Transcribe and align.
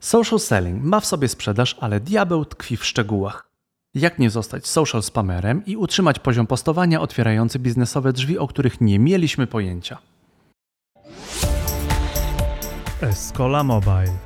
Social 0.00 0.38
selling 0.38 0.84
ma 0.84 1.00
w 1.00 1.06
sobie 1.06 1.28
sprzedaż, 1.28 1.76
ale 1.80 2.00
diabeł 2.00 2.44
tkwi 2.44 2.76
w 2.76 2.84
szczegółach. 2.84 3.50
Jak 3.94 4.18
nie 4.18 4.30
zostać 4.30 4.66
social 4.66 5.02
spamerem 5.02 5.66
i 5.66 5.76
utrzymać 5.76 6.18
poziom 6.18 6.46
postowania 6.46 7.00
otwierający 7.00 7.58
biznesowe 7.58 8.12
drzwi, 8.12 8.38
o 8.38 8.46
których 8.46 8.80
nie 8.80 8.98
mieliśmy 8.98 9.46
pojęcia. 9.46 9.98
Escola 13.00 13.64
Mobile. 13.64 14.16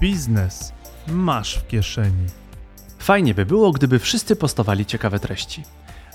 Biznes 0.00 0.72
masz 1.08 1.58
w 1.58 1.66
kieszeni. 1.66 2.26
Fajnie 2.98 3.34
by 3.34 3.46
było, 3.46 3.72
gdyby 3.72 3.98
wszyscy 3.98 4.36
postowali 4.36 4.86
ciekawe 4.86 5.18
treści. 5.18 5.62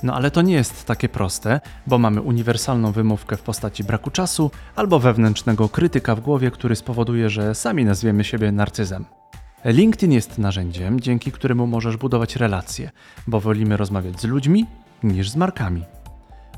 No 0.04 0.14
ale 0.14 0.32
to 0.32 0.42
nie 0.42 0.54
jest 0.54 0.86
takie 0.86 1.10
proste, 1.10 1.62
bo 1.88 1.98
mamy 1.98 2.22
uniwersalną 2.22 2.92
wymówkę 2.92 3.38
w 3.38 3.42
postaci 3.42 3.84
braku 3.84 4.12
czasu 4.12 4.52
albo 4.76 5.00
wewnętrznego 5.00 5.70
krytyka 5.70 6.16
w 6.16 6.20
głowie, 6.20 6.52
który 6.52 6.76
spowoduje, 6.76 7.30
że 7.30 7.56
sami 7.56 7.86
nazwiemy 7.86 8.24
siebie 8.24 8.52
narcyzem. 8.52 9.06
LinkedIn 9.66 10.12
jest 10.12 10.38
narzędziem, 10.38 11.00
dzięki 11.00 11.32
któremu 11.32 11.68
możesz 11.68 11.98
budować 11.98 12.36
relacje, 12.36 12.90
bo 13.28 13.40
wolimy 13.40 13.78
rozmawiać 13.78 14.22
z 14.22 14.24
ludźmi 14.24 14.66
niż 15.04 15.30
z 15.30 15.36
markami. 15.36 15.84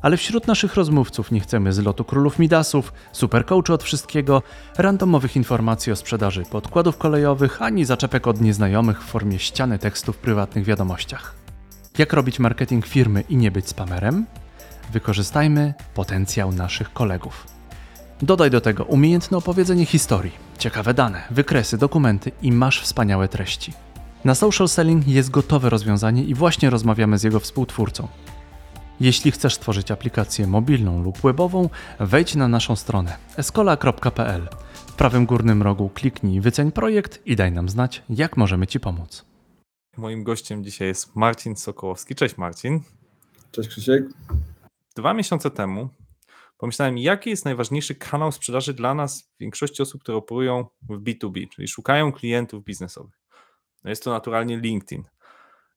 Ale 0.01 0.17
wśród 0.17 0.47
naszych 0.47 0.75
rozmówców 0.75 1.31
nie 1.31 1.39
chcemy 1.39 1.73
zlotu 1.73 2.03
królów 2.03 2.39
Midasów, 2.39 2.93
supercoachy 3.11 3.73
od 3.73 3.83
wszystkiego, 3.83 4.43
randomowych 4.77 5.35
informacji 5.35 5.91
o 5.91 5.95
sprzedaży 5.95 6.43
podkładów 6.51 6.97
kolejowych, 6.97 7.61
ani 7.61 7.85
zaczepek 7.85 8.27
od 8.27 8.41
nieznajomych 8.41 9.03
w 9.03 9.05
formie 9.05 9.39
ściany 9.39 9.79
tekstu 9.79 10.13
w 10.13 10.17
prywatnych 10.17 10.65
wiadomościach. 10.65 11.40
Jak 11.97 12.13
robić 12.13 12.39
marketing 12.39 12.85
firmy 12.85 13.23
i 13.29 13.37
nie 13.37 13.51
być 13.51 13.67
spamerem? 13.67 14.25
Wykorzystajmy 14.91 15.73
potencjał 15.93 16.51
naszych 16.51 16.93
kolegów. 16.93 17.47
Dodaj 18.21 18.49
do 18.49 18.61
tego 18.61 18.83
umiejętne 18.83 19.37
opowiedzenie 19.37 19.85
historii, 19.85 20.31
ciekawe 20.57 20.93
dane, 20.93 21.21
wykresy, 21.31 21.77
dokumenty 21.77 22.31
i 22.41 22.51
masz 22.51 22.81
wspaniałe 22.81 23.27
treści. 23.27 23.73
Na 24.25 24.35
social 24.35 24.67
selling 24.69 25.07
jest 25.07 25.29
gotowe 25.29 25.69
rozwiązanie 25.69 26.23
i 26.23 26.33
właśnie 26.33 26.69
rozmawiamy 26.69 27.17
z 27.17 27.23
jego 27.23 27.39
współtwórcą. 27.39 28.07
Jeśli 28.99 29.31
chcesz 29.31 29.53
stworzyć 29.53 29.91
aplikację 29.91 30.47
mobilną 30.47 31.03
lub 31.03 31.21
webową, 31.21 31.69
wejdź 31.99 32.35
na 32.35 32.47
naszą 32.47 32.75
stronę 32.75 33.17
escola.pl. 33.37 34.47
W 34.87 34.93
prawym 34.93 35.25
górnym 35.25 35.61
rogu 35.61 35.89
kliknij 35.89 36.41
wyceń 36.41 36.71
projekt 36.71 37.21
i 37.25 37.35
daj 37.35 37.51
nam 37.51 37.69
znać, 37.69 38.03
jak 38.09 38.37
możemy 38.37 38.67
Ci 38.67 38.79
pomóc. 38.79 39.30
Moim 39.97 40.23
gościem 40.23 40.63
dzisiaj 40.63 40.87
jest 40.87 41.15
Marcin 41.15 41.55
Sokołowski. 41.55 42.15
Cześć 42.15 42.37
Marcin. 42.37 42.81
Cześć 43.51 43.69
Krzysiek. 43.69 44.03
Dwa 44.95 45.13
miesiące 45.13 45.51
temu 45.51 45.89
pomyślałem, 46.57 46.97
jaki 46.97 47.29
jest 47.29 47.45
najważniejszy 47.45 47.95
kanał 47.95 48.31
sprzedaży 48.31 48.73
dla 48.73 48.93
nas, 48.93 49.31
większości 49.39 49.81
osób, 49.81 50.01
które 50.01 50.17
operują 50.17 50.65
w 50.81 51.03
B2B, 51.03 51.49
czyli 51.49 51.67
szukają 51.67 52.11
klientów 52.11 52.63
biznesowych. 52.63 53.19
No 53.83 53.89
jest 53.89 54.03
to 54.03 54.11
naturalnie 54.11 54.57
LinkedIn. 54.57 55.03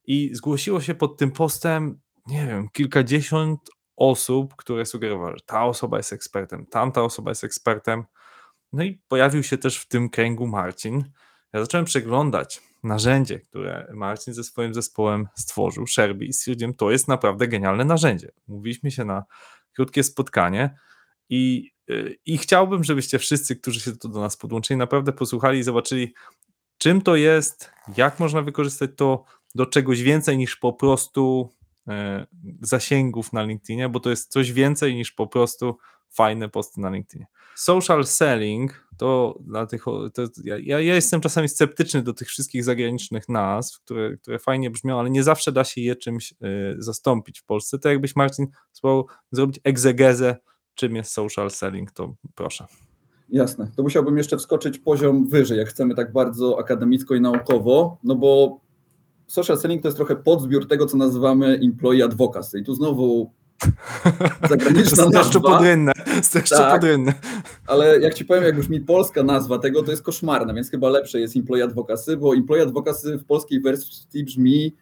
I 0.06 0.34
zgłosiło 0.34 0.80
się 0.80 0.94
pod 0.94 1.16
tym 1.16 1.30
postem, 1.30 2.00
nie 2.26 2.46
wiem, 2.46 2.68
kilkadziesiąt 2.72 3.60
osób, 3.96 4.56
które 4.56 4.86
sugerowały, 4.86 5.32
że 5.36 5.44
ta 5.46 5.64
osoba 5.64 5.96
jest 5.96 6.12
ekspertem, 6.12 6.66
tamta 6.66 7.02
osoba 7.02 7.30
jest 7.30 7.44
ekspertem. 7.44 8.04
No 8.72 8.84
i 8.84 9.02
pojawił 9.08 9.42
się 9.42 9.58
też 9.58 9.78
w 9.78 9.88
tym 9.88 10.10
kręgu 10.10 10.46
Marcin. 10.46 11.04
Ja 11.52 11.60
zacząłem 11.60 11.84
przeglądać 11.84 12.62
narzędzie, 12.84 13.40
które 13.40 13.92
Marcin 13.94 14.34
ze 14.34 14.44
swoim 14.44 14.74
zespołem 14.74 15.28
stworzył, 15.34 15.86
Sherby, 15.86 16.24
i 16.24 16.32
stwierdziłem, 16.32 16.74
to 16.74 16.90
jest 16.90 17.08
naprawdę 17.08 17.48
genialne 17.48 17.84
narzędzie. 17.84 18.32
Mówiliśmy 18.48 18.90
się 18.90 19.04
na 19.04 19.24
krótkie 19.74 20.02
spotkanie 20.02 20.76
i, 21.28 21.70
y, 21.90 22.16
i 22.26 22.38
chciałbym, 22.38 22.84
żebyście 22.84 23.18
wszyscy, 23.18 23.56
którzy 23.56 23.80
się 23.80 23.96
tu 23.96 24.08
do 24.08 24.20
nas 24.20 24.36
podłączyli, 24.36 24.78
naprawdę 24.78 25.12
posłuchali 25.12 25.58
i 25.58 25.62
zobaczyli, 25.62 26.14
czym 26.78 27.02
to 27.02 27.16
jest, 27.16 27.70
jak 27.96 28.20
można 28.20 28.42
wykorzystać 28.42 28.90
to 28.96 29.24
do 29.54 29.66
czegoś 29.66 30.02
więcej 30.02 30.38
niż 30.38 30.56
po 30.56 30.72
prostu 30.72 31.50
e, 31.88 32.26
zasięgów 32.62 33.32
na 33.32 33.42
LinkedInie, 33.42 33.88
bo 33.88 34.00
to 34.00 34.10
jest 34.10 34.32
coś 34.32 34.52
więcej 34.52 34.94
niż 34.94 35.12
po 35.12 35.26
prostu 35.26 35.78
fajne 36.10 36.48
posty 36.48 36.80
na 36.80 36.90
LinkedInie. 36.90 37.26
Social 37.54 38.06
selling 38.06 38.83
to 38.96 39.38
dla 39.40 39.66
tych. 39.66 39.84
To 40.14 40.22
ja, 40.44 40.58
ja 40.58 40.78
jestem 40.94 41.20
czasami 41.20 41.48
sceptyczny 41.48 42.02
do 42.02 42.12
tych 42.12 42.28
wszystkich 42.28 42.64
zagranicznych 42.64 43.28
nazw, 43.28 43.80
które, 43.80 44.16
które 44.16 44.38
fajnie 44.38 44.70
brzmią, 44.70 44.98
ale 44.98 45.10
nie 45.10 45.22
zawsze 45.22 45.52
da 45.52 45.64
się 45.64 45.80
je 45.80 45.96
czymś 45.96 46.32
y, 46.32 46.36
zastąpić 46.78 47.40
w 47.40 47.44
Polsce. 47.44 47.78
To 47.78 47.88
jakbyś, 47.88 48.16
Marcin, 48.16 48.46
spróbował 48.72 49.06
zrobić 49.32 49.60
egzegezę, 49.64 50.36
czym 50.74 50.96
jest 50.96 51.12
social 51.12 51.50
selling, 51.50 51.90
to 51.90 52.14
proszę. 52.34 52.66
Jasne. 53.28 53.70
To 53.76 53.82
musiałbym 53.82 54.18
jeszcze 54.18 54.36
wskoczyć 54.36 54.78
poziom 54.78 55.28
wyżej, 55.28 55.58
jak 55.58 55.68
chcemy 55.68 55.94
tak 55.94 56.12
bardzo 56.12 56.58
akademicko 56.58 57.14
i 57.14 57.20
naukowo, 57.20 57.98
no 58.04 58.14
bo 58.14 58.60
social 59.26 59.58
selling 59.58 59.82
to 59.82 59.88
jest 59.88 59.96
trochę 59.96 60.16
podzbiór 60.16 60.68
tego, 60.68 60.86
co 60.86 60.96
nazywamy 60.96 61.46
employee 61.46 62.02
advocacy. 62.02 62.58
I 62.58 62.64
tu 62.64 62.74
znowu 62.74 63.32
zagraniczna 64.48 65.08
nazwa. 65.08 65.40
podrynne, 65.40 65.92
tak, 66.50 66.80
Ale 67.66 68.00
jak 68.00 68.14
ci 68.14 68.24
powiem, 68.24 68.44
jak 68.44 68.56
już 68.56 68.68
mi 68.68 68.80
polska 68.80 69.22
nazwa 69.22 69.58
tego, 69.58 69.82
to 69.82 69.90
jest 69.90 70.02
koszmarna, 70.02 70.54
więc 70.54 70.70
chyba 70.70 70.88
lepsze 70.88 71.20
jest 71.20 71.36
employee 71.36 71.62
advocacy, 71.62 72.16
bo 72.16 72.34
employee 72.34 72.62
advocacy 72.62 73.18
w 73.18 73.24
polskiej 73.24 73.60
wersji 73.60 74.24
brzmi 74.24 74.76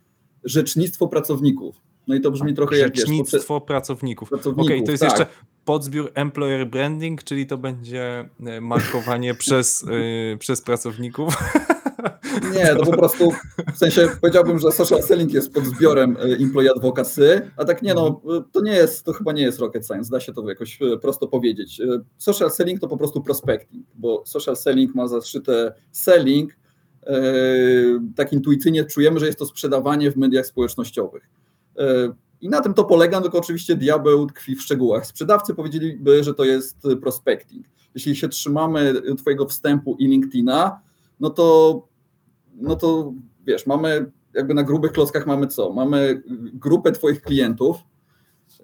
rzecznictwo 0.44 1.08
pracowników. 1.08 1.76
No 2.06 2.14
i 2.14 2.20
to 2.20 2.30
brzmi 2.30 2.54
trochę 2.54 2.78
jak 2.78 2.96
Rzecznictwo 2.96 3.54
wiesz, 3.54 3.66
pracowników. 3.66 4.28
pracowników 4.28 4.64
Okej, 4.64 4.76
okay, 4.76 4.86
to 4.86 4.92
jest 4.92 5.02
tak. 5.02 5.10
jeszcze 5.10 5.26
podzbiór 5.64 6.10
employer 6.14 6.66
branding, 6.66 7.24
czyli 7.24 7.46
to 7.46 7.58
będzie 7.58 8.28
e, 8.46 8.60
markowanie 8.60 9.34
przez, 9.44 9.82
yy, 9.82 10.36
przez 10.38 10.62
pracowników. 10.62 11.34
Nie, 12.54 12.66
to 12.66 12.86
po 12.86 12.96
prostu 12.96 13.32
w 13.74 13.78
sensie 13.78 14.08
powiedziałbym, 14.20 14.58
że 14.58 14.72
social 14.72 15.02
selling 15.02 15.32
jest 15.32 15.52
pod 15.52 15.64
zbiorem 15.64 16.16
e, 16.16 16.20
employee 16.20 16.70
advocacy, 16.70 17.50
a 17.56 17.64
tak 17.64 17.82
nie 17.82 17.94
no, 17.94 18.20
to 18.52 18.60
nie 18.60 18.72
jest, 18.72 19.04
to 19.04 19.12
chyba 19.12 19.32
nie 19.32 19.42
jest 19.42 19.58
rocket 19.58 19.86
science, 19.86 20.10
da 20.10 20.20
się 20.20 20.32
to 20.32 20.48
jakoś 20.48 20.82
e, 20.82 20.98
prosto 20.98 21.28
powiedzieć. 21.28 21.80
E, 21.80 21.86
social 22.18 22.50
selling 22.50 22.80
to 22.80 22.88
po 22.88 22.96
prostu 22.96 23.22
prospecting, 23.22 23.86
bo 23.94 24.22
social 24.26 24.56
selling 24.56 24.94
ma 24.94 25.08
zaszyte 25.08 25.74
selling, 25.92 26.56
tak 28.16 28.32
intuicyjnie 28.32 28.84
czujemy, 28.84 29.20
że 29.20 29.26
jest 29.26 29.38
to 29.38 29.46
sprzedawanie 29.46 30.10
w 30.10 30.16
mediach 30.16 30.46
społecznościowych. 30.46 31.30
I 32.40 32.48
na 32.48 32.60
tym 32.60 32.74
to 32.74 32.84
polega, 32.84 33.20
tylko 33.20 33.38
oczywiście 33.38 33.76
diabeł 33.76 34.26
tkwi 34.26 34.56
w 34.56 34.62
szczegółach. 34.62 35.06
Sprzedawcy 35.06 35.54
powiedzieliby, 35.54 36.24
że 36.24 36.34
to 36.34 36.44
jest 36.44 36.76
prospecting. 37.00 37.66
Jeśli 37.94 38.16
się 38.16 38.28
trzymamy 38.28 38.94
Twojego 39.19 39.46
wstępu 39.46 39.96
i 39.98 40.06
LinkedIna, 40.06 40.80
no 41.20 41.30
to 41.30 41.88
no 42.54 42.76
to 42.76 43.12
wiesz, 43.46 43.66
mamy 43.66 44.12
jakby 44.34 44.54
na 44.54 44.62
grubych 44.62 44.92
klockach 44.92 45.26
mamy 45.26 45.46
co? 45.46 45.72
Mamy 45.72 46.22
grupę 46.54 46.92
Twoich 46.92 47.22
klientów, 47.22 47.76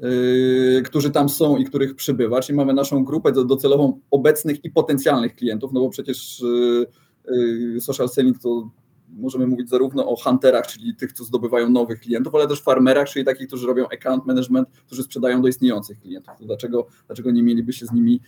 yy, 0.00 0.82
którzy 0.84 1.10
tam 1.10 1.28
są 1.28 1.56
i 1.56 1.64
których 1.64 1.94
przybywa, 1.94 2.40
czyli 2.40 2.56
mamy 2.56 2.74
naszą 2.74 3.04
grupę 3.04 3.32
docelową 3.32 4.00
obecnych 4.10 4.64
i 4.64 4.70
potencjalnych 4.70 5.34
klientów, 5.34 5.72
no 5.72 5.80
bo 5.80 5.88
przecież 5.88 6.40
yy, 6.40 6.86
yy, 7.74 7.80
social 7.80 8.08
selling 8.08 8.38
to 8.38 8.70
możemy 9.08 9.46
mówić 9.46 9.68
zarówno 9.68 10.08
o 10.08 10.16
hunterach, 10.16 10.66
czyli 10.66 10.96
tych, 10.96 11.12
co 11.12 11.24
zdobywają 11.24 11.70
nowych 11.70 12.00
klientów, 12.00 12.34
ale 12.34 12.48
też 12.48 12.62
farmerach, 12.62 13.08
czyli 13.08 13.24
takich, 13.24 13.46
którzy 13.46 13.66
robią 13.66 13.84
account 13.88 14.26
management, 14.26 14.68
którzy 14.86 15.02
sprzedają 15.02 15.42
do 15.42 15.48
istniejących 15.48 16.00
klientów. 16.00 16.34
dlaczego, 16.40 16.86
dlaczego 17.06 17.30
nie 17.30 17.42
mieliby 17.42 17.72
się 17.72 17.86
z 17.86 17.92
nimi 17.92 18.20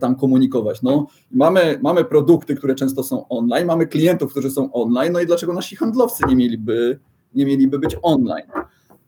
tam 0.00 0.16
komunikować. 0.16 0.82
No, 0.82 1.06
mamy, 1.30 1.78
mamy 1.82 2.04
produkty, 2.04 2.54
które 2.54 2.74
często 2.74 3.02
są 3.02 3.28
online, 3.28 3.66
mamy 3.66 3.86
klientów, 3.86 4.30
którzy 4.30 4.50
są 4.50 4.72
online, 4.72 5.12
no 5.12 5.20
i 5.20 5.26
dlaczego 5.26 5.52
nasi 5.52 5.76
handlowcy 5.76 6.22
nie 6.28 6.36
mieliby, 6.36 6.98
nie 7.34 7.46
mieliby 7.46 7.78
być 7.78 7.96
online? 8.02 8.46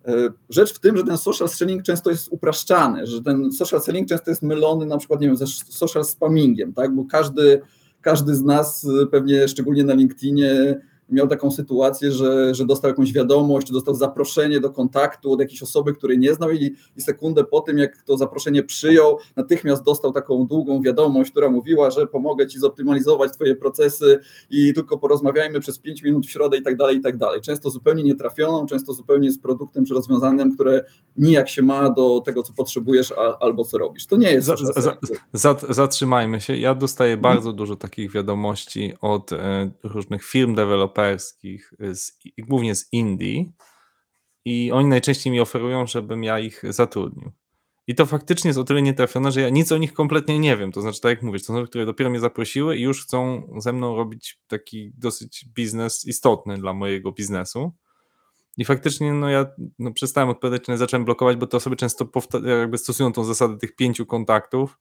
E, 0.04 0.28
rzecz 0.50 0.74
w 0.74 0.80
tym, 0.80 0.96
że 0.96 1.04
ten 1.04 1.18
social 1.18 1.48
selling 1.48 1.82
często 1.82 2.10
jest 2.10 2.28
upraszczany, 2.30 3.06
że 3.06 3.22
ten 3.22 3.52
social 3.52 3.80
selling 3.80 4.08
często 4.08 4.30
jest 4.30 4.42
mylony 4.42 4.86
na 4.86 4.98
przykład 4.98 5.20
nie 5.20 5.26
wiem, 5.26 5.36
ze 5.36 5.46
social 5.46 6.04
spammingiem, 6.04 6.72
tak? 6.72 6.94
bo 6.94 7.04
każdy, 7.04 7.60
każdy 8.00 8.34
z 8.34 8.42
nas 8.42 8.86
pewnie 9.10 9.48
szczególnie 9.48 9.84
na 9.84 9.94
LinkedInie 9.94 10.80
miał 11.14 11.28
taką 11.28 11.50
sytuację, 11.50 12.12
że, 12.12 12.54
że 12.54 12.64
dostał 12.66 12.88
jakąś 12.88 13.12
wiadomość, 13.12 13.66
czy 13.66 13.72
dostał 13.72 13.94
zaproszenie 13.94 14.60
do 14.60 14.70
kontaktu 14.70 15.32
od 15.32 15.40
jakiejś 15.40 15.62
osoby, 15.62 15.92
której 15.92 16.18
nie 16.18 16.34
znał 16.34 16.50
i, 16.50 16.76
i 16.96 17.02
sekundę 17.02 17.44
po 17.44 17.60
tym, 17.60 17.78
jak 17.78 18.02
to 18.02 18.16
zaproszenie 18.16 18.62
przyjął, 18.62 19.18
natychmiast 19.36 19.84
dostał 19.84 20.12
taką 20.12 20.46
długą 20.46 20.82
wiadomość, 20.82 21.30
która 21.30 21.50
mówiła, 21.50 21.90
że 21.90 22.06
pomogę 22.06 22.46
Ci 22.46 22.58
zoptymalizować 22.58 23.32
Twoje 23.32 23.56
procesy 23.56 24.18
i 24.50 24.74
tylko 24.74 24.98
porozmawiajmy 24.98 25.60
przez 25.60 25.78
5 25.78 26.02
minut 26.02 26.26
w 26.26 26.30
środę 26.30 26.56
i 26.56 26.62
tak 26.62 26.76
dalej, 26.76 26.96
i 26.96 27.00
tak 27.00 27.16
dalej. 27.16 27.40
Często 27.40 27.70
zupełnie 27.70 28.02
nietrafioną, 28.02 28.66
często 28.66 28.92
zupełnie 28.92 29.32
z 29.32 29.38
produktem 29.38 29.84
czy 29.84 29.94
rozwiązaniem, 29.94 30.54
które 30.54 30.84
nijak 31.16 31.48
się 31.48 31.62
ma 31.62 31.90
do 31.90 32.20
tego, 32.20 32.42
co 32.42 32.52
potrzebujesz 32.52 33.12
a, 33.12 33.38
albo 33.38 33.64
co 33.64 33.78
robisz. 33.78 34.06
To 34.06 34.16
nie 34.16 34.32
jest... 34.32 34.46
Za, 34.46 34.56
za, 34.56 34.96
za, 35.32 35.56
zatrzymajmy 35.68 36.40
się. 36.40 36.56
Ja 36.56 36.74
dostaję 36.74 37.16
bardzo 37.16 37.52
dużo 37.52 37.76
takich 37.76 38.12
wiadomości 38.12 38.92
od 39.00 39.32
e, 39.32 39.70
różnych 39.82 40.24
firm 40.24 40.54
deweloperów, 40.54 41.03
deweloperskich, 41.04 41.72
z, 41.92 42.12
głównie 42.38 42.74
z 42.74 42.92
Indii, 42.92 43.52
i 44.44 44.72
oni 44.72 44.88
najczęściej 44.88 45.32
mi 45.32 45.40
oferują, 45.40 45.86
żebym 45.86 46.24
ja 46.24 46.38
ich 46.38 46.62
zatrudnił. 46.68 47.32
I 47.86 47.94
to 47.94 48.06
faktycznie 48.06 48.48
jest 48.48 48.58
o 48.58 48.64
tyle 48.64 48.82
nietrafione, 48.82 49.32
że 49.32 49.40
ja 49.40 49.48
nic 49.48 49.72
o 49.72 49.78
nich 49.78 49.92
kompletnie 49.92 50.38
nie 50.38 50.56
wiem. 50.56 50.72
To 50.72 50.80
znaczy, 50.80 51.00
tak 51.00 51.10
jak 51.10 51.22
mówisz, 51.22 51.42
to 51.42 51.46
są 51.46 51.52
osoby, 51.54 51.68
które 51.68 51.86
dopiero 51.86 52.10
mnie 52.10 52.20
zaprosiły 52.20 52.76
i 52.76 52.82
już 52.82 53.02
chcą 53.02 53.48
ze 53.58 53.72
mną 53.72 53.96
robić 53.96 54.40
taki 54.46 54.92
dosyć 54.98 55.46
biznes 55.54 56.04
istotny 56.06 56.58
dla 56.58 56.72
mojego 56.72 57.12
biznesu. 57.12 57.72
I 58.56 58.64
faktycznie 58.64 59.12
no 59.12 59.28
ja 59.28 59.46
no, 59.78 59.92
przestałem 59.92 60.28
odpowiadać, 60.28 60.78
zacząłem 60.78 61.04
blokować, 61.04 61.36
bo 61.36 61.46
te 61.46 61.56
osoby 61.56 61.76
często 61.76 62.08
jakby 62.60 62.78
stosują 62.78 63.12
tą 63.12 63.24
zasadę 63.24 63.58
tych 63.58 63.76
pięciu 63.76 64.06
kontaktów 64.06 64.78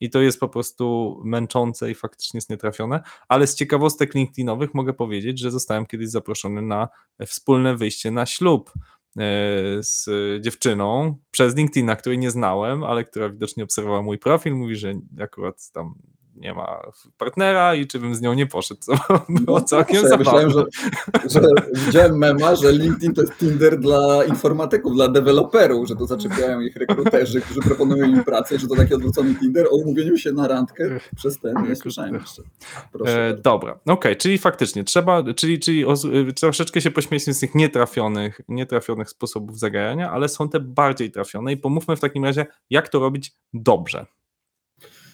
i 0.00 0.10
to 0.10 0.20
jest 0.20 0.40
po 0.40 0.48
prostu 0.48 1.16
męczące 1.24 1.90
i 1.90 1.94
faktycznie 1.94 2.38
jest 2.38 2.50
nietrafione. 2.50 3.02
Ale 3.28 3.46
z 3.46 3.54
ciekawostek 3.54 4.14
LinkedInowych 4.14 4.74
mogę 4.74 4.92
powiedzieć, 4.92 5.38
że 5.38 5.50
zostałem 5.50 5.86
kiedyś 5.86 6.08
zaproszony 6.08 6.62
na 6.62 6.88
wspólne 7.26 7.76
wyjście 7.76 8.10
na 8.10 8.26
ślub 8.26 8.72
e, 8.72 9.22
z 9.80 10.06
dziewczyną 10.40 11.16
przez 11.30 11.56
LinkedIna, 11.56 11.96
której 11.96 12.18
nie 12.18 12.30
znałem, 12.30 12.84
ale 12.84 13.04
która 13.04 13.28
widocznie 13.28 13.64
obserwowała 13.64 14.02
mój 14.02 14.18
profil, 14.18 14.54
mówi, 14.54 14.76
że 14.76 14.94
akurat 15.20 15.70
tam 15.72 15.94
nie 16.40 16.54
ma 16.54 16.80
partnera 17.18 17.74
i 17.74 17.86
czy 17.86 17.98
bym 17.98 18.14
z 18.14 18.20
nią 18.20 18.34
nie 18.34 18.46
poszedł, 18.46 18.80
co 18.80 18.92
było 19.28 19.58
No, 19.58 19.64
całkiem 19.64 19.96
proszę, 20.00 20.10
ja 20.10 20.16
myślałem, 20.18 20.50
zabawne. 20.50 20.70
że, 21.24 21.40
że 21.40 21.48
widziałem 21.86 22.18
mema, 22.18 22.56
że 22.56 22.72
LinkedIn 22.72 23.14
to 23.14 23.20
jest 23.20 23.36
Tinder 23.38 23.78
dla 23.80 24.24
informatyków, 24.24 24.94
dla 24.94 25.08
deweloperów, 25.08 25.88
że 25.88 25.96
to 25.96 26.06
zaczepiają 26.06 26.60
ich 26.60 26.76
rekruterzy, 26.76 27.40
którzy 27.40 27.60
proponują 27.60 28.06
im 28.06 28.24
pracę, 28.24 28.58
że 28.58 28.66
to 28.68 28.76
taki 28.76 28.94
odwrócony 28.94 29.34
Tinder 29.34 29.66
o 29.70 29.76
umówieniu 29.76 30.16
się 30.16 30.32
na 30.32 30.48
randkę 30.48 31.00
przez 31.16 31.38
ten, 31.38 31.54
nie 31.68 31.76
słyszałem 31.76 32.14
jeszcze. 32.14 32.42
Proszę 32.92 33.28
E, 33.28 33.34
dobra, 33.34 33.78
okej, 33.86 34.16
czyli 34.16 34.38
faktycznie 34.38 34.84
trzeba, 34.84 35.22
czyli, 35.34 35.58
czyli 35.58 35.84
o, 35.86 35.94
y, 36.28 36.32
troszeczkę 36.32 36.80
się 36.80 36.90
pośmieliśmy 36.90 37.34
z 37.34 37.40
tych 37.40 37.54
nietrafionych, 37.54 38.40
nietrafionych 38.48 39.10
sposobów 39.10 39.58
zagrania, 39.58 40.10
ale 40.10 40.28
są 40.28 40.48
te 40.48 40.60
bardziej 40.60 41.10
trafione 41.10 41.52
i 41.52 41.56
pomówmy 41.56 41.96
w 41.96 42.00
takim 42.00 42.24
razie, 42.24 42.46
jak 42.70 42.88
to 42.88 42.98
robić 42.98 43.32
dobrze. 43.54 44.06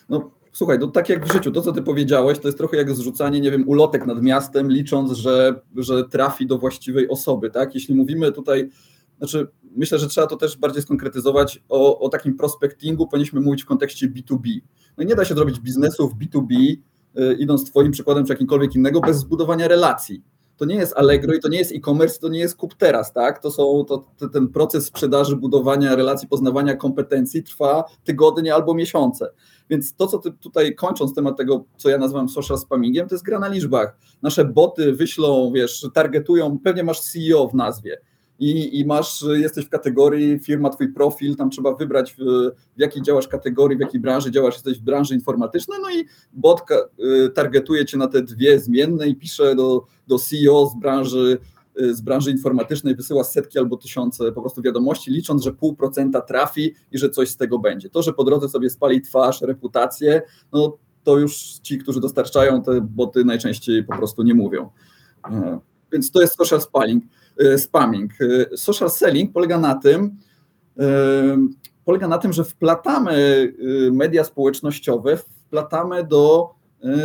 No, 0.09 0.31
słuchaj, 0.55 0.79
no 0.79 0.87
tak 0.87 1.09
jak 1.09 1.27
w 1.27 1.33
życiu, 1.33 1.53
to 1.53 1.63
co 1.63 1.73
ty 1.73 1.83
powiedziałeś, 1.83 2.39
to 2.39 2.49
jest 2.49 2.59
trochę 2.59 2.77
jak 2.77 2.95
zrzucanie, 2.95 3.41
nie 3.41 3.51
wiem, 3.51 3.69
ulotek 3.69 4.07
nad 4.07 4.23
miastem, 4.23 4.71
licząc, 4.71 5.13
że, 5.13 5.61
że 5.77 6.05
trafi 6.05 6.47
do 6.47 6.59
właściwej 6.59 7.09
osoby, 7.09 7.51
tak? 7.51 7.75
Jeśli 7.75 7.95
mówimy 7.95 8.33
tutaj, 8.33 8.71
znaczy 9.19 9.49
myślę, 9.77 9.99
że 9.99 10.09
trzeba 10.09 10.27
to 10.27 10.37
też 10.37 10.57
bardziej 10.57 10.83
skonkretyzować, 10.83 11.65
o, 11.69 11.99
o 11.99 12.09
takim 12.09 12.37
prospectingu 12.37 13.07
powinniśmy 13.07 13.41
mówić 13.41 13.63
w 13.63 13.67
kontekście 13.67 14.09
B2B. 14.09 14.61
No 14.99 15.05
nie 15.05 15.15
da 15.15 15.25
się 15.25 15.35
zrobić 15.35 15.61
biznesu 15.61 16.09
w 16.09 16.15
B2B, 16.19 16.77
y, 17.19 17.35
idąc 17.39 17.71
twoim 17.71 17.93
przykładem 17.93 18.27
czy 18.27 18.33
jakimkolwiek 18.33 18.75
innego, 18.75 19.01
bez 19.01 19.19
zbudowania 19.19 19.69
relacji. 19.69 20.23
To 20.57 20.65
nie 20.65 20.75
jest 20.75 20.97
Allegro 20.97 21.35
i 21.35 21.41
to 21.41 21.49
nie 21.49 21.59
jest 21.59 21.73
e-commerce, 21.73 22.19
to 22.19 22.29
nie 22.29 22.39
jest 22.39 22.57
kup 22.57 22.75
teraz, 22.75 23.13
tak? 23.13 23.39
To 23.39 23.51
są, 23.51 23.85
to, 23.89 24.05
to, 24.19 24.29
ten 24.29 24.49
proces 24.49 24.87
sprzedaży, 24.87 25.37
budowania 25.37 25.97
relacji, 25.97 26.29
poznawania 26.29 26.77
kompetencji 26.77 27.43
trwa 27.43 27.85
tygodnie 28.05 28.55
albo 28.55 28.75
miesiące. 28.75 29.31
Więc 29.71 29.95
to, 29.95 30.07
co 30.07 30.19
ty 30.19 30.33
tutaj 30.33 30.75
kończąc 30.75 31.15
temat 31.15 31.37
tego, 31.37 31.65
co 31.77 31.89
ja 31.89 31.99
nazywam 31.99 32.29
social 32.29 32.59
spammingiem, 32.59 33.09
to 33.09 33.15
jest 33.15 33.25
gra 33.25 33.39
na 33.39 33.49
liczbach. 33.49 33.97
Nasze 34.23 34.45
boty 34.45 34.93
wyślą, 34.93 35.53
wiesz, 35.55 35.87
targetują, 35.95 36.59
pewnie 36.59 36.85
masz 36.85 37.01
CEO 37.01 37.49
w 37.49 37.55
nazwie 37.55 38.01
i, 38.39 38.81
i 38.81 38.85
masz, 38.85 39.25
jesteś 39.33 39.65
w 39.65 39.69
kategorii, 39.69 40.39
firma, 40.39 40.71
twój 40.71 40.93
profil, 40.93 41.37
tam 41.37 41.51
trzeba 41.51 41.75
wybrać 41.75 42.13
w, 42.13 42.25
w 42.77 42.81
jakiej 42.81 43.03
działasz 43.03 43.29
kategorii, 43.29 43.79
w 43.79 43.81
jakiej 43.81 44.01
branży 44.01 44.31
działasz, 44.31 44.55
jesteś 44.55 44.79
w 44.79 44.83
branży 44.83 45.15
informatycznej, 45.15 45.79
no 45.83 45.91
i 45.91 46.05
bot 46.33 46.63
y, 46.71 47.31
targetuje 47.31 47.85
cię 47.85 47.97
na 47.99 48.09
te 48.09 48.23
dwie 48.23 48.61
zmienne 48.61 49.09
i 49.09 49.17
pisze 49.17 49.55
do, 49.55 49.87
do 50.07 50.19
CEO 50.19 50.67
z 50.67 50.81
branży 50.81 51.39
y, 51.81 51.95
z 51.95 52.01
branży 52.01 52.31
informatycznej 52.31 52.97
wysyła 52.97 53.25
setki 53.25 53.59
albo 53.59 53.77
tysiące 53.77 54.33
po 54.33 54.41
prostu 54.41 54.63
wiadomości, 54.63 55.11
licząc, 55.11 55.43
że 55.43 55.53
pół 55.53 55.77
procenta 55.77 56.21
trafi 56.21 56.75
i 56.93 56.99
że 56.99 57.11
coś 57.11 57.29
z 57.29 57.37
tego 57.37 57.59
będzie. 57.59 57.91
To, 57.91 58.03
że 58.03 58.13
po 58.13 58.25
drodze 58.25 58.49
sobie 58.49 58.71
spali 58.71 59.01
twarz, 59.01 59.43
reputację, 59.43 60.23
no 60.53 60.79
to 61.05 61.19
już 61.19 61.37
ci, 61.63 61.79
którzy 61.79 62.01
dostarczają 62.01 62.63
te 62.63 62.81
boty 62.81 63.25
najczęściej 63.25 63.85
po 63.85 63.97
prostu 63.97 64.23
nie 64.23 64.35
mówią. 64.35 64.71
Więc 65.95 66.11
to 66.11 66.21
jest 66.21 66.37
social 66.37 66.61
spamming. 66.61 67.05
e, 67.39 67.59
spamming. 67.59 68.13
E, 68.53 68.57
Social 68.57 68.91
selling 68.91 69.33
polega 69.33 69.59
na 69.59 69.75
tym, 69.75 70.19
e, 70.79 70.85
polega 71.85 72.09
na 72.09 72.19
tym, 72.19 72.33
że 72.33 72.45
wplatamy 72.45 73.53
media 73.93 74.25
społecznościowe, 74.25 75.17
wplatamy 75.17 76.05
do, 76.05 76.51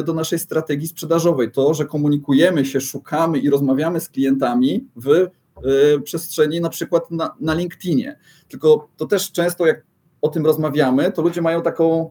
do 0.05 0.13
naszej 0.13 0.39
strategii 0.39 0.87
sprzedażowej. 0.87 1.51
To, 1.51 1.73
że 1.73 1.85
komunikujemy 1.85 2.65
się, 2.65 2.81
szukamy 2.81 3.39
i 3.39 3.49
rozmawiamy 3.49 3.99
z 3.99 4.09
klientami 4.09 4.87
w 4.95 5.27
przestrzeni 6.03 6.61
na 6.61 6.69
przykład 6.69 7.11
na, 7.11 7.35
na 7.39 7.53
LinkedInie. 7.53 8.19
Tylko 8.47 8.89
to 8.97 9.05
też 9.05 9.31
często 9.31 9.67
jak 9.67 9.83
o 10.21 10.29
tym 10.29 10.45
rozmawiamy, 10.45 11.11
to 11.11 11.21
ludzie 11.21 11.41
mają 11.41 11.61
taką 11.61 12.09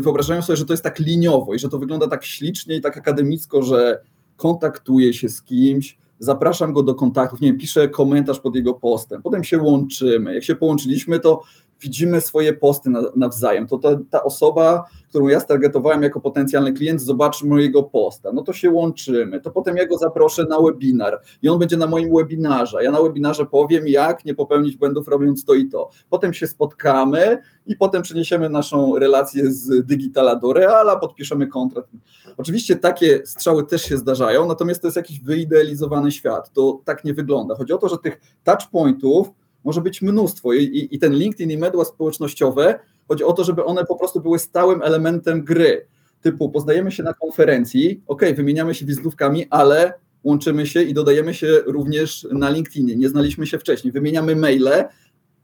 wyobrażają 0.00 0.42
sobie, 0.42 0.56
że 0.56 0.64
to 0.64 0.72
jest 0.72 0.82
tak 0.82 0.98
liniowo 0.98 1.54
i 1.54 1.58
że 1.58 1.68
to 1.68 1.78
wygląda 1.78 2.08
tak 2.08 2.24
ślicznie 2.24 2.76
i 2.76 2.80
tak 2.80 2.96
akademicko, 2.96 3.62
że 3.62 4.00
kontaktuję 4.36 5.12
się 5.12 5.28
z 5.28 5.42
kimś, 5.42 5.98
zapraszam 6.18 6.72
go 6.72 6.82
do 6.82 6.94
kontaktów, 6.94 7.40
nie 7.40 7.48
wiem, 7.48 7.58
piszę 7.58 7.88
komentarz 7.88 8.40
pod 8.40 8.56
jego 8.56 8.74
postem, 8.74 9.22
potem 9.22 9.44
się 9.44 9.58
łączymy. 9.58 10.34
Jak 10.34 10.44
się 10.44 10.56
połączyliśmy, 10.56 11.20
to 11.20 11.42
widzimy 11.84 12.20
swoje 12.20 12.52
posty 12.52 12.90
na, 12.90 13.02
nawzajem. 13.16 13.66
To 13.66 13.78
ta, 13.78 13.88
ta 14.10 14.22
osoba, 14.22 14.84
którą 15.08 15.28
ja 15.28 15.40
stargetowałem 15.40 16.02
jako 16.02 16.20
potencjalny 16.20 16.72
klient, 16.72 17.00
zobaczy 17.00 17.46
mojego 17.46 17.82
posta. 17.82 18.32
No 18.32 18.42
to 18.42 18.52
się 18.52 18.70
łączymy. 18.70 19.40
To 19.40 19.50
potem 19.50 19.76
ja 19.76 19.86
go 19.86 19.98
zaproszę 19.98 20.44
na 20.44 20.60
webinar 20.60 21.20
i 21.42 21.48
on 21.48 21.58
będzie 21.58 21.76
na 21.76 21.86
moim 21.86 22.16
webinarze. 22.16 22.84
Ja 22.84 22.90
na 22.90 23.02
webinarze 23.02 23.46
powiem, 23.46 23.88
jak 23.88 24.24
nie 24.24 24.34
popełnić 24.34 24.76
błędów 24.76 25.08
robiąc 25.08 25.44
to 25.44 25.54
i 25.54 25.66
to. 25.66 25.90
Potem 26.10 26.34
się 26.34 26.46
spotkamy 26.46 27.38
i 27.66 27.76
potem 27.76 28.02
przeniesiemy 28.02 28.50
naszą 28.50 28.98
relację 28.98 29.52
z 29.52 29.86
digitala 29.86 30.36
do 30.36 30.52
reala, 30.52 30.96
podpiszemy 30.96 31.46
kontrakt. 31.46 31.88
Oczywiście 32.36 32.76
takie 32.76 33.26
strzały 33.26 33.66
też 33.66 33.82
się 33.82 33.96
zdarzają, 33.96 34.46
natomiast 34.46 34.80
to 34.80 34.86
jest 34.86 34.96
jakiś 34.96 35.20
wyidealizowany 35.20 36.12
świat. 36.12 36.52
To 36.52 36.80
tak 36.84 37.04
nie 37.04 37.14
wygląda. 37.14 37.54
Chodzi 37.54 37.72
o 37.72 37.78
to, 37.78 37.88
że 37.88 37.98
tych 37.98 38.20
touchpointów 38.44 39.28
może 39.64 39.80
być 39.80 40.02
mnóstwo 40.02 40.52
i, 40.52 40.64
i, 40.64 40.94
i 40.94 40.98
ten 40.98 41.14
LinkedIn 41.14 41.50
i 41.50 41.58
media 41.58 41.84
społecznościowe, 41.84 42.78
chodzi 43.08 43.24
o 43.24 43.32
to, 43.32 43.44
żeby 43.44 43.64
one 43.64 43.84
po 43.84 43.96
prostu 43.96 44.20
były 44.20 44.38
stałym 44.38 44.82
elementem 44.82 45.44
gry. 45.44 45.86
Typu 46.20 46.50
poznajemy 46.50 46.92
się 46.92 47.02
na 47.02 47.14
konferencji, 47.14 48.02
ok, 48.06 48.22
wymieniamy 48.36 48.74
się 48.74 48.86
wizytówkami, 48.86 49.46
ale 49.50 49.92
łączymy 50.24 50.66
się 50.66 50.82
i 50.82 50.94
dodajemy 50.94 51.34
się 51.34 51.46
również 51.66 52.26
na 52.32 52.50
LinkedInie. 52.50 52.96
Nie 52.96 53.08
znaliśmy 53.08 53.46
się 53.46 53.58
wcześniej, 53.58 53.92
wymieniamy 53.92 54.36
maile, 54.36 54.84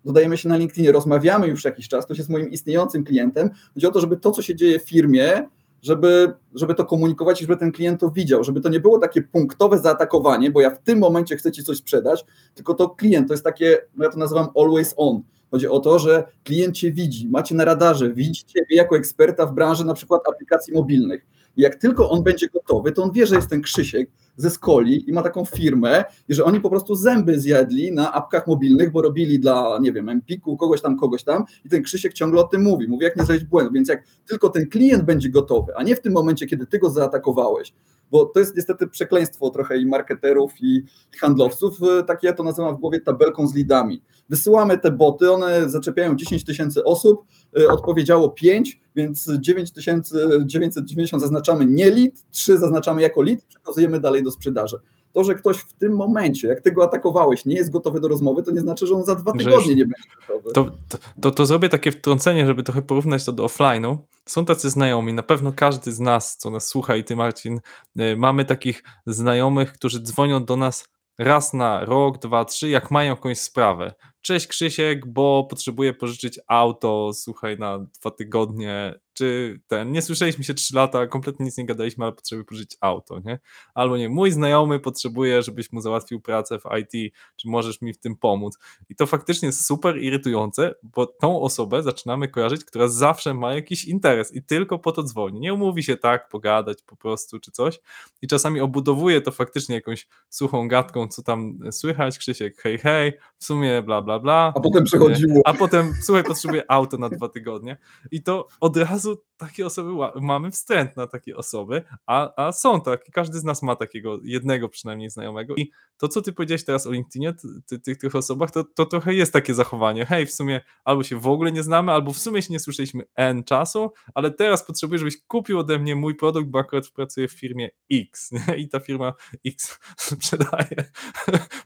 dodajemy 0.05 0.37
się 0.37 0.49
na 0.49 0.57
LinkedInie, 0.57 0.93
rozmawiamy 0.93 1.49
już 1.49 1.65
jakiś 1.65 1.89
czas, 1.89 2.05
ktoś 2.05 2.19
jest 2.19 2.31
moim 2.31 2.51
istniejącym 2.51 3.05
klientem. 3.05 3.51
Chodzi 3.75 3.87
o 3.87 3.91
to, 3.91 4.01
żeby 4.01 4.17
to, 4.17 4.31
co 4.31 4.43
się 4.43 4.55
dzieje 4.55 4.81
w 4.81 4.89
firmie, 4.89 5.49
żeby, 5.83 6.33
żeby 6.55 6.75
to 6.75 6.85
komunikować 6.85 7.41
i 7.41 7.45
żeby 7.45 7.57
ten 7.57 7.73
klient 7.73 8.01
to 8.01 8.11
widział, 8.11 8.45
żeby 8.45 8.61
to 8.61 8.69
nie 8.69 8.81
było 8.81 8.99
takie 8.99 9.23
punktowe 9.23 9.79
zaatakowanie, 9.79 10.51
bo 10.51 10.61
ja 10.61 10.71
w 10.71 10.79
tym 10.79 10.99
momencie 10.99 11.37
chcę 11.37 11.53
Ci 11.53 11.65
coś 11.65 11.77
sprzedać, 11.77 12.25
tylko 12.55 12.75
to 12.75 12.89
klient, 12.89 13.29
to 13.29 13.35
jest 13.35 13.45
takie, 13.45 13.79
no 13.97 14.05
ja 14.05 14.11
to 14.11 14.19
nazywam 14.19 14.49
always 14.57 14.95
on. 14.97 15.23
Chodzi 15.51 15.69
o 15.69 15.81
to, 15.81 15.99
że 15.99 16.25
klient 16.45 16.77
Cię 16.77 16.93
widzi, 16.93 17.29
macie 17.29 17.55
na 17.55 17.65
radarze, 17.65 18.13
widzi 18.13 18.45
jako 18.71 18.97
eksperta 18.97 19.47
w 19.47 19.55
branży 19.55 19.85
na 19.85 19.95
przykład 19.95 20.29
aplikacji 20.29 20.75
mobilnych. 20.75 21.27
I 21.57 21.63
jak 21.63 21.75
tylko 21.75 22.11
on 22.11 22.23
będzie 22.23 22.49
gotowy, 22.49 22.93
to 22.93 23.03
on 23.03 23.13
wie, 23.13 23.27
że 23.27 23.37
jest 23.37 23.51
ten 23.51 23.63
Krzysiek 23.63 24.11
ze 24.41 24.51
Skoli 24.51 25.11
i 25.11 25.13
ma 25.13 25.23
taką 25.23 25.45
firmę 25.45 26.05
i 26.29 26.35
że 26.35 26.45
oni 26.45 26.61
po 26.61 26.71
prostu 26.71 26.95
zęby 26.95 27.41
zjadli 27.41 27.93
na 27.93 28.13
apkach 28.13 28.47
mobilnych, 28.47 28.93
bo 28.93 29.03
robili 29.03 29.41
dla, 29.41 29.79
nie 29.81 29.93
wiem, 29.93 30.09
Empiku, 30.09 30.57
kogoś 30.57 30.81
tam, 30.81 30.97
kogoś 30.97 31.25
tam 31.25 31.45
i 31.65 31.69
ten 31.69 31.83
Krzysiek 31.83 32.13
ciągle 32.13 32.41
o 32.41 32.45
tym 32.45 32.63
mówi, 32.63 32.89
mówi 32.89 33.05
jak 33.05 33.17
nie 33.17 33.25
zrobić 33.25 33.45
błędu, 33.45 33.73
więc 33.73 33.89
jak 33.89 34.05
tylko 34.27 34.49
ten 34.49 34.69
klient 34.69 35.05
będzie 35.05 35.31
gotowy, 35.31 35.73
a 35.77 35.83
nie 35.83 35.97
w 35.97 36.01
tym 36.01 36.13
momencie, 36.13 36.47
kiedy 36.47 36.67
ty 36.67 36.79
go 36.79 36.91
zaatakowałeś, 36.91 37.73
bo 38.11 38.27
to 38.27 38.41
jest 38.41 38.57
niestety 38.57 38.87
przekleństwo 38.87 39.51
trochę 39.51 39.79
i 39.79 39.87
marketerów 39.87 40.53
i, 40.61 40.83
handlowców, 41.21 41.79
takie 42.07 42.27
ja 42.27 42.33
to 42.33 42.43
nazywam 42.43 42.77
w 42.77 42.81
głowie 42.81 43.01
tabelką 43.01 43.47
z 43.47 43.55
lidami. 43.55 44.03
Wysyłamy 44.29 44.79
te 44.79 44.91
boty, 44.91 45.33
one 45.33 45.71
zaczepiają 45.71 46.17
10 46.17 46.45
tysięcy 46.45 46.85
osób, 46.85 47.25
odpowiedziało 47.71 48.29
5, 48.29 48.81
więc 48.97 49.31
9990 49.39 51.23
zaznaczamy 51.23 51.67
nie 51.67 51.91
lead, 51.91 52.13
3 52.31 52.59
zaznaczamy 52.59 53.03
jako 53.03 53.23
lead, 53.23 53.45
przekazujemy 53.45 54.01
dalej 54.01 54.23
do 54.23 54.31
sprzedaży. 54.31 54.77
To, 55.13 55.25
że 55.25 55.35
ktoś 55.35 55.57
w 55.57 55.73
tym 55.73 55.97
momencie, 55.97 56.49
jak 56.49 56.61
ty 56.61 56.73
go 56.73 56.85
atakowałeś, 56.85 57.45
nie 57.45 57.57
jest 57.57 57.71
gotowy 57.71 58.01
do 58.01 58.09
rozmowy, 58.09 58.43
to 58.43 58.51
nie 58.51 58.61
znaczy, 58.61 58.87
że 58.87 58.95
on 58.95 59.05
za 59.05 59.15
dwa 59.15 59.33
tygodnie 59.33 59.75
nie 59.75 59.85
będzie 59.85 60.09
gotowy. 60.29 60.53
To, 60.53 60.65
to, 60.89 60.99
to, 61.21 61.31
to 61.31 61.47
zrobię 61.47 61.69
takie 61.69 61.93
wtrącenie, 61.93 62.47
żeby 62.47 62.63
trochę 62.63 62.83
porównać 62.83 63.25
to 63.25 63.33
do 63.33 63.45
offline'u. 63.45 63.97
Są 64.31 64.45
tacy 64.45 64.71
znajomi, 64.71 65.13
na 65.13 65.23
pewno 65.23 65.53
każdy 65.53 65.93
z 65.93 66.01
nas, 66.01 66.37
co 66.37 66.51
nas 66.51 66.67
słucha 66.67 66.97
i 66.97 67.05
ty 67.05 67.17
Marcin, 67.17 67.61
y, 68.01 68.17
mamy 68.17 68.45
takich 68.45 68.83
znajomych, 69.07 69.73
którzy 69.73 70.01
dzwonią 70.03 70.45
do 70.45 70.57
nas 70.57 70.89
raz 71.19 71.55
na 71.55 71.85
rok, 71.85 72.19
dwa, 72.19 72.45
trzy, 72.45 72.69
jak 72.69 72.91
mają 72.91 73.11
jakąś 73.11 73.39
sprawę. 73.39 73.95
Cześć 74.21 74.47
Krzysiek, 74.47 75.07
bo 75.07 75.47
potrzebuję 75.51 75.95
pożyczyć 75.95 76.41
auto, 76.49 77.11
słuchaj, 77.15 77.59
na 77.59 77.79
dwa 77.79 78.11
tygodnie, 78.11 79.01
czy 79.21 79.61
ten, 79.67 79.93
nie 79.93 80.03
słyszeliśmy 80.03 80.45
się 80.45 80.55
3 80.55 80.77
lata, 80.77 81.07
kompletnie 81.07 81.45
nic 81.47 81.59
nie 81.59 81.67
gadaliśmy, 81.67 82.05
ale 82.05 82.13
potrzebuję 82.13 82.45
pożyczyć 82.45 82.77
auto, 82.81 83.21
nie? 83.25 83.39
Albo 83.75 83.97
nie, 83.97 84.09
mój 84.09 84.31
znajomy 84.33 84.81
potrzebuje, 84.81 85.43
żebyś 85.43 85.73
mu 85.73 85.81
załatwił 85.81 86.21
pracę 86.21 86.59
w 86.59 86.65
IT, 86.79 87.15
czy 87.37 87.49
możesz 87.49 87.81
mi 87.83 87.93
w 87.93 87.99
tym 87.99 88.17
pomóc. 88.17 88.59
I 88.89 88.97
to 88.97 89.07
faktycznie 89.07 89.47
jest 89.47 89.67
super 89.67 90.03
irytujące, 90.03 90.75
bo 90.83 91.07
tą 91.07 91.41
osobę 91.41 91.83
zaczynamy 91.83 92.29
kojarzyć, 92.29 92.65
która 92.65 92.89
zawsze 92.89 93.35
ma 93.35 93.55
jakiś 93.55 93.85
interes 93.85 94.35
i 94.35 94.43
tylko 94.43 94.79
po 94.79 94.93
to 94.93 95.03
dzwoni. 95.03 95.41
Nie 95.41 95.55
umówi 95.55 95.83
się 95.83 95.97
tak, 95.97 96.29
pogadać 96.29 96.83
po 96.83 96.97
prostu, 96.97 97.41
czy 97.41 97.51
coś. 97.51 97.81
I 98.23 98.27
czasami 98.27 98.61
obudowuje 98.61 99.21
to 99.21 99.31
faktycznie 99.31 99.75
jakąś 99.75 100.07
suchą 100.31 100.69
gadką, 100.69 101.09
co 101.09 101.23
tam 101.23 101.59
słychać, 101.71 102.19
Krzysiek, 102.19 102.63
hej, 102.63 102.79
hej, 102.79 103.13
w 103.41 103.45
sumie 103.45 103.83
bla, 103.83 104.03
bla, 104.03 104.19
bla. 104.19 104.53
A 104.57 104.61
potem 104.61 104.85
przechodziło. 104.85 105.43
A 105.45 105.55
potem, 105.55 105.95
słuchaj, 106.03 106.25
potrzebuję 106.25 106.63
auto 106.69 106.99
na 106.99 107.09
dwa 107.09 107.29
tygodnie. 107.29 107.77
I 108.11 108.23
to 108.23 108.49
od 108.61 108.77
razu 108.77 109.23
takie 109.37 109.67
osoby, 109.67 109.91
mamy 110.21 110.51
wstręt 110.51 110.97
na 110.97 111.07
takie 111.07 111.37
osoby, 111.37 111.83
a, 112.07 112.47
a 112.47 112.53
są 112.53 112.81
takie, 112.81 113.13
każdy 113.13 113.39
z 113.39 113.45
nas 113.45 113.63
ma 113.63 113.77
takiego 113.77 114.19
jednego 114.23 114.69
przynajmniej 114.69 115.11
znajomego. 115.11 115.55
I 115.57 115.71
to, 115.97 116.09
co 116.09 116.23
ty 116.23 116.33
powiedziałeś 116.33 116.65
teraz 116.65 116.87
o 116.87 116.91
LinkedInie, 116.91 117.35
ty, 117.67 117.81
ty, 117.81 117.97
tych, 117.97 118.15
osobach, 118.15 118.51
to, 118.51 118.65
to 118.65 118.87
trochę 118.87 119.15
jest 119.15 119.33
takie 119.33 119.55
zachowanie. 119.55 120.07
Hej, 120.07 120.27
w 120.27 120.33
sumie 120.33 120.61
albo 120.85 121.03
się 121.03 121.17
w 121.17 121.27
ogóle 121.27 121.53
nie 121.53 121.63
znamy, 121.63 121.93
albo 121.93 122.13
w 122.13 122.19
sumie 122.19 122.43
się 122.43 122.53
nie 122.53 122.61
słyszeliśmy 122.61 123.03
N 123.17 123.45
czasu, 123.45 123.93
ale 124.15 124.31
teraz 124.31 124.67
potrzebuję, 124.67 124.99
żebyś 124.99 125.23
kupił 125.27 125.59
ode 125.59 125.79
mnie 125.79 125.97
mój 125.97 126.15
produkt, 126.15 126.49
bo 126.49 126.59
akurat 126.59 126.89
pracuję 126.89 127.29
w 127.29 127.33
firmie 127.33 127.71
X 127.93 128.31
nie? 128.33 128.57
i 128.57 128.69
ta 128.69 128.81
firma 128.81 129.13
X 129.47 129.79
sprzedaje 129.97 130.91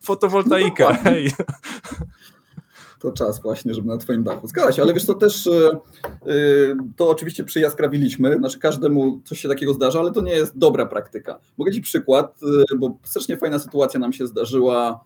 fotowoltaikę. 0.02 0.84
dokładnie. 0.84 1.10
Hej. 1.10 1.32
To 3.00 3.12
czas 3.12 3.42
właśnie, 3.42 3.74
żeby 3.74 3.88
na 3.88 3.96
twoim 3.96 4.24
dachu. 4.24 4.48
Zgadza 4.48 4.72
się, 4.72 4.82
ale 4.82 4.94
wiesz, 4.94 5.06
to 5.06 5.14
też 5.14 5.46
e, 5.46 5.70
e, 5.70 5.76
to 6.96 7.10
oczywiście 7.10 7.44
przyjaskrawiliśmy, 7.44 8.36
znaczy 8.38 8.58
każdemu 8.58 9.20
coś 9.24 9.40
się 9.40 9.48
takiego 9.48 9.74
zdarza, 9.74 10.00
ale 10.00 10.12
to 10.12 10.20
nie 10.20 10.32
jest 10.32 10.58
dobra 10.58 10.86
praktyka. 10.86 11.38
Mogę 11.58 11.72
ci 11.72 11.80
przykład, 11.80 12.40
e, 12.72 12.76
bo 12.76 12.98
strasznie 13.02 13.36
fajna 13.36 13.58
sytuacja 13.58 14.00
nam 14.00 14.12
się 14.12 14.26
zdarzyła 14.26 15.04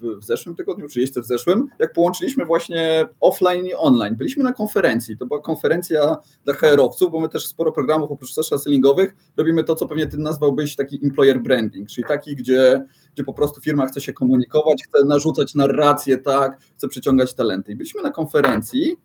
w, 0.00 0.24
zeszłym 0.24 0.56
tygodniu, 0.56 0.88
czy 0.88 1.00
jeszcze 1.00 1.22
w 1.22 1.26
zeszłym, 1.26 1.68
jak 1.78 1.92
połączyliśmy 1.92 2.44
właśnie 2.44 3.06
offline 3.20 3.66
i 3.66 3.74
online. 3.74 4.16
Byliśmy 4.16 4.44
na 4.44 4.52
konferencji, 4.52 5.16
to 5.16 5.26
była 5.26 5.40
konferencja 5.40 6.16
dla 6.44 6.54
HR-owców, 6.54 7.12
bo 7.12 7.20
my 7.20 7.28
też 7.28 7.46
sporo 7.46 7.72
programów 7.72 8.10
oprócz 8.10 8.32
social 8.32 8.58
sellingowych 8.58 9.16
robimy 9.36 9.64
to, 9.64 9.74
co 9.74 9.88
pewnie 9.88 10.06
ty 10.06 10.18
nazwałbyś 10.18 10.76
taki 10.76 11.00
employer 11.04 11.40
branding, 11.42 11.88
czyli 11.88 12.06
taki, 12.08 12.36
gdzie, 12.36 12.86
gdzie 13.14 13.24
po 13.24 13.34
prostu 13.34 13.60
firma 13.60 13.86
chce 13.86 14.00
się 14.00 14.12
komunikować, 14.12 14.84
chce 14.84 15.04
narzucać 15.04 15.54
narrację, 15.54 16.18
tak, 16.18 16.60
chce 16.76 16.88
przyciągać 16.88 17.34
talenty. 17.34 17.72
I 17.72 17.76
byliśmy 17.76 18.02
na 18.02 18.10
konferencji 18.10 18.96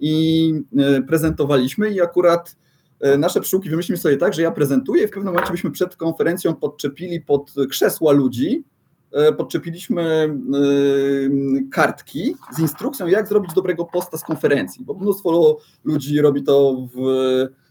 i 0.00 0.52
e, 0.78 1.02
prezentowaliśmy 1.02 1.90
i 1.90 2.00
akurat 2.00 2.56
e, 3.00 3.18
nasze 3.18 3.40
pszczółki 3.40 3.70
wymyśliliśmy 3.70 4.02
sobie 4.02 4.16
tak, 4.16 4.34
że 4.34 4.42
ja 4.42 4.50
prezentuję 4.50 5.04
i 5.04 5.06
w 5.06 5.10
pewnym 5.10 5.32
momencie 5.32 5.52
byśmy 5.52 5.70
przed 5.70 5.96
konferencją 5.96 6.54
podczepili 6.54 7.20
pod 7.20 7.54
krzesła 7.70 8.12
ludzi, 8.12 8.64
podczepiliśmy 9.36 10.02
e, 10.02 10.30
kartki 11.70 12.36
z 12.56 12.58
instrukcją, 12.58 13.06
jak 13.06 13.28
zrobić 13.28 13.54
dobrego 13.54 13.84
posta 13.84 14.18
z 14.18 14.22
konferencji, 14.22 14.84
bo 14.84 14.94
mnóstwo 14.94 15.58
ludzi 15.84 16.20
robi 16.20 16.42
to 16.42 16.88
w, 16.94 16.98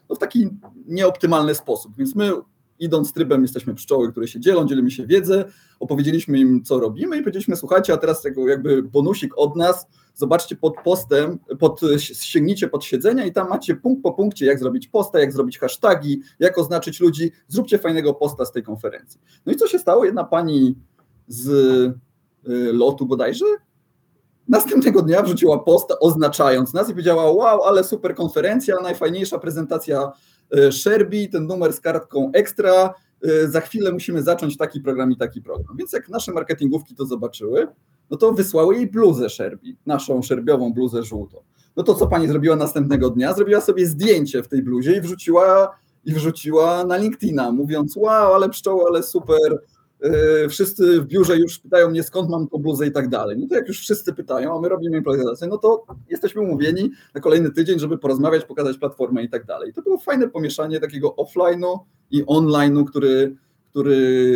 no 0.09 0.15
w 0.15 0.19
taki 0.19 0.49
nieoptymalny 0.87 1.55
sposób, 1.55 1.97
więc 1.97 2.15
my 2.15 2.31
idąc 2.79 3.13
trybem 3.13 3.41
jesteśmy 3.41 3.75
pszczoły, 3.75 4.11
które 4.11 4.27
się 4.27 4.39
dzielą, 4.39 4.67
dzielimy 4.67 4.91
się 4.91 5.05
wiedzę, 5.05 5.45
opowiedzieliśmy 5.79 6.39
im, 6.39 6.63
co 6.63 6.79
robimy 6.79 7.17
i 7.17 7.19
powiedzieliśmy, 7.19 7.55
słuchajcie, 7.55 7.93
a 7.93 7.97
teraz 7.97 8.23
jakby 8.47 8.83
bonusik 8.83 9.37
od 9.37 9.55
nas, 9.55 9.87
zobaczcie 10.15 10.55
pod 10.55 10.73
postem, 10.83 11.39
pod, 11.59 11.81
sięgnijcie 12.01 12.67
pod 12.67 12.85
siedzenia 12.85 13.25
i 13.25 13.33
tam 13.33 13.49
macie 13.49 13.75
punkt 13.75 14.03
po 14.03 14.13
punkcie, 14.13 14.45
jak 14.45 14.59
zrobić 14.59 14.87
posta, 14.87 15.19
jak 15.19 15.33
zrobić 15.33 15.59
hashtagi, 15.59 16.21
jak 16.39 16.57
oznaczyć 16.57 16.99
ludzi, 16.99 17.31
zróbcie 17.47 17.77
fajnego 17.77 18.13
posta 18.13 18.45
z 18.45 18.51
tej 18.51 18.63
konferencji. 18.63 19.19
No 19.45 19.53
i 19.53 19.55
co 19.55 19.67
się 19.67 19.79
stało? 19.79 20.05
Jedna 20.05 20.23
pani 20.23 20.75
z 21.27 21.49
y, 22.47 22.73
lotu 22.73 23.05
bodajże 23.05 23.45
następnego 24.47 25.01
dnia 25.01 25.21
wrzuciła 25.21 25.59
posta 25.59 25.99
oznaczając 25.99 26.73
nas 26.73 26.89
i 26.89 26.91
powiedziała, 26.91 27.31
wow, 27.31 27.63
ale 27.63 27.83
super 27.83 28.15
konferencja, 28.15 28.75
najfajniejsza 28.83 29.39
prezentacja 29.39 30.11
y, 30.57 30.71
Sherby, 30.71 31.27
ten 31.31 31.47
numer 31.47 31.73
z 31.73 31.79
kartką 31.79 32.31
ekstra, 32.33 32.93
y, 33.25 33.49
za 33.51 33.61
chwilę 33.61 33.91
musimy 33.91 34.23
zacząć 34.23 34.57
taki 34.57 34.81
program 34.81 35.11
i 35.11 35.17
taki 35.17 35.41
program. 35.41 35.77
Więc 35.77 35.93
jak 35.93 36.09
nasze 36.09 36.31
marketingówki 36.31 36.95
to 36.95 37.05
zobaczyły, 37.05 37.67
no 38.09 38.17
to 38.17 38.31
wysłały 38.31 38.75
jej 38.75 38.87
bluzę 38.87 39.29
Sherby, 39.29 39.75
naszą 39.85 40.21
szerbiową 40.21 40.73
bluzę 40.73 41.03
żółtą. 41.03 41.37
No 41.75 41.83
to 41.83 41.95
co 41.95 42.07
pani 42.07 42.27
zrobiła 42.27 42.55
następnego 42.55 43.09
dnia? 43.09 43.33
Zrobiła 43.33 43.61
sobie 43.61 43.87
zdjęcie 43.87 44.43
w 44.43 44.47
tej 44.47 44.63
bluzie 44.63 44.97
i 44.97 45.01
wrzuciła, 45.01 45.75
i 46.05 46.13
wrzuciła 46.13 46.83
na 46.83 46.97
LinkedIna, 46.97 47.51
mówiąc, 47.51 47.95
wow, 47.97 48.33
ale 48.33 48.49
pszczoły, 48.49 48.83
ale 48.87 49.03
super, 49.03 49.61
wszyscy 50.49 51.01
w 51.01 51.05
biurze 51.05 51.37
już 51.37 51.59
pytają 51.59 51.89
mnie, 51.89 52.03
skąd 52.03 52.29
mam 52.29 52.47
tą 52.47 52.57
bluzę 52.57 52.87
i 52.87 52.91
tak 52.91 53.09
dalej. 53.09 53.37
No 53.39 53.47
to 53.47 53.55
jak 53.55 53.67
już 53.67 53.79
wszyscy 53.79 54.13
pytają, 54.13 54.57
a 54.57 54.61
my 54.61 54.69
robimy 54.69 54.97
implementację, 54.97 55.47
no 55.47 55.57
to 55.57 55.85
jesteśmy 56.09 56.41
umówieni 56.41 56.91
na 57.15 57.21
kolejny 57.21 57.51
tydzień, 57.51 57.79
żeby 57.79 57.97
porozmawiać, 57.97 58.45
pokazać 58.45 58.77
platformę 58.77 59.23
i 59.23 59.29
tak 59.29 59.45
dalej. 59.45 59.73
To 59.73 59.81
było 59.81 59.97
fajne 59.97 60.29
pomieszanie 60.29 60.79
takiego 60.79 61.15
offline'u 61.17 61.79
i 62.11 62.23
online'u, 62.23 62.85
który, 62.85 63.35
który 63.69 64.29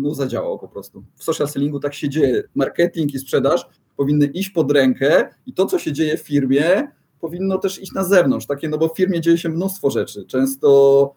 no, 0.00 0.14
zadziałał 0.14 0.58
po 0.58 0.68
prostu. 0.68 1.04
W 1.14 1.24
social 1.24 1.48
sellingu 1.48 1.80
tak 1.80 1.94
się 1.94 2.08
dzieje. 2.08 2.42
Marketing 2.54 3.14
i 3.14 3.18
sprzedaż 3.18 3.66
powinny 3.96 4.26
iść 4.26 4.50
pod 4.50 4.72
rękę 4.72 5.28
i 5.46 5.54
to, 5.54 5.66
co 5.66 5.78
się 5.78 5.92
dzieje 5.92 6.16
w 6.16 6.20
firmie, 6.20 6.88
powinno 7.20 7.58
też 7.58 7.82
iść 7.82 7.92
na 7.92 8.04
zewnątrz. 8.04 8.46
Takie, 8.46 8.68
no 8.68 8.78
bo 8.78 8.88
w 8.88 8.96
firmie 8.96 9.20
dzieje 9.20 9.38
się 9.38 9.48
mnóstwo 9.48 9.90
rzeczy. 9.90 10.24
Często 10.24 11.14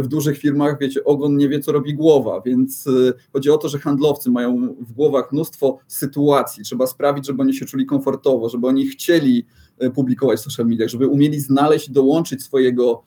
w 0.00 0.08
dużych 0.08 0.38
firmach, 0.38 0.78
wiecie, 0.80 1.04
ogon 1.04 1.36
nie 1.36 1.48
wie, 1.48 1.60
co 1.60 1.72
robi 1.72 1.94
głowa, 1.94 2.40
więc 2.40 2.86
y, 2.86 3.12
chodzi 3.32 3.50
o 3.50 3.58
to, 3.58 3.68
że 3.68 3.78
handlowcy 3.78 4.30
mają 4.30 4.74
w 4.80 4.92
głowach 4.92 5.32
mnóstwo 5.32 5.78
sytuacji. 5.86 6.64
Trzeba 6.64 6.86
sprawić, 6.86 7.26
żeby 7.26 7.42
oni 7.42 7.54
się 7.54 7.66
czuli 7.66 7.86
komfortowo, 7.86 8.48
żeby 8.48 8.66
oni 8.66 8.86
chcieli 8.86 9.46
y, 9.82 9.90
publikować 9.90 10.38
w 10.38 10.42
social 10.42 10.66
mediach, 10.66 10.88
żeby 10.88 11.06
umieli 11.06 11.40
znaleźć 11.40 11.90
dołączyć 11.90 12.42
swojego 12.42 13.02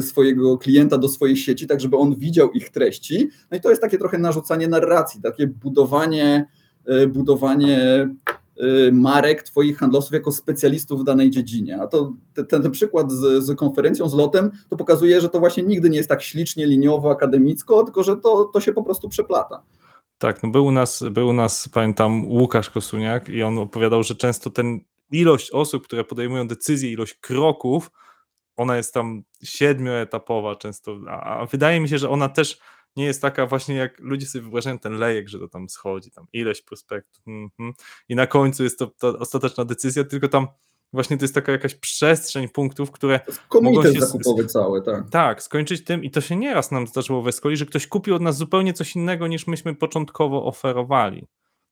swojego 0.00 0.58
klienta 0.58 0.98
do 0.98 1.08
swojej 1.08 1.36
sieci, 1.36 1.66
tak 1.66 1.80
żeby 1.80 1.96
on 1.96 2.16
widział 2.16 2.50
ich 2.50 2.70
treści. 2.70 3.28
No 3.50 3.56
i 3.58 3.60
to 3.60 3.70
jest 3.70 3.82
takie 3.82 3.98
trochę 3.98 4.18
narzucanie 4.18 4.68
narracji, 4.68 5.20
takie 5.22 5.46
budowanie, 5.46 6.46
budowanie 7.08 8.08
marek 8.92 9.42
twoich 9.42 9.78
handlowców 9.78 10.12
jako 10.12 10.32
specjalistów 10.32 11.00
w 11.00 11.04
danej 11.04 11.30
dziedzinie. 11.30 11.82
A 11.82 11.86
to 11.86 12.12
ten, 12.34 12.62
ten 12.62 12.70
przykład 12.70 13.12
z, 13.12 13.44
z, 13.44 13.58
konferencją, 13.58 14.08
z 14.08 14.14
lotem, 14.14 14.50
to 14.68 14.76
pokazuje, 14.76 15.20
że 15.20 15.28
to 15.28 15.38
właśnie 15.38 15.62
nigdy 15.62 15.90
nie 15.90 15.96
jest 15.96 16.08
tak 16.08 16.22
ślicznie, 16.22 16.66
liniowo, 16.66 17.10
akademicko, 17.10 17.84
tylko 17.84 18.02
że 18.02 18.16
to, 18.16 18.44
to 18.44 18.60
się 18.60 18.72
po 18.72 18.82
prostu 18.82 19.08
przeplata. 19.08 19.62
Tak, 20.18 20.42
no 20.42 20.50
był 20.50 20.66
u 20.66 20.70
nas, 20.70 21.04
był 21.10 21.28
u 21.28 21.32
nas, 21.32 21.68
pamiętam, 21.68 22.24
Łukasz 22.28 22.70
Kosuniak 22.70 23.28
i 23.28 23.42
on 23.42 23.58
opowiadał, 23.58 24.02
że 24.02 24.14
często 24.14 24.50
ten 24.50 24.80
ilość 25.10 25.50
osób, 25.50 25.84
które 25.84 26.04
podejmują 26.04 26.48
decyzje, 26.48 26.92
ilość 26.92 27.14
kroków, 27.14 27.90
ona 28.56 28.76
jest 28.76 28.94
tam 28.94 29.22
siedmioetapowa 29.42 30.56
często, 30.56 30.98
a 31.08 31.46
wydaje 31.46 31.80
mi 31.80 31.88
się, 31.88 31.98
że 31.98 32.10
ona 32.10 32.28
też 32.28 32.58
nie 32.96 33.04
jest 33.04 33.22
taka 33.22 33.46
właśnie 33.46 33.74
jak 33.74 34.00
ludzie 34.00 34.26
sobie 34.26 34.42
wyobrażają 34.42 34.78
ten 34.78 34.92
lejek, 34.92 35.28
że 35.28 35.38
to 35.38 35.48
tam 35.48 35.68
schodzi, 35.68 36.10
tam 36.10 36.26
ileś 36.32 36.62
prospektów 36.62 37.26
mm 37.26 37.48
-hmm. 37.60 37.72
i 38.08 38.14
na 38.14 38.26
końcu 38.26 38.64
jest 38.64 38.78
to, 38.78 38.86
to 38.86 39.18
ostateczna 39.18 39.64
decyzja, 39.64 40.04
tylko 40.04 40.28
tam 40.28 40.46
właśnie 40.92 41.16
to 41.16 41.24
jest 41.24 41.34
taka 41.34 41.52
jakaś 41.52 41.74
przestrzeń 41.74 42.48
punktów, 42.48 42.90
które 42.90 43.20
mogą 43.62 43.82
się 43.82 44.00
zakupowy 44.00 44.46
całe, 44.46 44.82
tak. 44.82 45.10
Tak, 45.10 45.42
skończyć 45.42 45.84
tym 45.84 46.04
i 46.04 46.10
to 46.10 46.20
się 46.20 46.36
nieraz 46.36 46.70
nam 46.70 46.86
zdarzyło 46.86 47.22
w 47.22 47.28
Escoli, 47.28 47.56
że 47.56 47.66
ktoś 47.66 47.86
kupił 47.86 48.14
od 48.14 48.22
nas 48.22 48.36
zupełnie 48.36 48.72
coś 48.72 48.96
innego 48.96 49.26
niż 49.26 49.46
myśmy 49.46 49.74
początkowo 49.74 50.44
oferowali. 50.44 51.26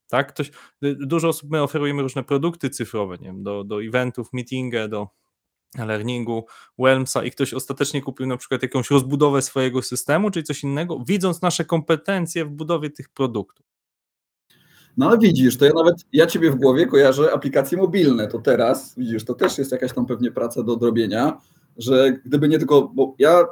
Tak, 0.08 0.32
ktoś, 0.32 0.50
dużo 0.82 1.28
osób, 1.28 1.50
my 1.50 1.62
oferujemy 1.62 2.02
różne 2.02 2.24
produkty 2.24 2.70
cyfrowe, 2.70 3.16
nie 3.18 3.26
wiem, 3.26 3.42
do, 3.42 3.64
do 3.64 3.82
eventów, 3.82 4.32
meetingę, 4.32 4.88
do 4.88 5.08
learningu 5.76 6.46
Whelmsa 6.78 7.24
i 7.24 7.30
ktoś 7.30 7.54
ostatecznie 7.54 8.02
kupił 8.02 8.26
na 8.26 8.36
przykład 8.36 8.62
jakąś 8.62 8.90
rozbudowę 8.90 9.42
swojego 9.42 9.82
systemu, 9.82 10.30
czyli 10.30 10.44
coś 10.44 10.62
innego, 10.62 11.04
widząc 11.06 11.42
nasze 11.42 11.64
kompetencje 11.64 12.44
w 12.44 12.50
budowie 12.50 12.90
tych 12.90 13.08
produktów. 13.08 13.66
No 14.96 15.08
ale 15.08 15.18
widzisz, 15.18 15.56
to 15.56 15.64
ja 15.64 15.72
nawet, 15.72 15.94
ja 16.12 16.26
Ciebie 16.26 16.50
w 16.50 16.56
głowie 16.56 16.86
kojarzę 16.86 17.32
aplikacje 17.32 17.78
mobilne, 17.78 18.28
to 18.28 18.38
teraz, 18.38 18.94
widzisz, 18.96 19.24
to 19.24 19.34
też 19.34 19.58
jest 19.58 19.72
jakaś 19.72 19.92
tam 19.92 20.06
pewnie 20.06 20.30
praca 20.30 20.62
do 20.62 20.72
odrobienia, 20.72 21.40
że 21.76 22.12
gdyby 22.24 22.48
nie 22.48 22.58
tylko, 22.58 22.82
bo 22.94 23.14
ja, 23.18 23.44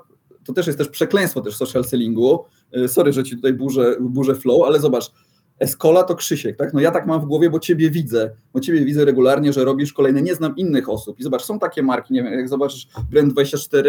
to 0.44 0.52
też 0.52 0.66
jest 0.66 0.78
też 0.78 0.88
przekleństwo 0.88 1.40
też 1.40 1.56
social 1.56 1.85
sellingu, 1.85 2.44
sorry, 2.87 3.12
że 3.12 3.25
Ci 3.25 3.37
tutaj 3.37 3.52
burzę, 3.52 3.96
burzę 4.00 4.35
flow, 4.35 4.66
ale 4.66 4.80
zobacz, 4.80 5.12
Escola 5.58 6.02
to 6.02 6.14
Krzysiek, 6.14 6.56
tak? 6.56 6.75
No 6.75 6.80
ja 6.80 6.90
tak 6.90 7.06
mam 7.06 7.20
w 7.20 7.25
głowie, 7.25 7.50
bo 7.50 7.58
ciebie 7.58 7.90
widzę, 7.90 8.30
bo 8.52 8.60
ciebie 8.60 8.84
widzę 8.84 9.04
regularnie, 9.04 9.52
że 9.52 9.64
robisz 9.64 9.92
kolejne, 9.92 10.22
nie 10.22 10.34
znam 10.34 10.56
innych 10.56 10.88
osób. 10.88 11.20
I 11.20 11.22
zobacz, 11.22 11.42
są 11.42 11.58
takie 11.58 11.82
marki, 11.82 12.14
nie 12.14 12.22
wiem, 12.22 12.32
jak 12.32 12.48
zobaczysz 12.48 12.88
Brand24, 13.12 13.88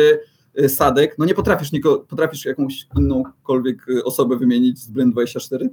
Sadek, 0.67 1.15
no 1.17 1.25
nie 1.25 1.33
potrafisz, 1.33 1.71
niko, 1.71 1.99
potrafisz 1.99 2.45
jakąś 2.45 2.87
innąkolwiek 2.97 3.85
osobę 4.03 4.37
wymienić 4.37 4.79
z 4.79 4.91
Brand24? 4.91 5.67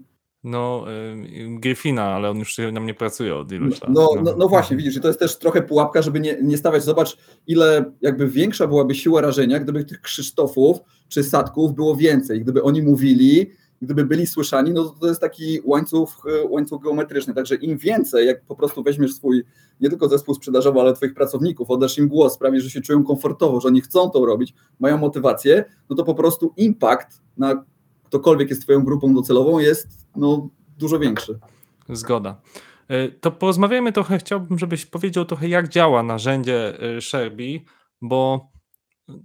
no, 0.45 0.85
y, 1.13 1.61
Gryfina, 1.61 2.03
ale 2.03 2.31
on 2.31 2.39
już 2.39 2.59
na 2.73 2.81
mnie 2.81 2.95
pracuje 2.95 3.37
od 3.37 3.53
iluś 3.53 3.83
lat. 3.83 3.91
No, 3.95 4.09
no, 4.23 4.35
no 4.39 4.49
właśnie, 4.49 4.77
widzisz, 4.77 4.97
i 4.97 5.01
to 5.01 5.09
jest 5.09 5.21
też 5.21 5.39
trochę 5.39 5.63
pułapka, 5.63 6.03
żeby 6.03 6.21
nie, 6.21 6.39
nie 6.43 6.57
stawać. 6.57 6.85
Zobacz, 6.85 7.17
ile 7.47 7.85
jakby 8.01 8.29
większa 8.29 8.67
byłaby 8.67 8.95
siła 8.95 9.21
rażenia, 9.21 9.61
gdyby 9.61 9.85
tych 9.85 10.01
Krzysztofów 10.01 10.79
czy 11.09 11.23
Sadków 11.23 11.75
było 11.75 11.97
więcej. 11.97 12.41
Gdyby 12.41 12.63
oni 12.63 12.83
mówili, 12.83 13.51
gdyby 13.83 14.05
byli 14.05 14.27
słyszani, 14.27 14.73
no 14.73 14.85
to, 15.01 15.07
jest 15.07 15.21
taki 15.21 15.61
łańcuch, 15.65 16.27
e, 16.27 16.45
łańcuch 16.49 16.83
geometryczny. 16.83 17.35
Także 17.35 17.55
im 17.55 17.79
więcej, 17.79 18.27
jak 18.27 18.45
po 18.45 18.57
prostu 18.57 18.83
weźmiesz 18.83 19.15
swój, 19.15 19.45
nie 19.81 19.91
tylko 19.91 20.09
zespół 20.09 20.35
sprzedażowy, 20.35 20.81
ale 20.81 20.95
twoich 20.95 21.15
pracowników, 21.15 21.71
oddasz 21.71 21.99
im 21.99 22.09
głos, 22.09 22.35
sprawisz, 22.35 22.65
że 22.65 22.71
się 22.71 22.81
czują 22.81 23.05
komfortowo, 23.05 23.61
że 23.61 23.69
oni 23.69 23.81
chcą 23.81 24.11
to 24.11 24.27
robić, 24.27 24.55
mają 24.81 24.99
motywację, 24.99 25.65
no 25.91 25.97
to 25.97 26.05
po 26.05 26.15
prostu 26.15 26.55
impact 26.57 27.23
na 27.37 27.65
ktokolwiek 28.05 28.51
jest 28.51 28.63
twoją 28.63 28.85
grupą 28.85 29.15
docelową 29.15 29.59
jest 29.59 29.89
no, 30.17 30.49
dużo 30.79 30.99
większy. 30.99 31.39
Zgoda. 31.89 32.41
Y, 32.91 33.19
To 33.21 33.31
porozmawiajmy 33.31 33.93
trochę, 33.93 34.19
chciałbym, 34.19 34.59
żebyś 34.59 34.87
powiedział 34.87 35.25
trochę, 35.25 35.49
jak 35.49 35.69
działa 35.69 36.03
narzędzie 36.03 36.85
y, 36.97 37.01
Sherby, 37.01 37.61
bo 38.03 38.51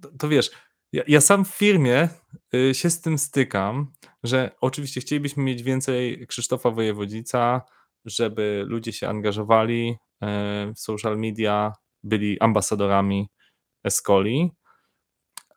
to, 0.02 0.10
to 0.20 0.30
wiesz, 0.30 0.52
ja, 0.94 1.04
ja 1.08 1.22
sam 1.22 1.46
w 1.46 1.48
firmie 1.48 2.10
y, 2.56 2.74
się 2.74 2.90
z 2.90 3.02
tym 3.02 3.18
stykam, 3.18 3.92
że 4.24 4.52
oczywiście 4.62 5.02
chcielibyśmy 5.02 5.44
mieć 5.44 5.64
więcej 5.64 6.28
Krzysztofa 6.28 6.72
Wojewodzica, 6.72 7.62
żeby 8.06 8.66
ludzie 8.68 8.94
się 8.94 9.10
angażowali 9.10 9.98
w 10.76 10.80
social 10.80 11.18
media, 11.18 11.74
byli 12.04 12.40
ambasadorami 12.40 13.30
Escoli, 13.84 14.52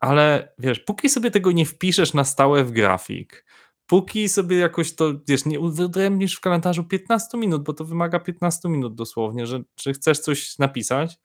ale 0.01 0.55
wiesz, 0.59 0.81
póki 0.81 1.09
sobie 1.09 1.31
tego 1.31 1.53
nie 1.53 1.67
wpiszesz 1.67 2.15
na 2.15 2.25
stałe 2.25 2.65
w 2.65 2.71
grafik, 2.71 3.45
póki 3.87 4.29
sobie 4.29 4.57
jakoś 4.57 4.95
to, 4.95 5.13
wiesz, 5.29 5.45
nie 5.45 5.59
wyodrębnisz 5.61 6.37
w 6.37 6.41
kalendarzu 6.41 6.85
15 6.85 7.39
minut, 7.39 7.63
bo 7.63 7.73
to 7.73 7.85
wymaga 7.85 8.21
15 8.21 8.69
minut 8.69 8.95
dosłownie, 8.95 9.47
że, 9.47 9.63
że 9.81 9.93
chcesz 9.93 10.19
coś 10.19 10.59
napisać, 10.59 11.19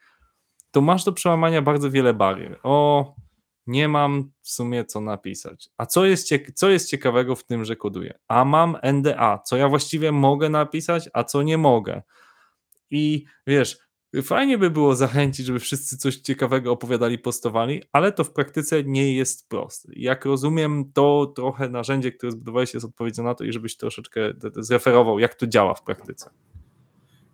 to 0.71 0.81
masz 0.81 1.03
do 1.03 1.13
przełamania 1.13 1.61
bardzo 1.61 1.91
wiele 1.91 2.13
barier. 2.13 2.59
O, 2.63 3.15
nie 3.67 3.87
mam 3.87 4.31
w 4.41 4.49
sumie 4.49 4.85
co 4.85 5.01
napisać. 5.01 5.69
A 5.77 5.85
co 5.85 6.05
jest, 6.05 6.29
co 6.55 6.69
jest 6.69 6.89
ciekawego 6.89 7.35
w 7.35 7.43
tym, 7.43 7.65
że 7.65 7.75
koduję? 7.75 8.19
A 8.27 8.45
mam 8.45 8.77
NDA, 8.93 9.39
co 9.45 9.57
ja 9.57 9.69
właściwie 9.69 10.11
mogę 10.11 10.49
napisać, 10.49 11.09
a 11.13 11.23
co 11.23 11.43
nie 11.43 11.57
mogę. 11.57 12.01
I 12.91 13.25
wiesz, 13.47 13.77
fajnie 14.23 14.57
by 14.57 14.69
było 14.69 14.95
zachęcić, 14.95 15.45
żeby 15.45 15.59
wszyscy 15.59 15.97
coś 15.97 16.15
ciekawego 16.15 16.71
opowiadali, 16.71 17.19
postowali, 17.19 17.83
ale 17.91 18.11
to 18.11 18.23
w 18.23 18.33
praktyce 18.33 18.83
nie 18.83 19.15
jest 19.15 19.49
proste. 19.49 19.91
Jak 19.95 20.25
rozumiem, 20.25 20.91
to 20.93 21.33
trochę 21.35 21.69
narzędzie, 21.69 22.11
które 22.11 22.31
zbudowałeś, 22.31 22.73
jest 22.73 22.85
odpowiedzią 22.85 23.23
na 23.23 23.35
to 23.35 23.43
i 23.43 23.53
żebyś 23.53 23.77
troszeczkę 23.77 24.33
zreferował, 24.55 25.19
jak 25.19 25.35
to 25.35 25.47
działa 25.47 25.73
w 25.73 25.83
praktyce. 25.83 26.29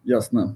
Jasne. 0.05 0.55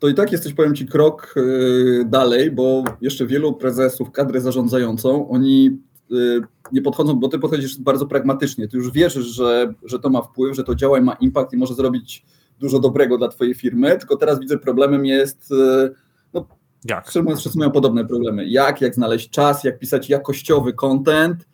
To 0.00 0.08
i 0.08 0.14
tak 0.14 0.32
jesteś, 0.32 0.54
powiem 0.54 0.74
Ci, 0.74 0.86
krok 0.86 1.34
y, 1.36 2.04
dalej, 2.06 2.50
bo 2.50 2.84
jeszcze 3.00 3.26
wielu 3.26 3.52
prezesów, 3.52 4.10
kadrę 4.10 4.40
zarządzającą, 4.40 5.28
oni 5.28 5.78
y, 6.12 6.40
nie 6.72 6.82
podchodzą, 6.82 7.14
bo 7.14 7.28
Ty 7.28 7.38
podchodzisz 7.38 7.80
bardzo 7.80 8.06
pragmatycznie. 8.06 8.68
Ty 8.68 8.76
już 8.76 8.90
wierzysz, 8.90 9.26
że, 9.26 9.74
że 9.84 9.98
to 9.98 10.10
ma 10.10 10.22
wpływ, 10.22 10.56
że 10.56 10.64
to 10.64 10.74
działa 10.74 10.98
i 10.98 11.02
ma 11.02 11.12
impact 11.12 11.52
i 11.52 11.56
może 11.56 11.74
zrobić 11.74 12.24
dużo 12.60 12.78
dobrego 12.78 13.18
dla 13.18 13.28
Twojej 13.28 13.54
firmy, 13.54 13.98
tylko 13.98 14.16
teraz 14.16 14.40
widzę, 14.40 14.58
problemem 14.58 15.06
jest, 15.06 15.50
y, 15.52 15.94
no, 16.34 16.46
Jak? 16.84 17.08
wszyscy 17.38 17.58
mają 17.58 17.70
podobne 17.70 18.06
problemy. 18.06 18.48
Jak, 18.48 18.80
jak 18.80 18.94
znaleźć 18.94 19.30
czas, 19.30 19.64
jak 19.64 19.78
pisać 19.78 20.08
jakościowy 20.08 20.72
content. 20.72 21.49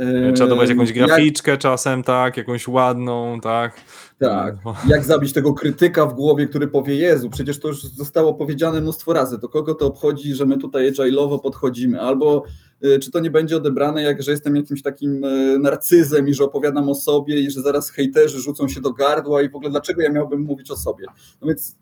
Y, 0.00 0.32
Trzeba 0.32 0.48
dobrać 0.50 0.68
jakąś 0.68 0.88
jak- 0.88 1.06
graficzkę 1.06 1.56
czasem, 1.58 2.02
tak, 2.02 2.36
jakąś 2.36 2.68
ładną, 2.68 3.40
tak. 3.40 3.72
Tak. 4.18 4.54
No. 4.64 4.74
Jak 4.94 5.04
zabić 5.04 5.32
tego 5.32 5.54
krytyka 5.54 6.06
w 6.06 6.14
głowie, 6.14 6.46
który 6.46 6.68
powie, 6.68 6.94
Jezu, 6.94 7.30
przecież 7.30 7.60
to 7.60 7.68
już 7.68 7.82
zostało 7.82 8.34
powiedziane 8.34 8.80
mnóstwo 8.80 9.12
razy, 9.12 9.38
to 9.38 9.48
kogo 9.48 9.74
to 9.74 9.86
obchodzi, 9.86 10.34
że 10.34 10.46
my 10.46 10.58
tutaj 10.58 10.92
agile'owo 10.92 11.40
podchodzimy, 11.40 12.00
albo 12.00 12.44
y, 12.84 12.98
czy 12.98 13.10
to 13.10 13.20
nie 13.20 13.30
będzie 13.30 13.56
odebrane, 13.56 14.02
jak 14.02 14.22
że 14.22 14.30
jestem 14.30 14.56
jakimś 14.56 14.82
takim 14.82 15.24
y, 15.24 15.58
narcyzem 15.58 16.28
i 16.28 16.34
że 16.34 16.44
opowiadam 16.44 16.88
o 16.88 16.94
sobie 16.94 17.40
i 17.40 17.50
że 17.50 17.62
zaraz 17.62 17.90
hejterzy 17.90 18.40
rzucą 18.40 18.68
się 18.68 18.80
do 18.80 18.92
gardła 18.92 19.42
i 19.42 19.50
w 19.50 19.56
ogóle 19.56 19.70
dlaczego 19.70 20.02
ja 20.02 20.12
miałbym 20.12 20.40
mówić 20.40 20.70
o 20.70 20.76
sobie. 20.76 21.06
No 21.42 21.48
więc 21.48 21.76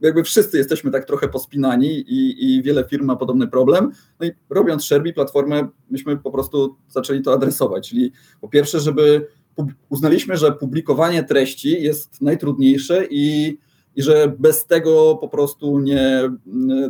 jakby 0.00 0.24
wszyscy 0.24 0.58
jesteśmy 0.58 0.90
tak 0.90 1.04
trochę 1.04 1.28
pospinani 1.28 1.88
i, 1.88 2.44
i 2.44 2.62
wiele 2.62 2.84
firm 2.84 3.04
ma 3.04 3.16
podobny 3.16 3.48
problem. 3.48 3.92
No 4.20 4.26
i 4.26 4.30
robiąc 4.50 4.84
Sherby 4.84 5.12
platformę, 5.12 5.68
myśmy 5.90 6.16
po 6.16 6.30
prostu 6.30 6.76
zaczęli 6.88 7.22
to 7.22 7.32
adresować, 7.32 7.88
czyli 7.88 8.12
po 8.40 8.48
pierwsze, 8.48 8.80
żeby 8.80 9.26
uznaliśmy, 9.88 10.36
że 10.36 10.52
publikowanie 10.52 11.24
treści 11.24 11.82
jest 11.82 12.22
najtrudniejsze 12.22 13.06
i, 13.10 13.58
i 13.96 14.02
że 14.02 14.34
bez 14.38 14.66
tego 14.66 15.18
po 15.20 15.28
prostu 15.28 15.78
nie, 15.78 16.30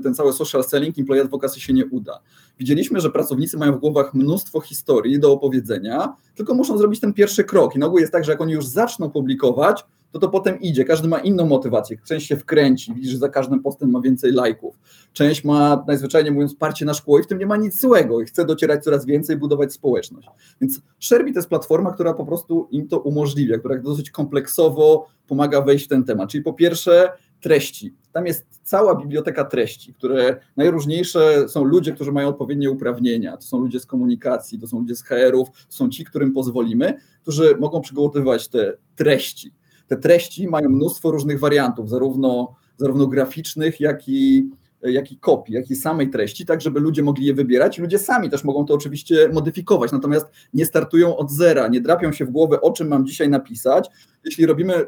ten 0.03 0.15
cały 0.15 0.33
social 0.33 0.65
selling, 0.65 0.99
employee 0.99 1.21
advocacy 1.21 1.61
się 1.61 1.73
nie 1.73 1.87
uda. 1.87 2.21
Widzieliśmy, 2.59 3.01
że 3.01 3.11
pracownicy 3.11 3.57
mają 3.57 3.73
w 3.73 3.81
głowach 3.81 4.15
mnóstwo 4.15 4.61
historii 4.61 5.21
do 5.21 5.33
opowiedzenia, 5.33 6.15
tylko 6.35 6.55
muszą 6.55 6.79
zrobić 6.79 7.01
ten 7.01 7.13
pierwszy 7.13 7.45
krok. 7.45 7.77
I 7.77 7.79
na 7.79 7.87
ogół 7.87 7.99
jest 7.99 8.13
tak, 8.13 8.25
że 8.25 8.33
jak 8.33 8.41
oni 8.41 8.53
już 8.53 8.67
zaczną 8.67 9.11
publikować, 9.11 9.85
to 10.19 10.27
to 10.27 10.29
potem 10.29 10.61
idzie. 10.61 10.85
Każdy 10.85 11.09
ma 11.09 11.19
inną 11.19 11.47
motywację. 11.47 11.97
Część 12.05 12.27
się 12.27 12.37
wkręci, 12.37 12.95
widzisz, 12.95 13.11
że 13.11 13.19
za 13.19 13.29
każdym 13.29 13.63
postem 13.63 13.91
ma 13.91 14.01
więcej 14.01 14.33
lajków. 14.33 14.79
Część 15.13 15.45
ma, 15.45 15.85
najzwyczajniej 15.87 16.33
mówiąc, 16.33 16.55
parcie 16.55 16.85
na 16.85 16.95
szkło 16.95 17.19
i 17.19 17.23
w 17.23 17.27
tym 17.27 17.39
nie 17.39 17.47
ma 17.47 17.57
nic 17.57 17.81
złego 17.81 18.21
i 18.21 18.25
chce 18.25 18.45
docierać 18.45 18.85
coraz 18.85 19.07
więcej, 19.07 19.37
budować 19.37 19.73
społeczność. 19.73 20.29
Więc 20.61 20.81
Sherby 21.01 21.33
to 21.33 21.39
jest 21.39 21.49
platforma, 21.49 21.93
która 21.93 22.15
po 22.15 22.27
prostu 22.27 22.69
im 22.71 22.89
to 22.89 22.99
umożliwia, 22.99 23.59
która 23.59 23.79
dosyć 23.79 24.11
kompleksowo 24.11 25.07
pomaga 25.27 25.61
wejść 25.61 25.85
w 25.85 25.89
ten 25.89 26.05
temat. 26.05 26.31
Czyli 26.31 26.45
po 26.45 26.53
pierwsze 26.53 27.13
treści. 27.41 27.95
Tam 28.13 28.27
jest 28.27 28.47
cała 28.63 28.95
biblioteka 28.95 29.45
treści, 29.45 29.95
które 29.95 30.41
najróżniejsze 30.57 31.49
są 31.49 31.65
ludzie, 31.65 31.93
którzy 31.93 32.13
mają 32.13 32.29
odpowiednie 32.29 32.71
uprawnienia. 32.71 33.37
To 33.37 33.43
są 33.43 33.59
ludzie 33.59 33.81
z 33.81 33.87
komunikacji, 33.87 34.59
to 34.59 34.67
są 34.67 34.79
ludzie 34.79 34.97
z 34.97 35.03
HR-ów, 35.03 35.49
to 35.51 35.77
są 35.77 35.89
ci, 35.89 36.05
którym 36.05 36.33
pozwolimy, 36.33 36.95
którzy 37.23 37.57
mogą 37.61 37.81
przygotowywać 37.81 38.49
te 38.49 38.77
treści. 38.97 39.53
Te 39.87 39.97
treści 39.97 40.49
mają 40.49 40.69
mnóstwo 40.69 41.11
różnych 41.11 41.41
wariantów, 41.41 41.89
zarówno, 41.91 42.55
zarówno 42.77 43.07
graficznych, 43.07 43.81
jak 43.81 44.09
i, 44.09 44.51
jak 44.83 45.13
i 45.13 45.19
kopii, 45.19 45.55
jak 45.55 45.71
i 45.71 45.77
samej 45.77 46.11
treści, 46.11 46.47
tak 46.47 46.61
żeby 46.61 46.81
ludzie 46.81 47.03
mogli 47.03 47.27
je 47.27 47.35
wybierać. 47.35 47.79
Ludzie 47.79 47.99
sami 47.99 48.31
też 48.31 48.45
mogą 48.45 48.65
to 48.65 48.75
oczywiście 48.75 49.29
modyfikować, 49.33 49.93
natomiast 49.93 50.27
nie 50.55 50.67
startują 50.67 51.17
od 51.17 51.31
zera, 51.31 51.69
nie 51.69 51.81
drapią 51.81 52.13
się 52.13 52.25
w 52.25 52.31
głowę, 52.31 52.61
o 52.61 52.73
czym 52.73 52.89
mam 52.89 53.07
dzisiaj 53.07 53.29
napisać. 53.29 53.89
Jeśli 54.25 54.47
robimy 54.47 54.87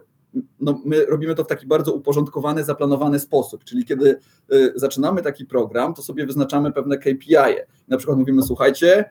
no, 0.60 0.80
my 0.84 1.06
robimy 1.06 1.34
to 1.34 1.44
w 1.44 1.46
taki 1.46 1.66
bardzo 1.66 1.92
uporządkowany, 1.92 2.64
zaplanowany 2.64 3.18
sposób, 3.18 3.64
czyli 3.64 3.84
kiedy 3.84 4.18
y, 4.52 4.72
zaczynamy 4.74 5.22
taki 5.22 5.46
program, 5.46 5.94
to 5.94 6.02
sobie 6.02 6.26
wyznaczamy 6.26 6.72
pewne 6.72 6.98
KPI. 6.98 7.56
Na 7.88 7.96
przykład 7.96 8.18
mówimy, 8.18 8.42
słuchajcie, 8.42 9.10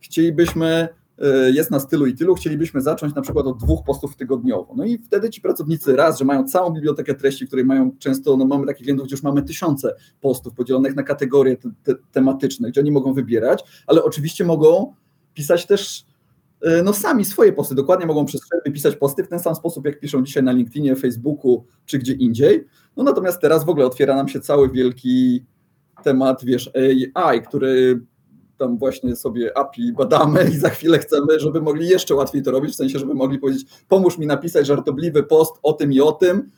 chcielibyśmy, 0.00 0.88
jest 1.52 1.70
na 1.70 1.80
stylu 1.80 2.06
i 2.06 2.14
tylu, 2.14 2.34
chcielibyśmy 2.34 2.80
zacząć 2.80 3.14
na 3.14 3.22
przykład 3.22 3.46
od 3.46 3.58
dwóch 3.58 3.84
postów 3.84 4.16
tygodniowo. 4.16 4.74
No 4.76 4.84
i 4.84 4.98
wtedy 4.98 5.30
ci 5.30 5.40
pracownicy 5.40 5.96
raz, 5.96 6.18
że 6.18 6.24
mają 6.24 6.44
całą 6.44 6.70
bibliotekę 6.70 7.14
treści, 7.14 7.46
której 7.46 7.64
mają 7.64 7.90
często, 7.98 8.36
no 8.36 8.44
mamy 8.44 8.66
takich 8.66 8.82
klientów, 8.82 9.06
gdzie 9.06 9.14
już 9.14 9.22
mamy 9.22 9.42
tysiące 9.42 9.94
postów 10.20 10.54
podzielonych 10.54 10.96
na 10.96 11.02
kategorie 11.02 11.56
te, 11.56 11.70
te, 11.82 11.94
tematyczne, 12.12 12.70
gdzie 12.70 12.80
oni 12.80 12.90
mogą 12.90 13.12
wybierać, 13.12 13.64
ale 13.86 14.04
oczywiście 14.04 14.44
mogą 14.44 14.94
pisać 15.34 15.66
też 15.66 16.06
no 16.84 16.92
sami 16.92 17.24
swoje 17.24 17.52
posty, 17.52 17.74
dokładnie 17.74 18.06
mogą 18.06 18.24
przez 18.24 18.40
Sherby 18.40 18.70
pisać 18.70 18.96
posty 18.96 19.24
w 19.24 19.28
ten 19.28 19.40
sam 19.40 19.54
sposób, 19.54 19.86
jak 19.86 20.00
piszą 20.00 20.22
dzisiaj 20.22 20.42
na 20.42 20.52
LinkedInie, 20.52 20.96
Facebooku 20.96 21.64
czy 21.86 21.98
gdzie 21.98 22.12
indziej. 22.12 22.66
No 22.96 23.02
natomiast 23.02 23.40
teraz 23.40 23.64
w 23.64 23.68
ogóle 23.68 23.86
otwiera 23.86 24.16
nam 24.16 24.28
się 24.28 24.40
cały 24.40 24.70
wielki 24.70 25.44
temat, 26.04 26.44
wiesz, 26.44 26.70
AI, 27.14 27.42
który 27.42 28.00
tam 28.58 28.78
właśnie 28.78 29.16
sobie 29.16 29.58
API 29.58 29.92
badamy 29.92 30.44
i 30.54 30.58
za 30.58 30.70
chwilę 30.70 30.98
chcemy, 30.98 31.40
żeby 31.40 31.60
mogli 31.60 31.88
jeszcze 31.88 32.14
łatwiej 32.14 32.42
to 32.42 32.50
robić, 32.50 32.72
w 32.72 32.76
sensie, 32.76 32.98
żeby 32.98 33.14
mogli 33.14 33.38
powiedzieć, 33.38 33.66
pomóż 33.88 34.18
mi 34.18 34.26
napisać 34.26 34.66
żartobliwy 34.66 35.22
post 35.22 35.54
o 35.62 35.72
tym 35.72 35.92
i 35.92 36.00
o 36.00 36.12
tym, 36.12 36.50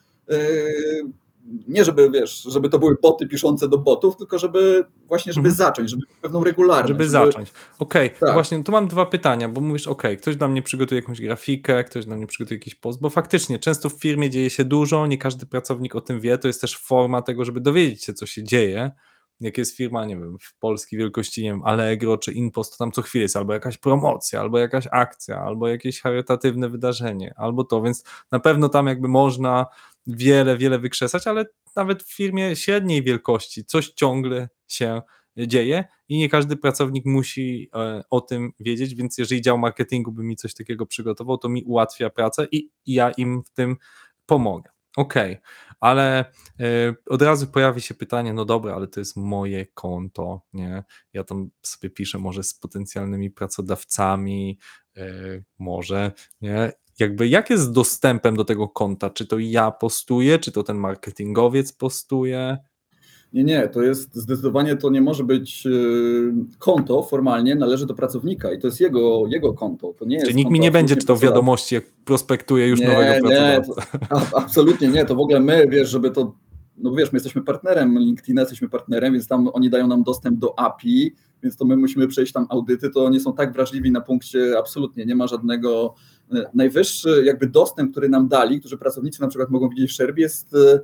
nie 1.68 1.84
żeby, 1.84 2.10
wiesz, 2.10 2.42
żeby 2.42 2.68
to 2.68 2.78
były 2.78 2.96
boty 3.02 3.26
piszące 3.26 3.68
do 3.68 3.78
botów, 3.78 4.16
tylko 4.16 4.38
żeby 4.38 4.84
właśnie, 5.08 5.32
żeby 5.32 5.48
Mhm. 5.48 5.56
zacząć, 5.68 5.90
żeby 5.90 6.02
pewną 6.22 6.44
regularność. 6.44 6.88
Żeby 6.88 7.08
zacząć. 7.08 7.52
Okej, 7.78 8.10
Tak. 8.20 8.32
właśnie 8.32 8.64
tu 8.64 8.72
mam 8.72 8.88
dwa 8.88 9.06
pytania, 9.06 9.48
bo 9.48 9.60
mówisz, 9.60 9.86
ok, 9.86 10.02
ktoś 10.18 10.36
dla 10.36 10.48
mnie 10.48 10.62
przygotuje 10.62 11.00
jakąś 11.00 11.20
grafikę, 11.20 11.84
ktoś 11.84 12.04
dla 12.06 12.16
mnie 12.16 12.26
przygotuje 12.26 12.58
jakiś 12.58 12.74
post, 12.74 13.00
bo 13.00 13.10
faktycznie 13.10 13.58
często 13.58 13.88
w 13.88 13.92
firmie 13.92 14.30
dzieje 14.30 14.50
się 14.50 14.64
dużo, 14.64 15.06
nie 15.06 15.18
każdy 15.18 15.46
pracownik 15.46 15.94
o 15.96 16.00
tym 16.00 16.20
wie, 16.20 16.38
to 16.38 16.48
jest 16.48 16.60
też 16.60 16.78
forma 16.78 17.22
tego, 17.22 17.44
żeby 17.44 17.60
dowiedzieć 17.60 18.04
się, 18.04 18.14
co 18.14 18.26
się 18.26 18.42
dzieje. 18.44 18.90
Jak 19.40 19.58
jest 19.58 19.76
firma, 19.76 20.04
nie 20.04 20.16
wiem, 20.16 20.38
w 20.40 20.58
polskiej 20.58 20.98
wielkości, 20.98 21.42
nie 21.42 21.50
wiem, 21.50 21.62
Allegro 21.64 22.18
czy 22.18 22.32
Inpost, 22.32 22.72
to 22.72 22.78
tam 22.78 22.92
co 22.92 23.02
chwilę 23.02 23.22
jest 23.22 23.36
albo 23.36 23.52
jakaś 23.52 23.78
promocja, 23.78 24.40
albo 24.40 24.58
jakaś 24.58 24.88
akcja, 24.92 25.40
albo 25.40 25.68
jakieś 25.68 26.00
charytatywne 26.00 26.68
wydarzenie, 26.68 27.34
albo 27.36 27.64
to, 27.64 27.82
więc 27.82 28.04
na 28.32 28.40
pewno 28.40 28.68
tam 28.68 28.86
jakby 28.86 29.08
można 29.08 29.66
wiele, 30.06 30.56
wiele 30.56 30.78
wykrzesać, 30.78 31.26
ale 31.26 31.44
nawet 31.76 32.02
w 32.02 32.16
firmie 32.16 32.56
średniej 32.56 33.02
wielkości 33.02 33.64
coś 33.64 33.88
ciągle 33.88 34.48
się 34.68 35.02
dzieje 35.36 35.84
i 36.08 36.18
nie 36.18 36.28
każdy 36.28 36.56
pracownik 36.56 37.06
musi 37.06 37.70
e, 37.74 38.02
o 38.10 38.20
tym 38.20 38.52
wiedzieć, 38.60 38.94
więc 38.94 39.18
jeżeli 39.18 39.42
dział 39.42 39.58
marketingu 39.58 40.12
by 40.12 40.22
mi 40.22 40.36
coś 40.36 40.54
takiego 40.54 40.86
przygotował, 40.86 41.38
to 41.38 41.48
mi 41.48 41.64
ułatwia 41.64 42.10
pracę 42.10 42.46
i, 42.52 42.70
i 42.86 42.94
ja 42.94 43.10
im 43.10 43.42
w 43.42 43.50
tym 43.50 43.76
pomogę. 44.26 44.70
Okej, 44.96 45.32
okay. 45.32 45.42
ale 45.80 46.24
y, 46.60 46.94
od 47.06 47.22
razu 47.22 47.46
pojawi 47.46 47.80
się 47.80 47.94
pytanie, 47.94 48.32
no 48.32 48.44
dobra, 48.44 48.74
ale 48.74 48.88
to 48.88 49.00
jest 49.00 49.16
moje 49.16 49.66
konto, 49.66 50.42
nie? 50.52 50.84
Ja 51.12 51.24
tam 51.24 51.50
sobie 51.62 51.90
piszę 51.90 52.18
może 52.18 52.42
z 52.42 52.54
potencjalnymi 52.54 53.30
pracodawcami, 53.30 54.58
y, 54.98 55.44
może, 55.58 56.12
nie? 56.40 56.72
Jakby 56.98 57.28
jak 57.28 57.50
jest 57.50 57.72
dostępem 57.72 58.36
do 58.36 58.44
tego 58.44 58.68
konta? 58.68 59.10
Czy 59.10 59.26
to 59.26 59.38
ja 59.38 59.70
postuję, 59.70 60.38
czy 60.38 60.52
to 60.52 60.62
ten 60.62 60.76
marketingowiec 60.76 61.72
postuje? 61.72 62.58
Nie, 63.32 63.44
nie, 63.44 63.68
to 63.68 63.82
jest 63.82 64.16
zdecydowanie 64.16 64.76
to 64.76 64.90
nie 64.90 65.00
może 65.00 65.24
być 65.24 65.66
y, 65.66 66.32
konto 66.58 67.02
formalnie, 67.02 67.54
należy 67.54 67.86
do 67.86 67.94
pracownika 67.94 68.52
i 68.52 68.58
to 68.58 68.66
jest 68.66 68.80
jego, 68.80 69.26
jego 69.28 69.52
konto. 69.52 69.94
To 69.98 70.04
nie 70.04 70.14
jest 70.14 70.26
Czyli 70.26 70.36
nikt 70.36 70.50
mi 70.50 70.60
nie 70.60 70.70
będzie 70.70 70.96
czytał 70.96 71.16
wiadomości, 71.16 71.74
jak 71.74 71.84
prospektuje 72.04 72.68
już 72.68 72.80
nie, 72.80 72.88
nowego 72.88 73.28
pracownika. 73.28 74.28
Absolutnie 74.36 74.88
nie, 74.88 75.04
to 75.04 75.14
w 75.14 75.20
ogóle 75.20 75.40
my, 75.40 75.66
wiesz, 75.68 75.88
żeby 75.88 76.10
to, 76.10 76.34
no 76.76 76.94
wiesz, 76.94 77.12
my 77.12 77.16
jesteśmy 77.16 77.42
partnerem 77.42 77.98
LinkedIna, 77.98 78.40
jesteśmy 78.42 78.68
partnerem, 78.68 79.12
więc 79.12 79.28
tam 79.28 79.50
oni 79.52 79.70
dają 79.70 79.86
nam 79.86 80.02
dostęp 80.02 80.38
do 80.38 80.58
API, 80.58 81.14
więc 81.42 81.56
to 81.56 81.64
my 81.64 81.76
musimy 81.76 82.08
przejść 82.08 82.32
tam 82.32 82.46
audyty, 82.48 82.90
to 82.90 83.04
oni 83.04 83.20
są 83.20 83.32
tak 83.32 83.52
wrażliwi 83.52 83.90
na 83.90 84.00
punkcie, 84.00 84.58
absolutnie 84.58 85.06
nie 85.06 85.14
ma 85.14 85.26
żadnego, 85.26 85.94
y, 86.34 86.44
najwyższy 86.54 87.22
jakby 87.24 87.46
dostęp, 87.46 87.90
który 87.90 88.08
nam 88.08 88.28
dali, 88.28 88.60
którzy 88.60 88.78
pracownicy 88.78 89.20
na 89.20 89.28
przykład 89.28 89.50
mogą 89.50 89.68
widzieć 89.68 89.90
w 89.90 89.94
Szerbie 89.94 90.22
jest 90.22 90.54
y, 90.54 90.80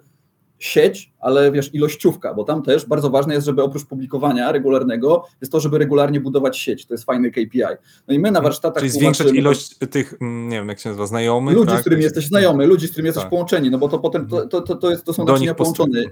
sieć, 0.59 1.13
ale 1.21 1.53
wiesz, 1.53 1.75
ilościówka, 1.75 2.35
bo 2.35 2.45
tam 2.45 2.63
też 2.63 2.87
bardzo 2.87 3.11
ważne 3.11 3.35
jest, 3.35 3.47
żeby 3.47 3.63
oprócz 3.63 3.85
publikowania 3.85 4.53
regularnego, 4.53 5.25
jest 5.41 5.53
to, 5.53 5.61
żeby 5.61 5.79
regularnie 5.79 6.21
budować 6.21 6.59
sieć. 6.59 6.87
To 6.87 6.95
jest 6.95 7.05
fajny 7.05 7.31
KPI. 7.31 7.63
No 8.09 8.15
i 8.15 8.19
my 8.19 8.31
na 8.31 8.41
warsztatach. 8.41 8.83
Czyli 8.83 8.91
zwiększać 8.91 9.33
ilość 9.33 9.79
tych, 9.91 10.15
mm, 10.21 10.49
nie 10.49 10.57
wiem, 10.57 10.69
jak 10.69 10.79
się 10.79 10.89
nazywa, 10.89 11.07
znajomych. 11.07 11.57
Ludzi, 11.57 11.71
tak? 11.71 11.79
z 11.79 11.81
którymi 11.81 12.03
jesteś 12.03 12.27
znajomy, 12.27 12.67
ludzi, 12.67 12.87
z 12.87 12.91
którymi 12.91 13.07
jesteś 13.07 13.23
tak. 13.23 13.31
połączeni, 13.31 13.71
no 13.71 13.79
bo 13.79 13.89
to 13.89 13.99
potem 13.99 14.29
to, 14.29 14.47
to, 14.47 14.61
to, 14.61 14.77
to, 14.77 14.91
jest, 14.91 15.05
to 15.05 15.13
są 15.13 15.25
Do 15.25 15.33
naczynia 15.33 15.55
połączone. 15.55 16.03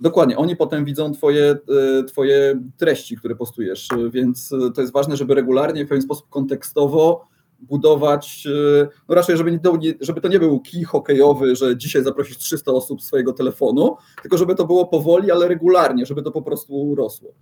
Dokładnie, 0.00 0.36
oni 0.36 0.56
potem 0.56 0.84
widzą 0.84 1.12
twoje, 1.12 1.58
e, 2.00 2.04
twoje 2.04 2.62
treści, 2.76 3.16
które 3.16 3.36
postujesz, 3.36 3.88
więc 4.10 4.54
to 4.74 4.80
jest 4.80 4.92
ważne, 4.92 5.16
żeby 5.16 5.34
regularnie 5.34 5.84
w 5.84 5.88
pewien 5.88 6.02
sposób 6.02 6.28
kontekstowo 6.28 7.26
budować, 7.58 8.46
e, 8.46 8.88
no 9.08 9.14
raczej, 9.14 9.36
żeby, 9.36 9.50
nie, 9.52 9.94
żeby 10.00 10.20
to 10.20 10.28
nie 10.28 10.38
był 10.38 10.60
kij 10.60 10.84
hokejowy, 10.84 11.56
że 11.56 11.76
dzisiaj 11.76 12.04
zaprosisz 12.04 12.38
300 12.38 12.72
osób 12.72 13.02
swojego 13.02 13.32
telefonu, 13.32 13.96
tylko 14.22 14.38
żeby 14.38 14.54
to 14.54 14.66
było 14.66 14.86
powoli, 14.86 15.30
ale 15.30 15.48
regularnie, 15.48 16.06
żeby 16.06 16.22
to 16.22 16.30
po 16.30 16.42
prostu 16.42 16.94
rosło. 16.94 17.34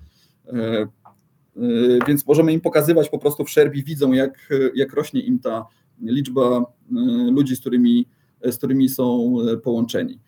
E, 0.47 0.53
e, 0.53 0.89
więc 2.07 2.27
możemy 2.27 2.53
im 2.53 2.61
pokazywać 2.61 3.09
po 3.09 3.19
prostu 3.19 3.45
w 3.45 3.51
Szerbii, 3.51 3.85
widzą 3.85 4.13
jak, 4.13 4.49
jak 4.75 4.93
rośnie 4.93 5.21
im 5.21 5.39
ta 5.39 5.67
liczba 6.03 6.65
ludzi, 7.31 7.57
z 7.57 7.61
którymi, 7.61 8.07
z 8.43 8.57
którymi 8.57 8.89
są 8.89 9.37
połączeni. 9.63 10.21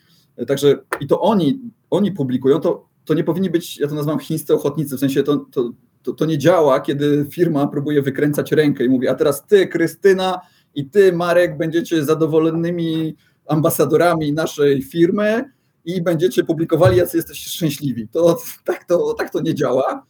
Także 0.46 0.78
i 1.00 1.06
to 1.06 1.20
oni, 1.20 1.60
oni 1.90 2.12
publikują, 2.12 2.60
to, 2.60 2.88
to 3.04 3.14
nie 3.14 3.24
powinni 3.24 3.50
być, 3.50 3.78
ja 3.78 3.88
to 3.88 3.94
nazywam 3.94 4.18
chińscy 4.18 4.54
ochotnicy, 4.54 4.96
w 4.96 5.00
sensie 5.00 5.22
to, 5.22 5.36
to 5.36 5.70
to, 6.02 6.12
to 6.12 6.26
nie 6.26 6.38
działa, 6.38 6.80
kiedy 6.80 7.26
firma 7.30 7.66
próbuje 7.66 8.02
wykręcać 8.02 8.52
rękę 8.52 8.84
i 8.84 8.88
mówi, 8.88 9.08
a 9.08 9.14
teraz 9.14 9.46
ty, 9.46 9.66
Krystyna 9.66 10.40
i 10.74 10.86
ty, 10.86 11.12
Marek, 11.12 11.56
będziecie 11.58 12.04
zadowolonymi 12.04 13.16
ambasadorami 13.46 14.32
naszej 14.32 14.82
firmy 14.82 15.44
i 15.84 16.02
będziecie 16.02 16.44
publikowali, 16.44 16.96
jacy 16.96 17.16
jesteście 17.16 17.50
szczęśliwi. 17.50 18.08
To 18.08 18.38
tak 18.64 18.84
to, 18.84 19.14
tak 19.14 19.30
to 19.30 19.40
nie 19.40 19.54
działa. 19.54 20.06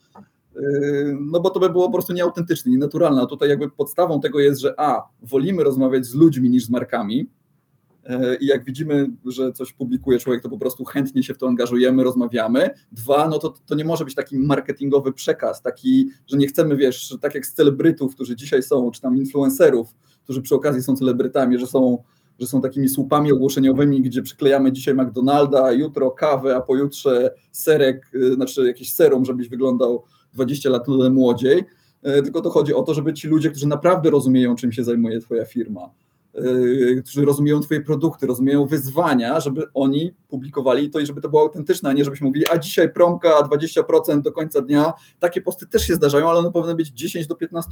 Yy, 0.57 1.17
no 1.21 1.41
bo 1.41 1.51
to 1.51 1.61
by 1.61 1.71
było 1.71 1.87
po 1.87 1.93
prostu 1.93 2.13
nieautentyczne, 2.13 2.73
nienaturalne. 2.73 3.23
A 3.23 3.27
tutaj 3.27 3.49
jakby 3.49 3.71
podstawą 3.71 4.21
tego 4.21 4.41
jest, 4.41 4.61
że 4.61 4.81
a, 4.81 5.03
wolimy 5.23 5.65
rozmawiać 5.65 6.07
z 6.07 6.15
ludźmi 6.15 6.51
niż 6.51 6.65
z 6.65 6.71
markami, 6.71 7.29
i 8.41 8.47
jak 8.47 8.65
widzimy, 8.65 9.11
że 9.27 9.53
coś 9.53 9.73
publikuje 9.73 10.19
człowiek, 10.19 10.43
to 10.43 10.49
po 10.49 10.59
prostu 10.59 10.85
chętnie 10.85 11.23
się 11.23 11.35
w 11.35 11.39
to 11.39 11.49
angażujemy, 11.49 12.05
rozmawiamy. 12.05 12.71
Dwa, 12.93 13.29
no 13.29 13.39
to, 13.39 13.55
to 13.67 13.75
nie 13.75 13.85
może 13.85 14.05
być 14.05 14.15
taki 14.15 14.39
marketingowy 14.39 15.13
przekaz, 15.13 15.63
taki, 15.63 16.09
że 16.27 16.37
nie 16.37 16.47
chcemy, 16.47 16.77
wiesz, 16.77 17.17
tak 17.21 17.35
jak 17.35 17.47
z 17.47 17.55
celebrytów, 17.55 18.15
którzy 18.15 18.37
dzisiaj 18.37 18.63
są, 18.63 18.91
czy 18.91 19.01
tam 19.01 19.17
influencerów, 19.17 19.95
którzy 20.25 20.43
przy 20.43 20.55
okazji 20.55 20.83
są 20.83 20.97
celebrytami, 20.97 21.59
że 21.59 21.67
są, 21.67 22.03
że 22.39 22.47
są 22.47 22.61
takimi 22.61 22.89
słupami 22.89 23.33
ogłoszeniowymi, 23.33 24.03
gdzie 24.03 24.23
przyklejamy 24.23 24.73
dzisiaj 24.73 24.95
McDonalda, 24.95 25.73
jutro 25.73 26.11
kawę, 26.11 26.57
a 26.57 26.61
pojutrze 26.61 27.35
serek, 27.53 28.11
y, 28.15 28.35
znaczy 28.35 28.67
jakiś 28.67 28.93
serum, 28.93 29.25
żebyś 29.25 29.49
wyglądał 29.49 30.05
20 30.33 30.71
lat 30.71 30.89
młodziej. 31.11 31.59
Y, 31.59 32.23
tylko 32.23 32.41
to 32.41 32.51
chodzi 32.51 32.75
o 32.75 32.83
to, 32.83 32.95
żeby 32.95 33.15
ci 33.15 33.29
ludzie, 33.29 33.51
którzy 33.51 33.67
naprawdę 33.67 34.11
rozumieją, 34.11 34.57
czym 34.57 34.73
się 34.73 34.85
zajmuje 34.85 35.21
Twoja 35.21 35.45
firma, 35.45 35.91
którzy 37.01 37.25
rozumieją 37.25 37.61
Twoje 37.61 37.81
produkty, 37.81 38.27
rozumieją 38.27 38.67
wyzwania, 38.67 39.41
żeby 39.41 39.63
oni 39.75 40.15
publikowali 40.29 40.91
to 40.91 41.01
i 41.01 41.07
żeby 41.07 41.21
to 41.21 41.29
było 41.29 41.43
autentyczne, 41.43 41.91
a 41.91 41.93
nie 41.93 42.05
żebyśmy 42.05 42.27
mówili, 42.27 42.47
a 42.51 42.59
dzisiaj 42.59 42.93
promka 42.93 43.43
20% 43.43 44.23
do 44.23 44.33
końca 44.33 44.61
dnia. 44.61 44.93
Takie 45.19 45.41
posty 45.41 45.67
też 45.67 45.83
się 45.83 45.95
zdarzają, 45.95 46.31
ale 46.31 46.39
one 46.39 46.53
powinny 46.53 46.75
być 46.75 46.89
10 46.89 47.27
do 47.27 47.35
15%. 47.35 47.63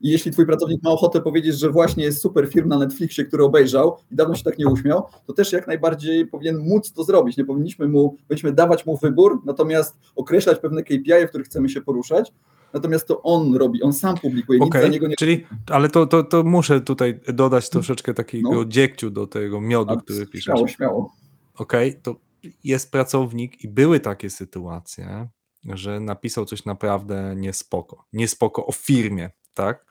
I 0.00 0.10
jeśli 0.10 0.30
twój 0.30 0.46
pracownik 0.46 0.82
ma 0.82 0.90
ochotę 0.90 1.20
powiedzieć, 1.20 1.58
że 1.58 1.70
właśnie 1.70 2.04
jest 2.04 2.22
super 2.22 2.48
film 2.48 2.68
na 2.68 2.78
Netflixie, 2.78 3.24
który 3.24 3.44
obejrzał 3.44 3.96
i 4.12 4.16
dawno 4.16 4.34
się 4.34 4.44
tak 4.44 4.58
nie 4.58 4.68
uśmiał, 4.68 5.02
to 5.26 5.32
też 5.32 5.52
jak 5.52 5.66
najbardziej 5.66 6.26
powinien 6.26 6.58
móc 6.58 6.92
to 6.92 7.04
zrobić. 7.04 7.36
Nie 7.36 7.44
powinniśmy 7.44 7.88
mu, 7.88 8.16
powinniśmy 8.28 8.52
dawać 8.52 8.86
mu 8.86 8.96
wybór, 8.96 9.42
natomiast 9.44 9.96
określać 10.16 10.58
pewne 10.58 10.82
KPI, 10.82 11.26
w 11.26 11.28
których 11.28 11.46
chcemy 11.46 11.68
się 11.68 11.80
poruszać, 11.80 12.32
natomiast 12.76 13.08
to 13.08 13.22
on 13.22 13.54
robi, 13.56 13.82
on 13.82 13.92
sam 13.92 14.16
publikuje, 14.16 14.60
okay. 14.60 14.80
nic 14.80 14.86
za 14.86 14.92
niego 14.92 15.08
nie... 15.08 15.16
Czyli, 15.16 15.46
ale 15.70 15.88
to, 15.88 16.06
to, 16.06 16.22
to 16.22 16.44
muszę 16.44 16.80
tutaj 16.80 17.20
dodać 17.28 17.70
troszeczkę 17.70 18.14
takiego 18.14 18.52
no. 18.52 18.64
dziegciu 18.64 19.10
do 19.10 19.26
tego 19.26 19.60
miodu, 19.60 19.94
A, 19.94 19.96
który 19.96 20.26
piszesz. 20.26 20.44
Śmiało, 20.44 20.68
śmiało. 20.68 21.12
Okej, 21.54 21.90
okay, 21.90 22.02
to 22.02 22.16
jest 22.64 22.92
pracownik 22.92 23.64
i 23.64 23.68
były 23.68 24.00
takie 24.00 24.30
sytuacje, 24.30 25.28
że 25.64 26.00
napisał 26.00 26.44
coś 26.44 26.64
naprawdę 26.64 27.34
niespoko. 27.36 28.04
Niespoko 28.12 28.66
o 28.66 28.72
firmie, 28.72 29.30
tak? 29.54 29.86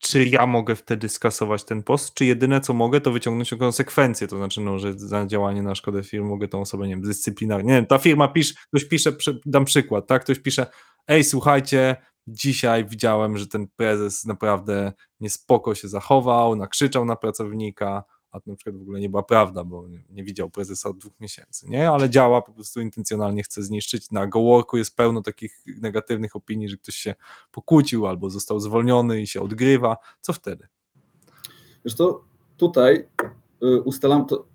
Czy 0.00 0.24
ja 0.24 0.46
mogę 0.46 0.76
wtedy 0.76 1.08
skasować 1.08 1.64
ten 1.64 1.82
post, 1.82 2.14
czy 2.14 2.24
jedyne 2.24 2.60
co 2.60 2.72
mogę, 2.72 3.00
to 3.00 3.12
wyciągnąć 3.12 3.54
konsekwencje, 3.58 4.28
to 4.28 4.36
znaczy, 4.36 4.60
no, 4.60 4.78
że 4.78 4.98
za 4.98 5.26
działanie 5.26 5.62
na 5.62 5.74
szkodę 5.74 6.02
firmy 6.02 6.28
mogę 6.28 6.48
tą 6.48 6.60
osobę, 6.60 6.88
nie 6.88 6.94
wiem, 6.94 7.02
dyscyplinarnie, 7.02 7.68
nie 7.68 7.74
wiem, 7.74 7.86
ta 7.86 7.98
firma 7.98 8.28
pisze, 8.28 8.54
ktoś 8.68 8.84
pisze, 8.84 9.12
dam 9.46 9.64
przykład, 9.64 10.06
tak, 10.06 10.22
ktoś 10.22 10.38
pisze, 10.38 10.66
ej, 11.08 11.24
słuchajcie, 11.24 11.96
dzisiaj 12.26 12.84
widziałem, 12.84 13.38
że 13.38 13.46
ten 13.46 13.66
prezes 13.76 14.24
naprawdę 14.24 14.92
niespoko 15.20 15.74
się 15.74 15.88
zachował, 15.88 16.56
nakrzyczał 16.56 17.04
na 17.04 17.16
pracownika, 17.16 18.04
a 18.30 18.40
to 18.40 18.50
na 18.50 18.56
przykład 18.56 18.76
w 18.76 18.82
ogóle 18.82 19.00
nie 19.00 19.08
była 19.08 19.22
prawda, 19.22 19.64
bo 19.64 19.84
nie 20.10 20.24
widział 20.24 20.50
prezesa 20.50 20.88
od 20.88 20.98
dwóch 20.98 21.20
miesięcy, 21.20 21.66
nie? 21.68 21.90
Ale 21.90 22.10
działa, 22.10 22.42
po 22.42 22.52
prostu 22.52 22.80
intencjonalnie 22.80 23.42
chce 23.42 23.62
zniszczyć. 23.62 24.10
Na 24.10 24.26
GoWorku 24.26 24.76
jest 24.76 24.96
pełno 24.96 25.22
takich 25.22 25.64
negatywnych 25.80 26.36
opinii, 26.36 26.68
że 26.68 26.76
ktoś 26.76 26.94
się 26.94 27.14
pokłócił 27.52 28.06
albo 28.06 28.30
został 28.30 28.60
zwolniony 28.60 29.22
i 29.22 29.26
się 29.26 29.40
odgrywa. 29.40 29.96
Co 30.20 30.32
wtedy? 30.32 30.68
Wiesz 31.84 31.94
to 31.94 32.24
tutaj 32.56 33.08
y, 33.64 33.80
ustalam, 33.82 34.26
to, 34.26 34.46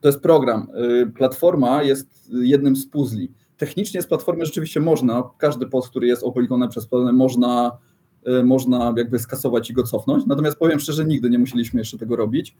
to 0.00 0.08
jest 0.08 0.20
program. 0.20 0.68
Y, 1.02 1.06
platforma 1.06 1.82
jest 1.82 2.30
jednym 2.32 2.76
z 2.76 2.86
puzli. 2.86 3.32
Technicznie 3.56 4.02
z 4.02 4.06
platformy 4.06 4.46
rzeczywiście 4.46 4.80
można, 4.80 5.30
każdy 5.38 5.66
post, 5.66 5.88
który 5.88 6.06
jest 6.06 6.22
opublikowany 6.22 6.68
przez 6.68 6.86
platformę, 6.86 7.12
można 7.12 7.78
y, 8.28 8.44
można 8.44 8.94
jakby 8.96 9.18
skasować 9.18 9.70
i 9.70 9.72
go 9.72 9.82
cofnąć. 9.82 10.26
Natomiast 10.26 10.58
powiem 10.58 10.80
szczerze, 10.80 11.04
nigdy 11.04 11.30
nie 11.30 11.38
musieliśmy 11.38 11.80
jeszcze 11.80 11.98
tego 11.98 12.16
robić 12.16 12.56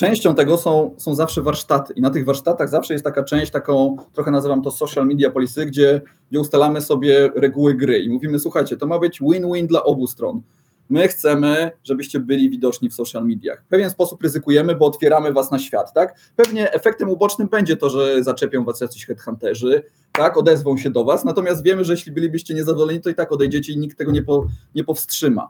częścią 0.00 0.34
tego 0.34 0.56
są, 0.56 0.94
są 0.98 1.14
zawsze 1.14 1.42
warsztaty 1.42 1.92
i 1.96 2.00
na 2.00 2.10
tych 2.10 2.24
warsztatach 2.24 2.68
zawsze 2.68 2.94
jest 2.94 3.04
taka 3.04 3.24
część, 3.24 3.52
taką 3.52 3.96
trochę 4.12 4.30
nazywam 4.30 4.62
to 4.62 4.70
social 4.70 5.06
media 5.06 5.30
policy, 5.30 5.66
gdzie, 5.66 6.00
gdzie 6.30 6.40
ustalamy 6.40 6.80
sobie 6.80 7.30
reguły 7.34 7.74
gry 7.74 7.98
i 7.98 8.08
mówimy, 8.08 8.38
słuchajcie, 8.38 8.76
to 8.76 8.86
ma 8.86 8.98
być 8.98 9.20
win-win 9.20 9.66
dla 9.66 9.82
obu 9.82 10.06
stron. 10.06 10.42
My 10.90 11.08
chcemy, 11.08 11.70
żebyście 11.84 12.20
byli 12.20 12.50
widoczni 12.50 12.90
w 12.90 12.94
social 12.94 13.26
mediach. 13.26 13.62
W 13.66 13.68
pewien 13.68 13.90
sposób 13.90 14.22
ryzykujemy, 14.22 14.74
bo 14.74 14.86
otwieramy 14.86 15.32
was 15.32 15.50
na 15.50 15.58
świat, 15.58 15.92
tak? 15.92 16.14
Pewnie 16.36 16.72
efektem 16.72 17.10
ubocznym 17.10 17.48
będzie 17.48 17.76
to, 17.76 17.90
że 17.90 18.24
zaczepią 18.24 18.64
was 18.64 18.80
jacyś 18.80 19.06
headhunterzy, 19.06 19.82
tak? 20.12 20.36
Odezwą 20.36 20.76
się 20.76 20.90
do 20.90 21.04
was, 21.04 21.24
natomiast 21.24 21.62
wiemy, 21.64 21.84
że 21.84 21.92
jeśli 21.92 22.12
bylibyście 22.12 22.54
niezadowoleni, 22.54 23.00
to 23.00 23.10
i 23.10 23.14
tak 23.14 23.32
odejdziecie 23.32 23.72
i 23.72 23.78
nikt 23.78 23.98
tego 23.98 24.12
nie, 24.12 24.22
po, 24.22 24.46
nie 24.74 24.84
powstrzyma. 24.84 25.48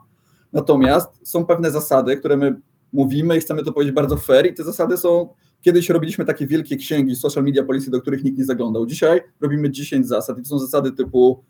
Natomiast 0.53 1.09
są 1.23 1.45
pewne 1.45 1.71
zasady, 1.71 2.17
które 2.17 2.37
my 2.37 2.55
mówimy 2.93 3.37
i 3.37 3.39
chcemy 3.39 3.63
to 3.63 3.73
powiedzieć 3.73 3.95
bardzo 3.95 4.17
fair 4.17 4.51
i 4.51 4.53
te 4.53 4.63
zasady 4.63 4.97
są, 4.97 5.29
kiedyś 5.61 5.89
robiliśmy 5.89 6.25
takie 6.25 6.47
wielkie 6.47 6.75
księgi 6.77 7.15
social 7.15 7.43
media 7.43 7.63
policy, 7.63 7.91
do 7.91 8.01
których 8.01 8.23
nikt 8.23 8.37
nie 8.37 8.45
zaglądał. 8.45 8.85
Dzisiaj 8.85 9.21
robimy 9.41 9.71
10 9.71 10.07
zasad 10.07 10.39
i 10.39 10.41
to 10.41 10.47
są 10.47 10.59
zasady 10.59 10.91
typu 10.91 11.43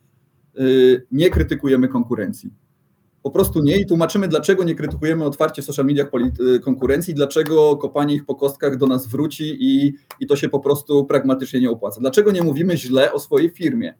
yy, 0.54 1.06
nie 1.12 1.30
krytykujemy 1.30 1.88
konkurencji. 1.88 2.54
po 3.23 3.32
prostu 3.32 3.63
nie 3.63 3.77
i 3.82 3.86
tłumaczymy, 3.86 4.27
dlaczego 4.27 4.63
nie 4.63 4.75
krytykujemy 4.75 5.23
otwarcie 5.25 5.62
w 5.62 5.65
social 5.65 5.86
mediach 5.86 6.10
polit- 6.12 6.60
konkurencji, 6.60 7.13
dlaczego 7.13 7.77
kopanie 7.77 8.15
ich 8.15 8.25
po 8.25 8.36
kostkach 8.36 8.77
do 8.77 8.88
nas 8.88 9.08
wróci 9.08 9.58
i, 9.60 9.93
i 10.19 10.27
to 10.27 10.36
się 10.36 10.49
po 10.49 10.60
prostu 10.60 11.06
pragmatycznie 11.06 11.60
nie 11.60 11.69
opłaca. 11.69 12.01
Dlaczego 12.01 12.32
nie 12.32 12.41
mówimy 12.43 12.77
źle 12.77 13.13
o 13.13 13.19
swojej 13.19 13.49
firmie? 13.49 13.93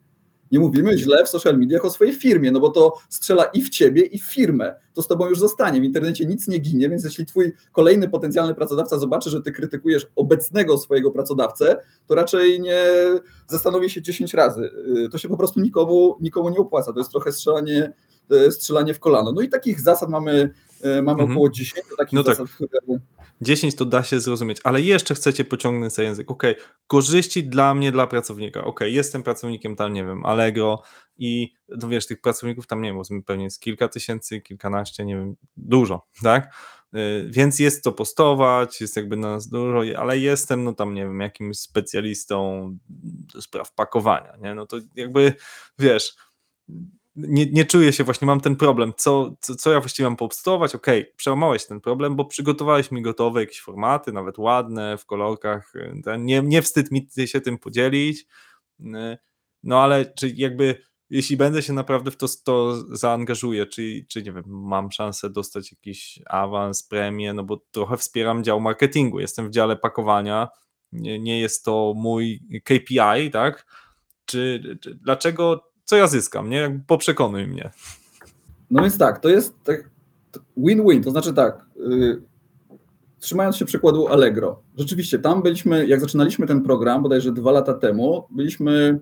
Nie 0.52 0.58
mówimy 0.58 0.98
źle 0.98 1.24
w 1.24 1.28
social 1.28 1.58
mediach 1.58 1.84
o 1.84 1.90
swojej 1.90 2.14
firmie, 2.14 2.52
no 2.52 2.60
bo 2.60 2.70
to 2.70 2.98
strzela 3.08 3.44
i 3.44 3.62
w 3.62 3.68
ciebie, 3.68 4.02
i 4.02 4.18
w 4.18 4.24
firmę. 4.24 4.74
To 4.94 5.02
z 5.02 5.06
tobą 5.06 5.28
już 5.28 5.38
zostanie. 5.38 5.80
W 5.80 5.84
internecie 5.84 6.26
nic 6.26 6.48
nie 6.48 6.58
ginie, 6.58 6.88
więc 6.88 7.04
jeśli 7.04 7.26
twój 7.26 7.52
kolejny 7.72 8.08
potencjalny 8.08 8.54
pracodawca 8.54 8.98
zobaczy, 8.98 9.30
że 9.30 9.42
ty 9.42 9.52
krytykujesz 9.52 10.06
obecnego 10.16 10.78
swojego 10.78 11.10
pracodawcę, 11.10 11.76
to 12.06 12.14
raczej 12.14 12.60
nie 12.60 12.84
zastanowi 13.48 13.90
się 13.90 14.02
10 14.02 14.34
razy. 14.34 14.70
Y, 15.06 15.08
To 15.08 15.18
się 15.18 15.28
po 15.28 15.36
prostu 15.36 15.60
nikomu, 15.60 16.16
nikomu 16.20 16.48
nie 16.48 16.58
opłaca. 16.58 16.92
To 16.92 16.98
jest 17.00 17.10
trochę 17.10 17.32
strzelanie, 17.32 17.92
strzelanie 18.50 18.94
w 18.94 19.00
kolano. 19.00 19.32
No 19.32 19.40
i 19.40 19.48
takich 19.48 19.80
zasad 19.80 20.08
mamy, 20.08 20.54
e, 20.82 21.02
mamy 21.02 21.22
Mhm. 21.22 21.30
około 21.30 21.50
10 21.50 21.86
takich 21.98 22.12
No 22.12 22.24
tak. 22.24 22.36
zasad, 22.36 22.54
które 22.54 22.68
10 23.40 23.74
to 23.74 23.84
da 23.84 24.02
się 24.02 24.20
zrozumieć, 24.20 24.58
ale 24.64 24.80
jeszcze 24.80 25.14
chcecie 25.14 25.44
pociągnąć 25.44 25.92
za 25.92 26.02
język. 26.02 26.30
Ok, 26.30 26.42
korzyści 26.86 27.44
dla 27.44 27.74
mnie, 27.74 27.92
dla 27.92 28.06
pracownika. 28.06 28.64
Ok, 28.64 28.80
jestem 28.84 29.22
pracownikiem 29.22 29.76
tam, 29.76 29.92
nie 29.92 30.04
wiem, 30.04 30.26
Allegro 30.26 30.82
i 31.18 31.52
no 31.68 31.88
wiesz, 31.88 32.06
tych 32.06 32.20
pracowników 32.20 32.66
tam 32.66 32.82
nie 32.82 32.94
wiem, 33.10 33.22
pewnie 33.22 33.44
jest 33.44 33.60
kilka 33.60 33.88
tysięcy, 33.88 34.40
kilkanaście, 34.40 35.04
nie 35.04 35.16
wiem, 35.16 35.36
dużo, 35.56 36.06
tak? 36.22 36.54
Y, 36.94 37.26
Więc 37.30 37.58
jest 37.58 37.82
co 37.82 37.92
postować, 37.92 38.80
jest 38.80 38.96
jakby 38.96 39.16
nas 39.16 39.48
dużo, 39.48 39.80
ale 39.98 40.18
jestem, 40.18 40.64
no 40.64 40.72
tam, 40.72 40.94
nie 40.94 41.02
wiem, 41.02 41.20
jakimś 41.20 41.58
specjalistą 41.58 42.68
do 43.34 43.42
spraw 43.42 43.74
pakowania, 43.74 44.36
nie? 44.42 44.54
No 44.54 44.66
to 44.66 44.76
jakby, 44.94 45.34
wiesz, 45.78 46.14
nie, 47.16 47.46
nie 47.46 47.64
czuję 47.64 47.92
się 47.92 48.04
właśnie, 48.04 48.26
mam 48.26 48.40
ten 48.40 48.56
problem, 48.56 48.92
co, 48.96 49.36
co, 49.40 49.54
co 49.54 49.72
ja 49.72 49.80
właściwie 49.80 50.08
mam 50.08 50.16
poobstować, 50.16 50.74
okej, 50.74 51.12
przełamałeś 51.16 51.66
ten 51.66 51.80
problem, 51.80 52.16
bo 52.16 52.24
przygotowałeś 52.24 52.90
mi 52.90 53.02
gotowe 53.02 53.40
jakieś 53.40 53.60
formaty, 53.60 54.12
nawet 54.12 54.38
ładne, 54.38 54.98
w 54.98 55.06
kolorkach, 55.06 55.74
y, 55.74 56.18
nie, 56.18 56.42
nie 56.42 56.62
wstyd 56.62 56.90
mi 56.90 57.08
się 57.26 57.40
tym 57.40 57.58
podzielić, 57.58 58.26
y, 58.80 59.18
no 59.62 59.82
ale 59.82 60.06
czy 60.06 60.28
jakby, 60.28 60.82
jeśli 61.10 61.36
będę 61.36 61.62
się 61.62 61.72
naprawdę 61.72 62.10
w 62.10 62.16
to, 62.16 62.26
to 62.44 62.76
zaangażuję, 62.96 63.66
czy, 63.66 64.06
czy 64.08 64.22
nie 64.22 64.32
wiem, 64.32 64.44
mam 64.46 64.92
szansę 64.92 65.30
dostać 65.30 65.72
jakiś 65.72 66.20
awans, 66.26 66.82
premię, 66.82 67.32
no 67.32 67.44
bo 67.44 67.56
trochę 67.70 67.96
wspieram 67.96 68.44
dział 68.44 68.60
marketingu, 68.60 69.20
jestem 69.20 69.48
w 69.48 69.50
dziale 69.50 69.76
pakowania, 69.76 70.48
nie, 70.92 71.18
nie 71.18 71.40
jest 71.40 71.64
to 71.64 71.92
mój 71.96 72.40
KPI, 72.64 73.30
tak, 73.32 73.66
czy, 74.24 74.62
czy 74.80 74.94
dlaczego, 74.94 75.71
co 75.92 75.96
ja 75.96 76.06
zyskam, 76.06 76.50
nie? 76.50 76.80
Poprzekonuj 76.86 77.46
mnie. 77.46 77.70
No 78.70 78.82
więc 78.82 78.98
tak, 78.98 79.18
to 79.18 79.28
jest 79.28 79.54
tak 79.64 79.90
win-win, 80.56 81.02
to 81.02 81.10
znaczy 81.10 81.34
tak, 81.34 81.66
y, 81.76 82.22
trzymając 83.18 83.56
się 83.56 83.64
przykładu 83.64 84.08
Allegro, 84.08 84.62
rzeczywiście 84.78 85.18
tam 85.18 85.42
byliśmy, 85.42 85.86
jak 85.86 86.00
zaczynaliśmy 86.00 86.46
ten 86.46 86.62
program, 86.62 87.02
bodajże 87.02 87.32
dwa 87.32 87.52
lata 87.52 87.74
temu, 87.74 88.24
byliśmy, 88.30 89.00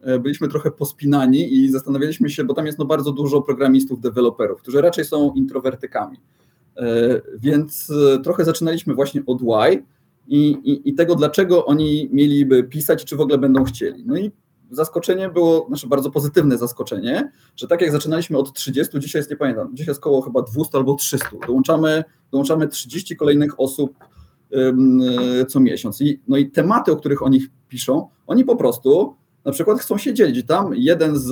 e, 0.00 0.18
byliśmy 0.18 0.48
trochę 0.48 0.70
pospinani 0.70 1.54
i 1.54 1.70
zastanawialiśmy 1.70 2.30
się, 2.30 2.44
bo 2.44 2.54
tam 2.54 2.66
jest 2.66 2.78
no 2.78 2.84
bardzo 2.84 3.12
dużo 3.12 3.42
programistów, 3.42 4.00
deweloperów, 4.00 4.60
którzy 4.62 4.80
raczej 4.80 5.04
są 5.04 5.32
introwertykami, 5.34 6.18
E, 6.76 7.20
więc 7.38 7.92
e, 8.14 8.18
trochę 8.18 8.44
zaczynaliśmy 8.44 8.94
właśnie 8.94 9.22
od 9.26 9.42
why 9.42 9.82
i, 10.28 10.50
i, 10.50 10.88
i 10.88 10.94
tego, 10.94 11.14
dlaczego 11.14 11.66
oni 11.66 12.08
mieliby 12.12 12.64
pisać, 12.64 13.04
czy 13.04 13.16
w 13.16 13.20
ogóle 13.20 13.38
będą 13.38 13.64
chcieli. 13.64 14.04
No 14.06 14.16
i 14.16 14.30
zaskoczenie 14.70 15.28
było, 15.28 15.66
znaczy 15.68 15.86
bardzo 15.86 16.10
pozytywne 16.10 16.58
zaskoczenie, 16.58 17.32
że 17.56 17.68
tak 17.68 17.80
jak 17.80 17.92
zaczynaliśmy 17.92 18.38
od 18.38 18.52
30, 18.52 19.00
dzisiaj 19.00 19.20
jest, 19.20 19.30
nie 19.30 19.36
pamiętam, 19.36 19.68
dzisiaj 19.72 19.90
jest 19.90 20.00
około 20.00 20.22
chyba 20.22 20.42
200 20.42 20.78
albo 20.78 20.94
300. 20.94 21.30
Dołączamy, 21.46 22.04
dołączamy 22.30 22.68
30 22.68 23.16
kolejnych 23.16 23.60
osób 23.60 23.94
y, 24.52 25.46
co 25.48 25.60
miesiąc. 25.60 26.00
I, 26.00 26.20
no 26.28 26.36
i 26.36 26.50
tematy, 26.50 26.92
o 26.92 26.96
których 26.96 27.22
oni 27.22 27.40
piszą, 27.68 28.08
oni 28.26 28.44
po 28.44 28.56
prostu 28.56 29.16
na 29.44 29.52
przykład 29.52 29.78
chcą 29.78 29.98
się 29.98 30.14
dzielić. 30.14 30.46
Tam 30.46 30.74
jeden 30.74 31.18
z, 31.18 31.30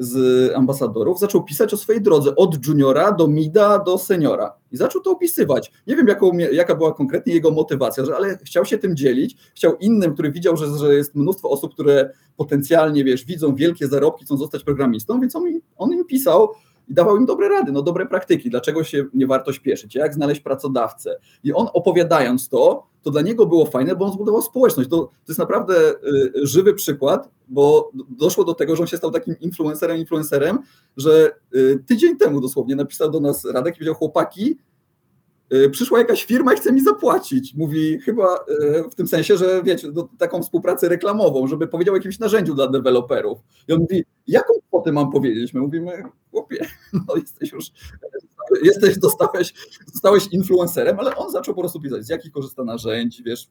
z 0.00 0.52
ambasadorów 0.56 1.18
zaczął 1.18 1.44
pisać 1.44 1.74
o 1.74 1.76
swojej 1.76 2.02
drodze 2.02 2.36
od 2.36 2.66
juniora 2.66 3.12
do 3.12 3.28
mida 3.28 3.78
do 3.78 3.98
seniora 3.98 4.52
i 4.72 4.76
zaczął 4.76 5.02
to 5.02 5.10
opisywać. 5.10 5.72
Nie 5.86 5.96
wiem, 5.96 6.08
jaką, 6.08 6.38
jaka 6.38 6.74
była 6.74 6.94
konkretnie 6.94 7.34
jego 7.34 7.50
motywacja, 7.50 8.04
ale 8.16 8.38
chciał 8.44 8.64
się 8.64 8.78
tym 8.78 8.96
dzielić, 8.96 9.36
chciał 9.54 9.76
innym, 9.76 10.14
który 10.14 10.32
widział, 10.32 10.56
że, 10.56 10.78
że 10.78 10.94
jest 10.94 11.14
mnóstwo 11.14 11.50
osób, 11.50 11.74
które 11.74 12.10
potencjalnie, 12.36 13.04
wiesz, 13.04 13.24
widzą 13.24 13.54
wielkie 13.54 13.88
zarobki, 13.88 14.24
chcą 14.24 14.36
zostać 14.36 14.64
programistą, 14.64 15.20
więc 15.20 15.36
on, 15.36 15.44
on 15.76 15.92
im 15.92 16.04
pisał 16.04 16.48
i 16.90 16.94
dawał 16.94 17.16
im 17.16 17.26
dobre 17.26 17.48
rady, 17.48 17.72
no 17.72 17.82
dobre 17.82 18.06
praktyki, 18.06 18.50
dlaczego 18.50 18.84
się 18.84 19.04
nie 19.14 19.26
warto 19.26 19.52
śpieszyć, 19.52 19.94
jak 19.94 20.14
znaleźć 20.14 20.40
pracodawcę. 20.40 21.18
I 21.44 21.52
on 21.52 21.66
opowiadając 21.72 22.48
to, 22.48 22.86
to 23.02 23.10
dla 23.10 23.22
niego 23.22 23.46
było 23.46 23.66
fajne, 23.66 23.96
bo 23.96 24.04
on 24.04 24.12
zbudował 24.12 24.42
społeczność. 24.42 24.90
To, 24.90 24.96
to 24.96 25.12
jest 25.28 25.38
naprawdę 25.38 25.74
y, 25.90 26.46
żywy 26.46 26.74
przykład, 26.74 27.30
bo 27.48 27.90
doszło 28.08 28.44
do 28.44 28.54
tego, 28.54 28.76
że 28.76 28.82
on 28.82 28.86
się 28.86 28.96
stał 28.96 29.10
takim 29.10 29.34
influencerem, 29.40 29.98
influencerem, 29.98 30.58
że 30.96 31.32
y, 31.54 31.84
tydzień 31.86 32.16
temu 32.16 32.40
dosłownie 32.40 32.76
napisał 32.76 33.10
do 33.10 33.20
nas 33.20 33.44
Radek 33.44 33.74
i 33.74 33.78
powiedział, 33.78 33.94
chłopaki, 33.94 34.58
przyszła 35.72 35.98
jakaś 35.98 36.24
firma 36.24 36.54
i 36.54 36.56
chce 36.56 36.72
mi 36.72 36.80
zapłacić. 36.80 37.54
Mówi 37.54 38.00
chyba 38.00 38.36
y, 38.36 38.90
w 38.90 38.94
tym 38.94 39.08
sensie, 39.08 39.36
że 39.36 39.62
wiecie, 39.62 39.92
do, 39.92 40.08
taką 40.18 40.42
współpracę 40.42 40.88
reklamową, 40.88 41.46
żeby 41.46 41.68
powiedział 41.68 41.94
o 41.94 41.96
jakimś 41.96 42.18
narzędziu 42.18 42.54
dla 42.54 42.68
deweloperów. 42.68 43.38
I 43.68 43.72
on 43.72 43.80
mówi, 43.80 44.04
jaką 44.26 44.54
kwotę 44.68 44.92
mam 44.92 45.10
powiedzieć? 45.10 45.54
My 45.54 45.60
mówimy, 45.60 46.02
chłopie, 46.30 46.66
no 47.08 47.16
jesteś 47.16 47.52
już, 47.52 47.66
jesteś, 48.62 48.98
dostałeś, 48.98 49.54
zostałeś 49.92 50.26
influencerem, 50.32 51.00
ale 51.00 51.16
on 51.16 51.30
zaczął 51.30 51.54
po 51.54 51.60
prostu 51.60 51.80
pisać, 51.80 52.04
z 52.04 52.08
jakich 52.08 52.32
korzysta 52.32 52.64
narzędzi, 52.64 53.22
wiesz, 53.22 53.48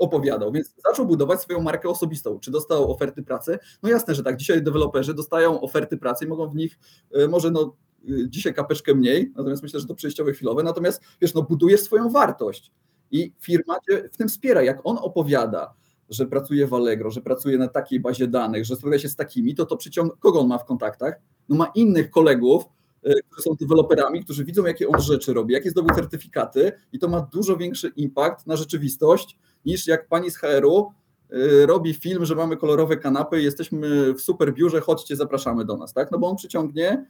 opowiadał, 0.00 0.52
więc 0.52 0.74
zaczął 0.84 1.06
budować 1.06 1.40
swoją 1.40 1.60
markę 1.60 1.88
osobistą. 1.88 2.40
Czy 2.40 2.50
dostał 2.50 2.92
oferty 2.92 3.22
pracy? 3.22 3.58
No 3.82 3.88
jasne, 3.88 4.14
że 4.14 4.22
tak. 4.22 4.36
Dzisiaj 4.36 4.62
deweloperzy 4.62 5.14
dostają 5.14 5.60
oferty 5.60 5.96
pracy 5.96 6.24
i 6.24 6.28
mogą 6.28 6.48
w 6.48 6.54
nich, 6.54 6.78
y, 7.16 7.28
może 7.28 7.50
no 7.50 7.62
y, 7.62 7.89
dzisiaj 8.28 8.54
kapeczkę 8.54 8.94
mniej, 8.94 9.32
natomiast 9.36 9.62
myślę, 9.62 9.80
że 9.80 9.86
to 9.86 9.94
przejściowe, 9.94 10.32
chwilowe, 10.32 10.62
natomiast 10.62 11.02
wiesz, 11.20 11.34
no 11.34 11.42
budujesz 11.42 11.80
swoją 11.80 12.10
wartość 12.10 12.72
i 13.10 13.32
firma 13.40 13.74
cię 13.90 14.08
w 14.12 14.16
tym 14.16 14.28
wspiera. 14.28 14.62
Jak 14.62 14.80
on 14.84 14.98
opowiada, 15.00 15.74
że 16.10 16.26
pracuje 16.26 16.66
w 16.66 16.74
Allegro, 16.74 17.10
że 17.10 17.20
pracuje 17.20 17.58
na 17.58 17.68
takiej 17.68 18.00
bazie 18.00 18.28
danych, 18.28 18.64
że 18.64 18.76
spotyka 18.76 18.98
się 18.98 19.08
z 19.08 19.16
takimi, 19.16 19.54
to 19.54 19.66
to 19.66 19.76
przyciąga, 19.76 20.14
kogo 20.20 20.40
on 20.40 20.48
ma 20.48 20.58
w 20.58 20.64
kontaktach? 20.64 21.20
No 21.48 21.56
ma 21.56 21.72
innych 21.74 22.10
kolegów, 22.10 22.64
y, 23.06 23.14
którzy 23.30 23.42
są 23.42 23.54
deweloperami, 23.60 24.24
którzy 24.24 24.44
widzą, 24.44 24.66
jakie 24.66 24.88
on 24.88 25.00
rzeczy 25.00 25.34
robi, 25.34 25.54
jakie 25.54 25.70
zdobył 25.70 25.96
certyfikaty 25.96 26.72
i 26.92 26.98
to 26.98 27.08
ma 27.08 27.20
dużo 27.20 27.56
większy 27.56 27.92
impact 27.96 28.46
na 28.46 28.56
rzeczywistość 28.56 29.38
niż 29.64 29.86
jak 29.86 30.08
pani 30.08 30.30
z 30.30 30.36
HR-u 30.36 30.92
y, 31.32 31.66
robi 31.66 31.94
film, 31.94 32.24
że 32.24 32.34
mamy 32.34 32.56
kolorowe 32.56 32.96
kanapy, 32.96 33.42
jesteśmy 33.42 34.14
w 34.14 34.20
super 34.20 34.54
biurze, 34.54 34.80
chodźcie, 34.80 35.16
zapraszamy 35.16 35.64
do 35.64 35.76
nas, 35.76 35.92
tak? 35.92 36.10
No 36.10 36.18
bo 36.18 36.30
on 36.30 36.36
przyciągnie, 36.36 36.92
y, 36.92 37.06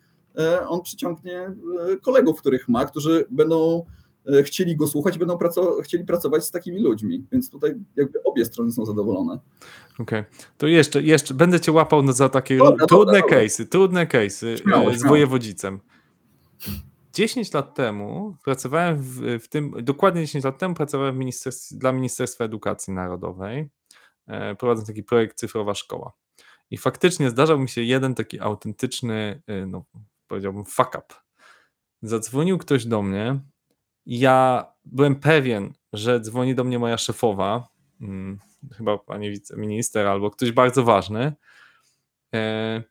on 0.68 0.82
przyciągnie 0.82 1.54
y, 1.92 2.00
kolegów, 2.00 2.40
których 2.40 2.68
ma, 2.68 2.84
którzy 2.84 3.26
będą 3.30 3.84
y, 4.38 4.42
chcieli 4.42 4.76
go 4.76 4.86
słuchać, 4.86 5.18
będą 5.18 5.34
praco- 5.36 5.82
chcieli 5.82 6.04
pracować 6.04 6.44
z 6.44 6.50
takimi 6.50 6.80
ludźmi, 6.82 7.26
więc 7.32 7.50
tutaj 7.50 7.74
jakby 7.96 8.22
obie 8.22 8.44
strony 8.44 8.72
są 8.72 8.84
zadowolone. 8.86 9.38
Okej, 9.98 10.24
to 10.58 10.66
jeszcze, 10.66 11.02
jeszcze 11.02 11.34
będę 11.34 11.60
cię 11.60 11.72
łapał 11.72 12.12
za 12.12 12.28
takie 12.28 12.58
Dobra, 12.58 12.86
trudne 12.86 13.20
dobra, 13.20 13.36
case'y, 13.38 13.66
trudne 13.68 14.06
case'y 14.06 14.56
Śmiało, 14.62 14.90
e, 14.90 14.94
z 14.94 14.98
śmiało. 14.98 15.08
wojewodzicem. 15.08 15.80
10 17.12 17.52
lat 17.54 17.74
temu 17.74 18.36
pracowałem 18.44 18.96
w, 18.98 19.38
w 19.44 19.48
tym, 19.48 19.74
dokładnie 19.82 20.20
10 20.22 20.44
lat 20.44 20.58
temu 20.58 20.74
pracowałem 20.74 21.14
w 21.14 21.18
ministerstwie, 21.18 21.76
dla 21.78 21.92
Ministerstwa 21.92 22.44
Edukacji 22.44 22.92
Narodowej, 22.92 23.68
e, 24.26 24.54
prowadząc 24.54 24.86
taki 24.88 25.02
projekt 25.02 25.38
Cyfrowa 25.38 25.74
Szkoła. 25.74 26.12
I 26.70 26.76
faktycznie 26.78 27.30
zdarzał 27.30 27.58
mi 27.58 27.68
się 27.68 27.82
jeden 27.82 28.14
taki 28.14 28.40
autentyczny, 28.40 29.42
e, 29.46 29.66
no 29.66 29.84
powiedziałbym, 30.30 30.64
fuck 30.64 30.88
up. 30.88 31.14
Zadzwonił 32.02 32.58
ktoś 32.58 32.86
do 32.86 33.02
mnie, 33.02 33.40
ja 34.06 34.66
byłem 34.84 35.16
pewien, 35.16 35.72
że 35.92 36.20
dzwoni 36.20 36.54
do 36.54 36.64
mnie 36.64 36.78
moja 36.78 36.98
szefowa, 36.98 37.68
mm, 38.00 38.38
chyba 38.72 38.98
pani 38.98 39.30
wiceminister 39.30 40.06
albo 40.06 40.30
ktoś 40.30 40.52
bardzo 40.52 40.84
ważny. 40.84 41.32
E, 42.34 42.82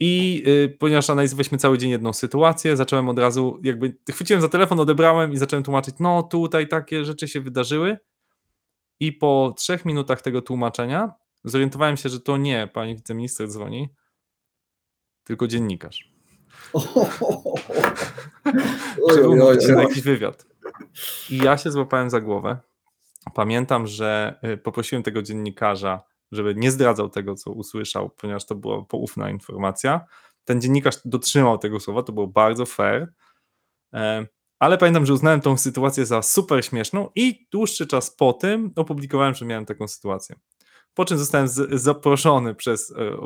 I 0.00 0.42
y, 0.46 0.76
ponieważ 0.78 1.10
analizowaliśmy 1.10 1.58
cały 1.58 1.78
dzień 1.78 1.90
jedną 1.90 2.12
sytuację, 2.12 2.76
zacząłem 2.76 3.08
od 3.08 3.18
razu, 3.18 3.60
jakby 3.62 3.96
chwyciłem 4.10 4.42
za 4.42 4.48
telefon, 4.48 4.80
odebrałem 4.80 5.32
i 5.32 5.36
zacząłem 5.36 5.62
tłumaczyć, 5.64 5.94
no 6.00 6.22
tutaj 6.22 6.68
takie 6.68 7.04
rzeczy 7.04 7.28
się 7.28 7.40
wydarzyły. 7.40 7.98
I 9.00 9.12
po 9.12 9.54
trzech 9.56 9.84
minutach 9.84 10.22
tego 10.22 10.42
tłumaczenia 10.42 11.12
zorientowałem 11.44 11.96
się, 11.96 12.08
że 12.08 12.20
to 12.20 12.36
nie 12.36 12.68
pani 12.72 12.96
wiceminister 12.96 13.48
dzwoni, 13.48 13.88
tylko 15.24 15.46
dziennikarz. 15.46 16.15
Umówić 19.24 19.64
się 19.64 19.72
na 19.72 19.82
jakiś 19.82 20.02
wywiad. 20.02 20.46
I 21.30 21.36
ja 21.38 21.58
się 21.58 21.70
złapałem 21.70 22.10
za 22.10 22.20
głowę. 22.20 22.58
Pamiętam, 23.34 23.86
że 23.86 24.38
y, 24.44 24.56
poprosiłem 24.56 25.02
tego 25.02 25.22
dziennikarza, 25.22 26.02
żeby 26.32 26.54
nie 26.54 26.70
zdradzał 26.70 27.08
tego, 27.08 27.34
co 27.34 27.50
usłyszał, 27.50 28.10
ponieważ 28.10 28.46
to 28.46 28.54
była 28.54 28.84
poufna 28.84 29.30
informacja. 29.30 30.00
ten 30.44 30.60
dziennikarz 30.60 30.96
dotrzymał 31.04 31.58
tego 31.58 31.80
słowa, 31.80 32.02
to 32.02 32.12
było 32.12 32.26
bardzo 32.26 32.66
fair. 32.66 33.12
E, 33.94 34.26
ale 34.58 34.78
pamiętam, 34.78 35.06
że 35.06 35.12
uznałem 35.12 35.40
tą 35.40 35.58
sytuację 35.58 36.06
za 36.06 36.22
super 36.22 36.64
śmieszną 36.64 37.10
i 37.14 37.46
dłuższy 37.52 37.86
czas 37.86 38.10
po 38.10 38.32
tym 38.32 38.72
opublikowałem, 38.76 39.34
że 39.34 39.46
miałem 39.46 39.66
taką 39.66 39.88
sytuację. 39.88 40.36
Po 40.96 41.04
czym 41.04 41.18
zostałem 41.18 41.48
zaproszony 41.72 42.54
przez 42.54 42.90
e, 42.90 43.18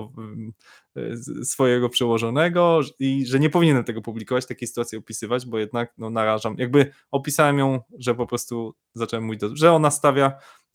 e, 0.97 1.45
swojego 1.45 1.89
przełożonego 1.89 2.81
i 2.99 3.27
że 3.27 3.41
nie 3.41 3.51
powinienem 3.51 3.85
tego 3.85 4.03
publikować, 4.03 4.47
takiej 4.47 4.69
sytuacji 4.69 4.99
opisywać, 4.99 5.47
bo 5.47 5.59
jednak 5.59 5.93
no, 5.99 6.11
narażam. 6.11 6.55
Jakby 6.59 6.93
opisałem 7.11 7.59
ją, 7.59 7.81
że 7.99 8.15
po 8.15 8.27
prostu 8.27 8.75
zacząłem 8.95 9.25
mówić, 9.25 9.41
że 9.53 9.73
ona 9.73 9.91
stawia 9.91 10.33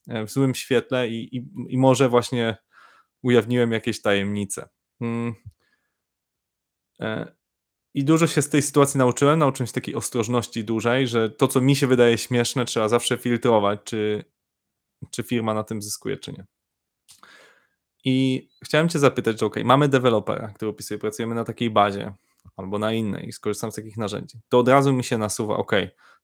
w 0.08 0.30
złym 0.30 0.56
świetle 0.56 1.10
i, 1.10 1.38
i, 1.38 1.46
i 1.68 1.78
może 1.78 2.10
właśnie 2.10 2.58
ujawniłem 3.22 3.72
jakieś 3.72 4.02
tajemnice. 4.02 4.70
Hmm. 5.00 5.34
I 7.94 8.04
dużo 8.06 8.28
się 8.28 8.42
z 8.42 8.50
tej 8.50 8.62
sytuacji 8.62 8.98
nauczyłem. 8.98 9.40
Nauczyłem 9.40 9.68
się 9.68 9.74
takiej 9.74 9.96
ostrożności 9.96 10.64
dużej, 10.64 11.08
że 11.08 11.30
to, 11.30 11.48
co 11.48 11.62
mi 11.62 11.76
się 11.76 11.88
wydaje 11.88 12.18
śmieszne, 12.18 12.66
trzeba 12.66 12.90
zawsze 12.90 13.18
filtrować, 13.18 13.80
czy, 13.84 14.26
czy 15.12 15.24
firma 15.24 15.54
na 15.54 15.64
tym 15.64 15.82
zyskuje, 15.82 16.18
czy 16.18 16.32
nie. 16.32 16.46
I 18.06 18.48
chciałem 18.64 18.90
Cię 18.90 19.00
zapytać, 19.00 19.40
że 19.40 19.46
OK, 19.46 19.56
mamy 19.64 19.88
dewelopera, 19.88 20.48
który 20.48 20.72
opisuje, 20.72 20.98
pracujemy 20.98 21.36
na 21.36 21.44
takiej 21.44 21.70
bazie 21.70 22.14
albo 22.56 22.80
na 22.80 22.94
innej 22.94 23.32
skorzystam 23.32 23.72
z 23.72 23.76
takich 23.76 23.98
narzędzi. 23.98 24.38
To 24.50 24.60
od 24.60 24.68
razu 24.68 24.94
mi 24.94 25.04
się 25.04 25.18
nasuwa, 25.18 25.58
OK, 25.58 25.72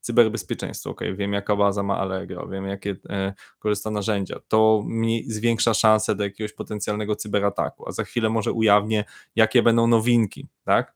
cyberbezpieczeństwo, 0.01 0.89
OK, 0.89 1.01
wiem 1.15 1.33
jaka 1.33 1.55
baza 1.55 1.83
ma 1.83 1.97
Allegro, 1.97 2.47
wiem 2.47 2.67
jakie 2.67 2.95
e, 3.09 3.33
korzysta 3.59 3.91
narzędzia. 3.91 4.39
To 4.47 4.83
mi 4.85 5.23
zwiększa 5.27 5.73
szanse 5.73 6.15
do 6.15 6.23
jakiegoś 6.23 6.53
potencjalnego 6.53 7.15
cyberataku, 7.15 7.89
a 7.89 7.91
za 7.91 8.03
chwilę 8.03 8.29
może 8.29 8.51
ujawnię, 8.51 9.05
jakie 9.35 9.63
będą 9.63 9.87
nowinki, 9.87 10.47
tak? 10.63 10.93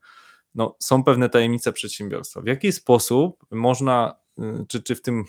no, 0.56 0.76
są 0.78 1.04
pewne 1.04 1.28
tajemnice 1.28 1.72
przedsiębiorstwa. 1.72 2.40
W 2.40 2.46
jaki 2.46 2.72
sposób 2.72 3.46
można, 3.50 4.14
y, 4.38 4.66
czy, 4.68 4.82
czy 4.82 4.94
w 4.94 5.02
tym 5.02 5.24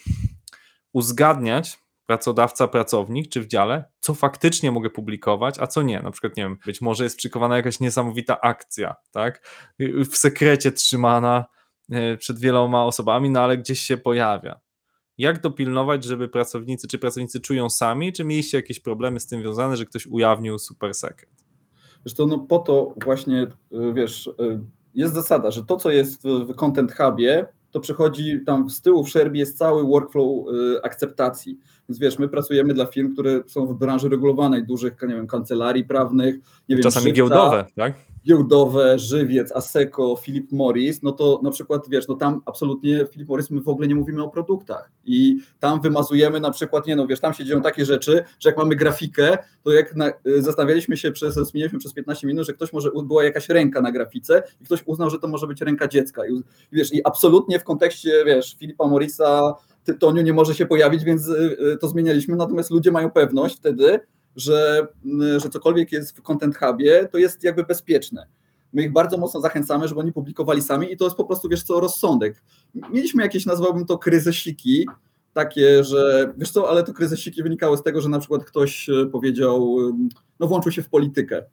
uzgadniać 0.93 1.79
pracodawca, 2.07 2.67
pracownik, 2.67 3.29
czy 3.29 3.41
w 3.41 3.47
dziale, 3.47 3.85
co 3.99 4.13
faktycznie 4.13 4.71
mogę 4.71 4.89
publikować, 4.89 5.59
a 5.59 5.67
co 5.67 5.81
nie. 5.81 6.01
Na 6.01 6.11
przykład, 6.11 6.37
nie 6.37 6.43
wiem, 6.43 6.57
być 6.65 6.81
może 6.81 7.03
jest 7.03 7.21
szykowana 7.21 7.57
jakaś 7.57 7.79
niesamowita 7.79 8.41
akcja, 8.41 8.95
tak? 9.11 9.47
W 10.09 10.17
sekrecie 10.17 10.71
trzymana 10.71 11.45
y, 11.93 12.17
przed 12.17 12.39
wieloma 12.39 12.85
osobami, 12.85 13.29
no 13.29 13.39
ale 13.39 13.57
gdzieś 13.57 13.79
się 13.79 13.97
pojawia. 13.97 14.59
Jak 15.17 15.41
dopilnować, 15.41 16.03
żeby 16.03 16.29
pracownicy, 16.29 16.87
czy 16.87 16.99
pracownicy 16.99 17.39
czują 17.39 17.69
sami, 17.69 18.13
czy 18.13 18.23
mieliście 18.23 18.57
jakieś 18.57 18.79
problemy 18.79 19.19
z 19.19 19.27
tym 19.27 19.41
związane, 19.41 19.77
że 19.77 19.85
ktoś 19.85 20.07
ujawnił 20.07 20.59
super 20.59 20.93
sekret? 20.93 21.43
Zresztą 22.05 22.27
no 22.27 22.39
po 22.39 22.59
to 22.59 22.93
właśnie, 23.03 23.43
y, 23.43 23.93
wiesz, 23.93 24.29
jest 24.93 25.13
zasada, 25.13 25.51
że 25.51 25.65
to, 25.65 25.77
co 25.77 25.91
jest 25.91 26.23
w 26.23 26.55
Content 26.55 26.93
Hubie, 26.93 27.45
to 27.71 27.79
przychodzi 27.79 28.39
tam 28.45 28.69
z 28.69 28.81
tyłu 28.81 29.03
w 29.03 29.09
Szerbie 29.09 29.39
jest 29.39 29.57
cały 29.57 29.83
workflow 29.83 30.47
y, 30.47 30.81
akceptacji. 30.83 31.59
Więc 31.89 31.99
wiesz, 31.99 32.19
my 32.19 32.27
pracujemy 32.29 32.73
dla 32.73 32.85
firm, 32.85 33.13
które 33.13 33.43
są 33.47 33.67
w 33.67 33.73
branży 33.73 34.09
regulowanej, 34.09 34.65
dużych, 34.65 35.01
nie 35.01 35.15
wiem, 35.15 35.27
kancelarii 35.27 35.85
prawnych, 35.85 36.35
nie 36.69 36.75
wiem, 36.75 36.83
czasami 36.83 37.13
giełdowe, 37.13 37.65
tak? 37.75 37.93
Giełdowe, 38.27 38.99
Żywiec, 38.99 39.51
Asseco, 39.51 40.15
Philip 40.15 40.51
Morris, 40.51 41.03
no 41.03 41.11
to 41.11 41.39
na 41.43 41.51
przykład, 41.51 41.89
wiesz, 41.89 42.07
no 42.07 42.15
tam 42.15 42.41
absolutnie 42.45 43.05
Philip 43.05 43.29
Morris, 43.29 43.49
my 43.49 43.61
w 43.61 43.67
ogóle 43.67 43.87
nie 43.87 43.95
mówimy 43.95 44.23
o 44.23 44.29
produktach. 44.29 44.91
I 45.05 45.37
tam 45.59 45.81
wymazujemy 45.81 46.39
na 46.39 46.51
przykład, 46.51 46.87
nie 46.87 46.95
no, 46.95 47.07
wiesz, 47.07 47.19
tam 47.19 47.33
się 47.33 47.45
dzieją 47.45 47.61
takie 47.61 47.85
rzeczy, 47.85 48.23
że 48.39 48.49
jak 48.49 48.57
mamy 48.57 48.75
grafikę, 48.75 49.37
to 49.63 49.71
jak 49.71 49.95
na, 49.95 50.09
y, 50.27 50.41
zastanawialiśmy 50.41 50.97
się 50.97 51.11
przez, 51.11 51.33
zmieniliśmy 51.33 51.79
przez 51.79 51.93
15 51.93 52.27
minut, 52.27 52.45
że 52.45 52.53
ktoś 52.53 52.73
może, 52.73 52.89
była 53.03 53.23
jakaś 53.23 53.49
ręka 53.49 53.81
na 53.81 53.91
grafice 53.91 54.43
i 54.61 54.65
ktoś 54.65 54.83
uznał, 54.85 55.09
że 55.09 55.19
to 55.19 55.27
może 55.27 55.47
być 55.47 55.61
ręka 55.61 55.87
dziecka. 55.87 56.27
I 56.27 56.41
wiesz, 56.71 56.93
i 56.93 57.03
absolutnie 57.03 57.59
w 57.59 57.63
kontekście, 57.63 58.23
wiesz, 58.25 58.55
Filipa 58.59 58.87
Morrisa 58.87 59.55
tytoniu 59.83 60.21
nie 60.21 60.33
może 60.33 60.55
się 60.55 60.65
pojawić, 60.65 61.03
więc 61.03 61.27
y, 61.27 61.57
y, 61.73 61.77
to 61.77 61.87
zmienialiśmy, 61.87 62.35
natomiast 62.35 62.71
ludzie 62.71 62.91
mają 62.91 63.11
pewność 63.11 63.57
wtedy, 63.57 63.99
że, 64.37 64.87
mm, 65.05 65.39
że 65.39 65.49
cokolwiek 65.49 65.91
jest 65.91 66.17
w 66.17 66.21
Content 66.21 66.57
Hubie, 66.57 67.07
to 67.11 67.17
jest 67.17 67.43
jakby 67.43 67.63
bezpieczne. 67.63 68.27
My 68.73 68.83
ich 68.83 68.93
bardzo 68.93 69.17
mocno 69.17 69.41
zachęcamy, 69.41 69.87
żeby 69.87 70.01
oni 70.01 70.13
publikowali 70.13 70.61
sami 70.61 70.91
i 70.91 70.97
to 70.97 71.05
jest 71.05 71.17
po 71.17 71.25
prostu, 71.25 71.49
wiesz 71.49 71.63
co, 71.63 71.79
rozsądek. 71.79 72.43
Mieliśmy 72.91 73.23
jakieś, 73.23 73.45
nazwałbym 73.45 73.85
to 73.85 73.97
kryzysiki, 73.97 74.87
takie, 75.33 75.83
że 75.83 76.33
wiesz 76.37 76.51
co, 76.51 76.69
ale 76.69 76.83
to 76.83 76.93
kryzysiki 76.93 77.43
wynikały 77.43 77.77
z 77.77 77.83
tego, 77.83 78.01
że 78.01 78.09
na 78.09 78.19
przykład 78.19 78.45
ktoś 78.45 78.89
e, 78.89 79.05
powiedział, 79.05 79.77
no 80.39 80.47
włączył 80.47 80.71
się 80.71 80.83
w 80.83 80.89
politykę 80.89 81.43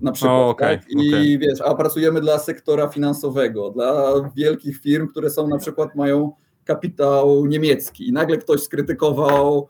na 0.00 0.12
przykład, 0.12 0.32
o, 0.32 0.48
okay, 0.48 0.78
tak? 0.78 0.90
I 0.90 1.08
okay. 1.08 1.38
wiesz, 1.38 1.60
a 1.60 1.74
pracujemy 1.74 2.20
dla 2.20 2.38
sektora 2.38 2.88
finansowego, 2.88 3.70
dla 3.70 4.12
wielkich 4.36 4.80
firm, 4.80 5.08
które 5.08 5.30
są 5.30 5.48
na 5.48 5.58
przykład 5.58 5.94
mają 5.94 6.32
kapitał 6.64 7.46
niemiecki 7.46 8.08
i 8.08 8.12
nagle 8.12 8.36
ktoś 8.36 8.62
skrytykował 8.62 9.68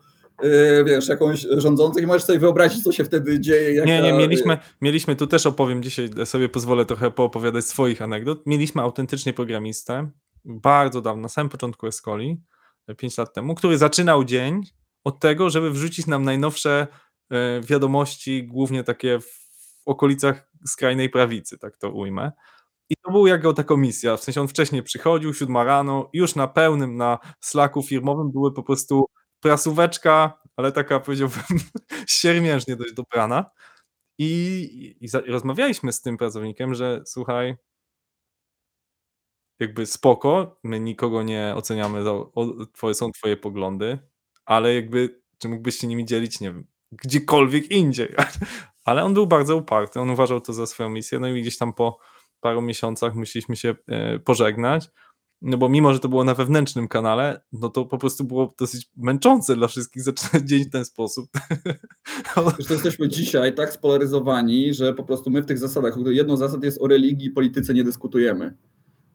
wiesz, 0.85 1.07
jakąś 1.07 1.47
rządzących 1.57 2.03
i 2.03 2.07
możesz 2.07 2.23
sobie 2.23 2.39
wyobrazić, 2.39 2.83
co 2.83 2.91
się 2.91 3.03
wtedy 3.03 3.39
dzieje. 3.39 3.85
Nie, 3.85 4.01
nie, 4.01 4.13
mieliśmy, 4.13 4.57
mieliśmy, 4.81 5.15
tu 5.15 5.27
też 5.27 5.45
opowiem 5.45 5.83
dzisiaj, 5.83 6.09
sobie 6.25 6.49
pozwolę 6.49 6.85
trochę 6.85 7.11
poopowiadać 7.11 7.65
swoich 7.65 8.01
anegdot. 8.01 8.45
Mieliśmy 8.45 8.81
autentycznie 8.81 9.33
programistę, 9.33 10.09
bardzo 10.45 11.01
dawno, 11.01 11.21
na 11.21 11.29
samym 11.29 11.49
początku 11.49 11.87
Escoli, 11.87 12.41
5 12.97 13.17
lat 13.17 13.33
temu, 13.33 13.55
który 13.55 13.77
zaczynał 13.77 14.23
dzień 14.23 14.61
od 15.03 15.19
tego, 15.19 15.49
żeby 15.49 15.71
wrzucić 15.71 16.07
nam 16.07 16.23
najnowsze 16.23 16.87
e, 17.31 17.61
wiadomości, 17.61 18.47
głównie 18.47 18.83
takie 18.83 19.19
w 19.19 19.39
okolicach 19.85 20.51
skrajnej 20.65 21.09
prawicy, 21.09 21.57
tak 21.57 21.77
to 21.77 21.91
ujmę. 21.91 22.31
I 22.89 22.95
to 23.05 23.11
był 23.11 23.27
jego 23.27 23.53
ta 23.53 23.63
komisja, 23.63 24.17
w 24.17 24.23
sensie 24.23 24.41
on 24.41 24.47
wcześniej 24.47 24.83
przychodził, 24.83 25.33
siódma 25.33 25.63
rano, 25.63 26.09
już 26.13 26.35
na 26.35 26.47
pełnym, 26.47 26.97
na 26.97 27.19
slaku 27.39 27.83
firmowym 27.83 28.31
były 28.31 28.53
po 28.53 28.63
prostu 28.63 29.05
prasóweczka, 29.39 30.41
ale 30.55 30.71
taka 30.71 30.99
powiedziałbym 30.99 31.43
siermiężnie 32.07 32.75
dość 32.75 32.93
dobrana. 32.93 33.45
I, 34.17 34.25
i, 35.01 35.05
i 35.05 35.31
rozmawialiśmy 35.31 35.93
z 35.93 36.01
tym 36.01 36.17
pracownikiem, 36.17 36.75
że 36.75 37.01
słuchaj, 37.05 37.55
jakby 39.59 39.85
spoko, 39.85 40.59
my 40.63 40.79
nikogo 40.79 41.23
nie 41.23 41.53
oceniamy, 41.55 42.03
za, 42.03 42.11
o, 42.11 42.65
twoje, 42.73 42.93
są 42.93 43.11
twoje 43.11 43.37
poglądy, 43.37 43.99
ale 44.45 44.75
jakby, 44.75 45.21
czy 45.37 45.49
mógłbyś 45.49 45.75
się 45.75 45.87
nimi 45.87 46.05
dzielić, 46.05 46.39
nie 46.39 46.51
wiem, 46.51 46.67
gdziekolwiek 46.91 47.71
indziej. 47.71 48.15
Ale 48.85 49.03
on 49.03 49.13
był 49.13 49.27
bardzo 49.27 49.55
uparty, 49.55 49.99
on 49.99 50.09
uważał 50.09 50.41
to 50.41 50.53
za 50.53 50.67
swoją 50.67 50.89
misję, 50.89 51.19
no 51.19 51.27
i 51.27 51.41
gdzieś 51.41 51.57
tam 51.57 51.73
po 51.73 51.99
paru 52.39 52.61
miesiącach 52.61 53.15
musieliśmy 53.15 53.55
się 53.55 53.75
e, 53.87 54.19
pożegnać, 54.19 54.89
no 55.41 55.57
bo 55.57 55.69
mimo, 55.69 55.93
że 55.93 55.99
to 55.99 56.09
było 56.09 56.23
na 56.23 56.33
wewnętrznym 56.33 56.87
kanale, 56.87 57.41
no 57.51 57.69
to 57.69 57.85
po 57.85 57.97
prostu 57.97 58.23
było 58.23 58.53
dosyć 58.59 58.89
męczące 58.97 59.55
dla 59.55 59.67
wszystkich 59.67 60.03
zaczynać 60.03 60.43
dzień 60.49 60.63
w 60.63 60.69
ten 60.69 60.85
sposób. 60.85 61.29
Zresztą 62.55 62.73
jesteśmy 62.73 63.09
dzisiaj 63.09 63.55
tak 63.55 63.73
spolaryzowani, 63.73 64.73
że 64.73 64.93
po 64.93 65.03
prostu 65.03 65.29
my 65.29 65.41
w 65.41 65.45
tych 65.45 65.57
zasadach, 65.57 65.95
jedną 66.05 66.35
z 66.35 66.39
zasad 66.39 66.63
jest 66.63 66.81
o 66.81 66.87
religii 66.87 67.27
i 67.27 67.31
polityce 67.31 67.73
nie 67.73 67.83
dyskutujemy. 67.83 68.57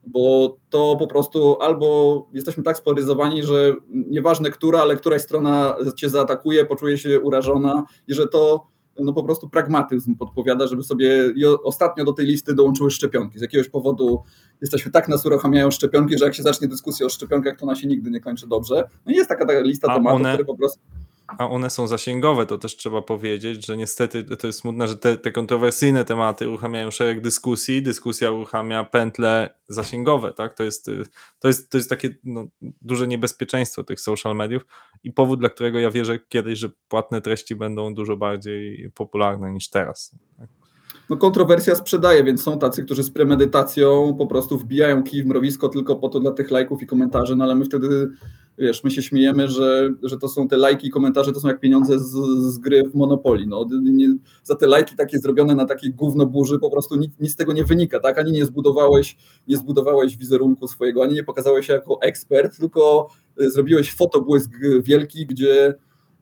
Bo 0.07 0.57
to 0.71 0.97
po 0.99 1.07
prostu 1.07 1.57
albo 1.61 2.29
jesteśmy 2.33 2.63
tak 2.63 2.77
spolaryzowani, 2.77 3.43
że 3.43 3.75
nieważne 3.89 4.51
która, 4.51 4.81
ale 4.81 4.97
któraś 4.97 5.23
strona 5.23 5.77
cię 5.97 6.11
zaatakuje, 6.11 6.65
poczuje 6.65 6.99
się 6.99 7.21
urażona 7.21 7.85
i 8.09 8.15
że 8.15 8.29
to 8.29 8.74
no 8.99 9.13
po 9.13 9.25
prostu 9.25 9.49
pragmatyzm 9.49 10.17
podpowiada, 10.17 10.67
żeby 10.67 10.83
sobie 10.83 11.35
ostatnio 11.63 12.05
do 12.05 12.13
tej 12.13 12.27
listy 12.27 12.55
dołączyły 12.55 12.91
szczepionki. 12.91 13.39
Z 13.39 13.43
jakiegoś 13.43 13.69
powodu 13.69 14.23
jesteśmy 14.61 14.93
tak 14.93 15.09
nas 15.09 15.27
uruchamiają 15.27 15.71
szczepionki, 15.71 16.19
że 16.19 16.25
jak 16.25 16.35
się 16.35 16.43
zacznie 16.43 16.69
dyskusja 16.69 17.07
o 17.07 17.09
szczepionkach, 17.09 17.57
to 17.57 17.67
ona 17.67 17.75
się 17.75 17.89
nigdy 17.89 18.11
nie 18.11 18.21
kończy 18.21 18.47
dobrze. 18.47 18.89
No 19.07 19.13
i 19.13 19.17
jest 19.17 19.29
taka, 19.29 19.47
taka 19.47 19.61
lista 19.61 19.89
A 19.89 19.95
tematów, 19.95 20.21
one... 20.21 20.33
które 20.33 20.45
po 20.45 20.57
prostu 20.57 20.81
a 21.27 21.51
one 21.51 21.71
są 21.71 21.87
zasięgowe, 21.87 22.47
to 22.47 22.59
też 22.59 22.77
trzeba 22.77 23.03
powiedzieć, 23.03 23.67
że 23.67 23.77
niestety 23.77 24.25
to 24.25 24.47
jest 24.47 24.59
smutne, 24.59 24.89
że 24.89 24.97
te, 24.97 25.17
te 25.17 25.33
kontrowersyjne 25.33 26.05
tematy 26.05 26.49
uruchamiają 26.49 26.91
szereg 26.91 27.21
dyskusji, 27.21 27.83
dyskusja 27.83 28.31
uruchamia 28.31 28.85
pętle 28.85 29.55
zasięgowe, 29.69 30.33
tak? 30.33 30.55
To 30.55 30.65
jest, 30.65 30.91
to 31.39 31.49
jest, 31.49 31.71
to 31.71 31.79
jest 31.79 31.91
takie 31.91 32.15
no, 32.25 32.47
duże 32.61 33.07
niebezpieczeństwo 33.07 33.85
tych 33.85 34.01
social 34.01 34.37
mediów 34.37 34.63
i 35.05 35.13
powód, 35.13 35.41
dla 35.41 35.49
którego 35.49 35.79
ja 35.79 35.91
wierzę 35.91 36.19
kiedyś, 36.29 36.59
że 36.59 36.71
płatne 36.89 37.21
treści 37.21 37.57
będą 37.57 37.95
dużo 37.95 38.17
bardziej 38.17 38.91
popularne 38.95 39.53
niż 39.53 39.71
teraz. 39.71 40.17
Tak? 40.39 40.64
No 41.11 41.17
kontrowersja 41.17 41.75
sprzedaje, 41.75 42.25
więc 42.25 42.43
są 42.43 42.59
tacy, 42.59 42.85
którzy 42.85 43.03
z 43.03 43.11
premedytacją 43.11 44.15
po 44.19 44.27
prostu 44.27 44.59
wbijają 44.59 45.03
kij 45.03 45.23
w 45.23 45.27
mrowisko 45.27 45.69
tylko 45.69 45.97
po 45.97 46.09
to 46.09 46.21
dla 46.21 46.31
tych 46.31 46.51
lajków 46.51 46.83
i 46.83 46.87
komentarzy, 46.87 47.37
no 47.37 47.45
ale 47.45 47.55
my 47.55 47.65
wtedy, 47.65 48.11
wiesz, 48.59 48.85
my 48.85 48.91
się 48.91 49.03
śmiejemy, 49.03 49.49
że, 49.49 49.91
że 50.03 50.19
to 50.19 50.29
są 50.29 50.49
te 50.49 50.57
lajki 50.57 50.87
i 50.87 50.91
komentarze, 50.91 51.33
to 51.33 51.41
są 51.41 51.49
jak 51.49 51.61
pieniądze 51.61 51.99
z, 51.99 52.11
z 52.39 52.59
gry 52.59 52.83
w 52.91 52.95
Monopoly, 52.95 53.47
no. 53.47 53.67
Nie, 53.83 54.17
za 54.43 54.55
te 54.55 54.67
lajki 54.67 54.97
takie 54.97 55.19
zrobione 55.19 55.55
na 55.55 55.65
takiej 55.65 55.95
gówno 55.95 56.27
burzy 56.27 56.59
po 56.59 56.71
prostu 56.71 56.97
nic, 56.97 57.13
nic 57.21 57.33
z 57.33 57.37
tego 57.37 57.53
nie 57.53 57.65
wynika, 57.65 58.01
tak, 58.01 58.19
ani 58.19 58.33
nie 58.33 58.47
zbudowałeś, 58.47 59.17
nie 59.49 59.57
zbudowałeś 59.57 60.17
wizerunku 60.17 60.69
swojego, 60.69 61.03
ani 61.03 61.15
nie 61.15 61.25
pokazałeś 61.25 61.67
się 61.67 61.73
jako 61.73 61.99
ekspert, 62.03 62.59
tylko 62.59 63.09
y, 63.41 63.51
zrobiłeś 63.51 63.95
fotobłysk 63.95 64.51
wielki, 64.83 65.27
gdzie 65.27 65.75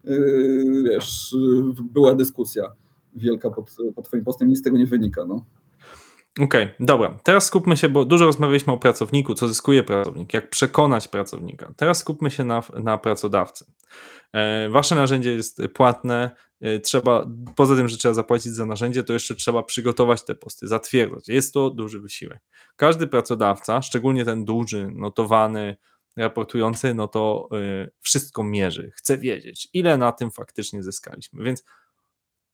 yy, 0.05 0.83
wiesz, 0.83 1.37
była 1.93 2.15
dyskusja 2.15 2.82
wielka 3.15 3.51
pod, 3.51 3.77
pod 3.95 4.09
Twoim 4.09 4.25
postem, 4.25 4.49
nic 4.49 4.59
z 4.59 4.63
tego 4.63 4.77
nie 4.77 4.87
wynika. 4.87 5.25
No. 5.25 5.45
Okej, 6.41 6.65
okay, 6.65 6.75
dobra. 6.81 7.19
Teraz 7.23 7.47
skupmy 7.47 7.77
się, 7.77 7.89
bo 7.89 8.05
dużo 8.05 8.27
rozmawialiśmy 8.27 8.73
o 8.73 8.79
pracowniku, 8.79 9.35
co 9.35 9.49
zyskuje 9.49 9.83
pracownik, 9.83 10.35
jak 10.35 10.51
przekonać 10.51 11.09
pracownika. 11.09 11.73
Teraz 11.77 11.99
skupmy 11.99 12.31
się 12.31 12.45
na, 12.45 12.63
na 12.83 12.99
pracodawcy. 12.99 13.65
E, 14.33 14.69
wasze 14.69 14.95
narzędzie 14.95 15.33
jest 15.33 15.63
płatne. 15.75 16.31
E, 16.61 16.81
trzeba, 16.81 17.27
poza 17.57 17.77
tym, 17.77 17.89
że 17.89 17.97
trzeba 17.97 18.15
zapłacić 18.15 18.53
za 18.53 18.67
narzędzie, 18.67 19.05
to 19.05 19.13
jeszcze 19.13 19.35
trzeba 19.35 19.63
przygotować 19.63 20.25
te 20.25 20.35
posty, 20.35 20.69
zatwierdzać. 20.69 21.29
Jest 21.29 21.55
to 21.55 21.71
duży 21.71 22.01
wysiłek. 22.01 22.41
Każdy 22.77 23.07
pracodawca, 23.07 23.83
szczególnie 23.83 24.25
ten 24.25 24.45
duży, 24.45 24.91
notowany, 24.95 25.77
raportujący, 26.17 26.95
no 26.95 27.09
to 27.09 27.49
e, 27.53 27.89
wszystko 28.01 28.45
mierzy. 28.45 28.91
Chce 28.95 29.19
wiedzieć, 29.19 29.69
ile 29.73 29.99
na 29.99 30.13
tym 30.13 30.31
faktycznie 30.31 30.83
zyskaliśmy. 30.83 31.45
Więc 31.45 31.65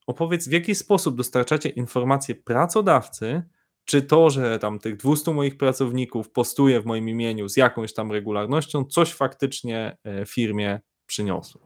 opowiedz, 0.08 0.48
w 0.48 0.52
jaki 0.52 0.74
sposób 0.74 1.16
dostarczacie 1.16 1.68
informacje 1.68 2.34
pracodawcy, 2.34 3.42
czy 3.84 4.02
to, 4.02 4.30
że 4.30 4.58
tam 4.58 4.78
tych 4.78 4.96
200 4.96 5.34
moich 5.34 5.56
pracowników 5.56 6.30
postuje 6.30 6.80
w 6.80 6.86
moim 6.86 7.08
imieniu 7.08 7.48
z 7.48 7.56
jakąś 7.56 7.92
tam 7.92 8.12
regularnością, 8.12 8.84
coś 8.84 9.12
faktycznie 9.12 9.96
firmie 10.26 10.80
przyniosło? 11.06 11.60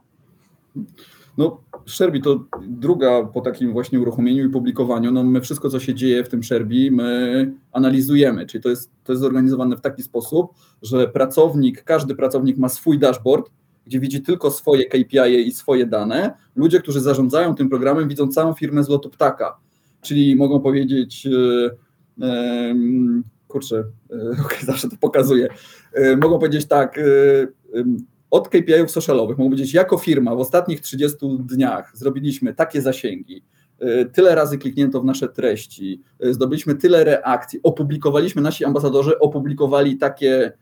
No, 1.38 1.61
Sherbi 1.86 2.22
to 2.22 2.45
druga 2.62 3.24
po 3.24 3.40
takim 3.40 3.72
właśnie 3.72 4.01
uruchomieniu 4.01 4.45
i 4.45 4.49
publikowaniu. 4.49 5.11
No, 5.11 5.24
my 5.24 5.40
wszystko, 5.40 5.70
co 5.70 5.80
się 5.80 5.95
dzieje 5.95 6.24
w 6.24 6.28
tym 6.28 6.43
Sherbi, 6.43 6.90
my 6.90 7.53
analizujemy. 7.72 8.47
Czyli 8.47 8.62
to 8.62 8.68
jest, 8.68 8.90
to 9.05 9.12
jest 9.12 9.20
zorganizowane 9.20 9.76
w 9.76 9.80
taki 9.80 10.03
sposób, 10.03 10.53
że 10.82 11.09
pracownik, 11.09 11.84
każdy 11.84 12.14
pracownik 12.14 12.59
ma 12.59 12.68
swój 12.68 12.99
dashboard, 12.99 13.51
gdzie 13.87 14.01
widzi 14.01 14.22
tylko 14.22 14.51
swoje 14.51 14.85
KPI 14.85 15.49
i 15.49 15.53
swoje 15.53 15.87
dane. 15.87 16.35
Ludzie, 16.57 16.80
którzy 16.80 17.01
zarządzają 17.01 17.55
tym 17.55 17.68
programem, 17.68 18.09
widzą 18.09 18.28
całą 18.28 18.55
firmę 18.55 18.85
z 18.85 18.89
lotu 18.89 19.11
ptaka. 19.11 19.57
Czyli 20.01 20.37
mogą 20.37 20.61
powiedzieć, 20.61 21.24
yy, 21.24 21.70
yy, 22.18 22.74
kurczę, 23.49 23.76
yy, 24.11 24.37
okay, 24.45 24.64
zawsze 24.64 24.89
to 24.89 24.97
pokazuję. 25.01 25.49
mogą 26.16 26.39
powiedzieć 26.39 26.66
tak, 26.66 27.01
od 28.30 28.49
KPI-ów 28.49 28.91
socialowych, 28.91 29.39
mogą 29.39 29.51
powiedzieć, 29.51 29.74
jako 29.74 29.99
firma 29.99 30.35
w 30.35 30.41
ostatnich 30.41 30.80
30 30.80 31.18
dniach 31.39 31.97
zrobiliśmy 31.97 32.55
takie 32.55 32.83
zasięgi, 32.83 33.45
tyle 34.12 34.35
razy 34.35 34.59
kliknięto 34.59 35.01
w 35.01 35.05
nasze 35.05 35.28
treści, 35.28 36.03
zdobyliśmy 36.20 36.74
tyle 36.74 37.05
reakcji, 37.05 37.61
opublikowaliśmy, 37.62 38.43
nasi 38.43 38.64
ambasadorzy 38.64 39.18
opublikowali 39.18 39.97
takie, 39.97 40.53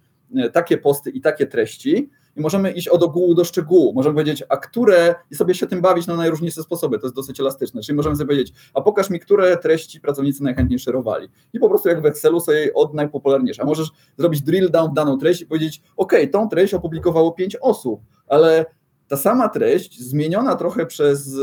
takie 0.52 0.78
posty 0.78 1.10
i 1.10 1.20
takie 1.20 1.46
treści, 1.46 2.10
i 2.36 2.40
możemy 2.40 2.72
iść 2.72 2.88
od 2.88 3.02
ogółu 3.02 3.34
do 3.34 3.44
szczegółu. 3.44 3.92
Możemy 3.94 4.14
powiedzieć, 4.14 4.44
a 4.48 4.56
które, 4.56 5.14
i 5.30 5.34
sobie 5.34 5.54
się 5.54 5.66
tym 5.66 5.80
bawić 5.80 6.06
na 6.06 6.16
najróżniejsze 6.16 6.62
sposoby, 6.62 6.98
to 6.98 7.06
jest 7.06 7.16
dosyć 7.16 7.40
elastyczne. 7.40 7.82
Czyli 7.82 7.96
możemy 7.96 8.16
sobie 8.16 8.26
powiedzieć, 8.26 8.52
a 8.74 8.80
pokaż 8.80 9.10
mi, 9.10 9.20
które 9.20 9.56
treści 9.56 10.00
pracownicy 10.00 10.42
najchętniej 10.42 10.78
szerowali. 10.78 11.28
I 11.52 11.58
po 11.58 11.68
prostu 11.68 11.88
jak 11.88 12.02
w 12.02 12.06
Excelu 12.06 12.40
sobie 12.40 12.74
od 12.74 12.94
najpopularniejszych. 12.94 13.64
A 13.64 13.66
możesz 13.66 13.90
zrobić 14.18 14.42
drill 14.42 14.70
down 14.70 14.90
w 14.90 14.94
daną 14.94 15.18
treść 15.18 15.42
i 15.42 15.46
powiedzieć, 15.46 15.82
ok, 15.96 16.12
tą 16.32 16.48
treść 16.48 16.74
opublikowało 16.74 17.32
pięć 17.32 17.56
osób, 17.56 18.00
ale 18.26 18.66
ta 19.08 19.16
sama 19.16 19.48
treść, 19.48 20.00
zmieniona 20.00 20.56
trochę 20.56 20.86
przez, 20.86 21.36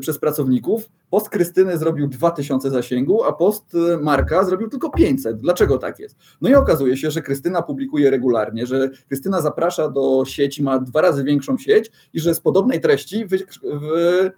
przez 0.00 0.18
pracowników, 0.18 0.90
Post 1.10 1.28
Krystyny 1.28 1.78
zrobił 1.78 2.08
2000 2.08 2.70
zasięgu, 2.70 3.24
a 3.24 3.32
post 3.32 3.74
y, 3.74 3.98
Marka 3.98 4.44
zrobił 4.44 4.68
tylko 4.68 4.90
500. 4.90 5.38
Dlaczego 5.38 5.78
tak 5.78 5.98
jest? 5.98 6.16
No 6.40 6.48
i 6.48 6.54
okazuje 6.54 6.96
się, 6.96 7.10
że 7.10 7.22
Krystyna 7.22 7.62
publikuje 7.62 8.10
regularnie, 8.10 8.66
że 8.66 8.90
Krystyna 9.08 9.40
zaprasza 9.40 9.88
do 9.88 10.24
sieci, 10.26 10.62
ma 10.62 10.78
dwa 10.78 11.00
razy 11.00 11.24
większą 11.24 11.58
sieć 11.58 11.90
i 12.12 12.20
że 12.20 12.34
z 12.34 12.40
podobnej 12.40 12.80
treści 12.80 13.26
wy, 13.26 13.38
wy, 13.62 14.32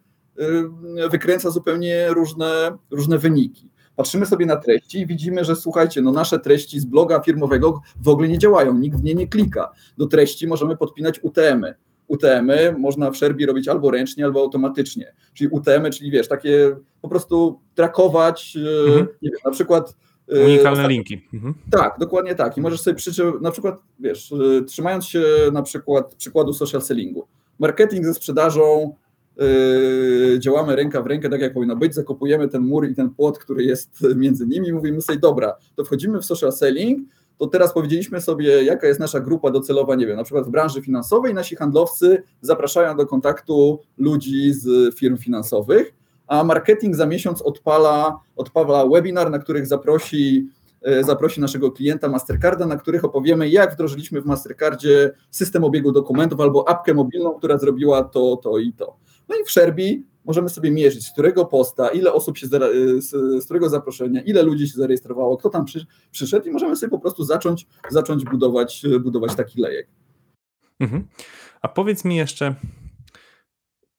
wykręca 1.10 1.50
zupełnie 1.50 2.08
różne, 2.08 2.78
różne 2.90 3.18
wyniki. 3.18 3.70
Patrzymy 3.96 4.26
sobie 4.26 4.46
na 4.46 4.56
treści 4.56 5.00
i 5.00 5.06
widzimy, 5.06 5.44
że 5.44 5.56
słuchajcie, 5.56 6.02
no 6.02 6.12
nasze 6.12 6.38
treści 6.38 6.80
z 6.80 6.84
bloga 6.84 7.20
firmowego 7.20 7.80
w 8.00 8.08
ogóle 8.08 8.28
nie 8.28 8.38
działają, 8.38 8.74
nikt 8.74 8.98
w 8.98 9.04
nie 9.04 9.14
nie 9.14 9.28
klika. 9.28 9.72
Do 9.98 10.06
treści 10.06 10.46
możemy 10.46 10.76
podpinać 10.76 11.20
UTM-y. 11.22 11.74
UTM-y 12.08 12.74
można 12.78 13.10
w 13.10 13.16
Sherbi 13.16 13.46
robić 13.46 13.68
albo 13.68 13.90
ręcznie, 13.90 14.24
albo 14.24 14.40
automatycznie. 14.40 15.14
Czyli 15.34 15.50
UTM-y, 15.50 15.90
czyli 15.90 16.10
wiesz, 16.10 16.28
takie 16.28 16.76
po 17.02 17.08
prostu 17.08 17.60
trakować, 17.74 18.56
e, 18.56 18.86
mhm. 18.86 19.06
nie 19.22 19.30
wiem, 19.30 19.40
na 19.44 19.50
przykład. 19.50 19.96
E, 20.28 20.44
Unikalne 20.44 20.88
linki. 20.88 21.28
Mhm. 21.34 21.54
Tak, 21.70 21.96
dokładnie 22.00 22.34
tak. 22.34 22.56
I 22.56 22.60
możesz 22.60 22.80
sobie 22.80 22.94
przyczynić, 22.94 23.34
na 23.40 23.50
przykład, 23.50 23.82
wiesz, 24.00 24.32
e, 24.32 24.64
trzymając 24.64 25.04
się 25.04 25.22
na 25.52 25.62
przykład 25.62 26.14
przykładu 26.14 26.52
social 26.52 26.82
sellingu. 26.82 27.26
Marketing 27.58 28.04
ze 28.04 28.14
sprzedażą, 28.14 28.94
yy, 29.36 30.38
działamy 30.38 30.76
ręka 30.76 31.02
w 31.02 31.06
rękę, 31.06 31.28
tak 31.28 31.40
jak 31.40 31.52
powinno 31.52 31.76
być, 31.76 31.94
zakopujemy 31.94 32.48
ten 32.48 32.62
mur 32.62 32.88
i 32.88 32.94
ten 32.94 33.10
płot, 33.10 33.38
który 33.38 33.64
jest 33.64 33.90
między 34.16 34.46
nimi, 34.46 34.72
mówimy 34.72 35.00
sobie, 35.00 35.18
dobra, 35.18 35.56
to 35.76 35.84
wchodzimy 35.84 36.20
w 36.20 36.24
social 36.24 36.52
selling, 36.52 37.08
to 37.38 37.46
teraz 37.46 37.72
powiedzieliśmy 37.72 38.20
sobie, 38.20 38.64
jaka 38.64 38.86
jest 38.86 39.00
nasza 39.00 39.20
grupa 39.20 39.50
docelowa, 39.50 39.94
nie 39.94 40.06
wiem, 40.06 40.16
na 40.16 40.24
przykład 40.24 40.46
w 40.46 40.50
branży 40.50 40.82
finansowej, 40.82 41.34
nasi 41.34 41.56
handlowcy 41.56 42.22
zapraszają 42.40 42.96
do 42.96 43.06
kontaktu 43.06 43.80
ludzi 43.98 44.52
z 44.52 44.94
firm 44.96 45.16
finansowych, 45.16 45.94
a 46.26 46.44
marketing 46.44 46.96
za 46.96 47.06
miesiąc 47.06 47.42
odpala, 47.42 48.20
odpala 48.36 48.86
webinar, 48.86 49.30
na 49.30 49.38
których 49.38 49.66
zaprosi 49.66 50.48
e, 50.82 51.04
zaprosi 51.04 51.40
naszego 51.40 51.72
klienta 51.72 52.08
Mastercarda, 52.08 52.66
na 52.66 52.76
których 52.76 53.04
opowiemy, 53.04 53.48
jak 53.48 53.74
wdrożyliśmy 53.74 54.20
w 54.20 54.26
Mastercardzie 54.26 55.10
system 55.30 55.64
obiegu 55.64 55.92
dokumentów 55.92 56.40
albo 56.40 56.68
apkę 56.68 56.94
mobilną, 56.94 57.34
która 57.34 57.58
zrobiła 57.58 58.04
to, 58.04 58.36
to 58.36 58.58
i 58.58 58.72
to. 58.72 58.96
No 59.28 59.36
i 59.36 59.44
w 59.44 59.50
Sherbi 59.50 60.04
możemy 60.28 60.48
sobie 60.48 60.70
mierzyć, 60.70 61.06
z 61.06 61.12
którego 61.12 61.44
posta, 61.44 61.88
ile 61.88 62.12
osób 62.12 62.38
się, 62.38 62.46
z, 62.46 63.10
z 63.42 63.44
którego 63.44 63.68
zaproszenia, 63.68 64.22
ile 64.22 64.42
ludzi 64.42 64.68
się 64.68 64.74
zarejestrowało, 64.74 65.36
kto 65.36 65.50
tam 65.50 65.64
przy, 65.64 65.86
przyszedł 66.10 66.48
i 66.48 66.50
możemy 66.50 66.76
sobie 66.76 66.90
po 66.90 66.98
prostu 66.98 67.24
zacząć, 67.24 67.66
zacząć 67.90 68.24
budować, 68.24 68.82
budować 69.00 69.34
taki 69.34 69.60
lejek. 69.60 69.88
Mhm. 70.80 71.08
A 71.62 71.68
powiedz 71.68 72.04
mi 72.04 72.16
jeszcze, 72.16 72.54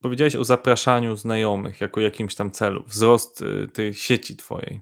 powiedziałeś 0.02 0.36
o 0.36 0.44
zapraszaniu 0.44 1.16
znajomych 1.16 1.82
jako 1.82 2.02
jakimś 2.02 2.36
tam 2.36 2.52
celu, 2.52 2.84
wzrost 2.88 3.42
y, 3.42 3.68
tej 3.74 3.94
sieci 3.94 4.36
twojej. 4.36 4.82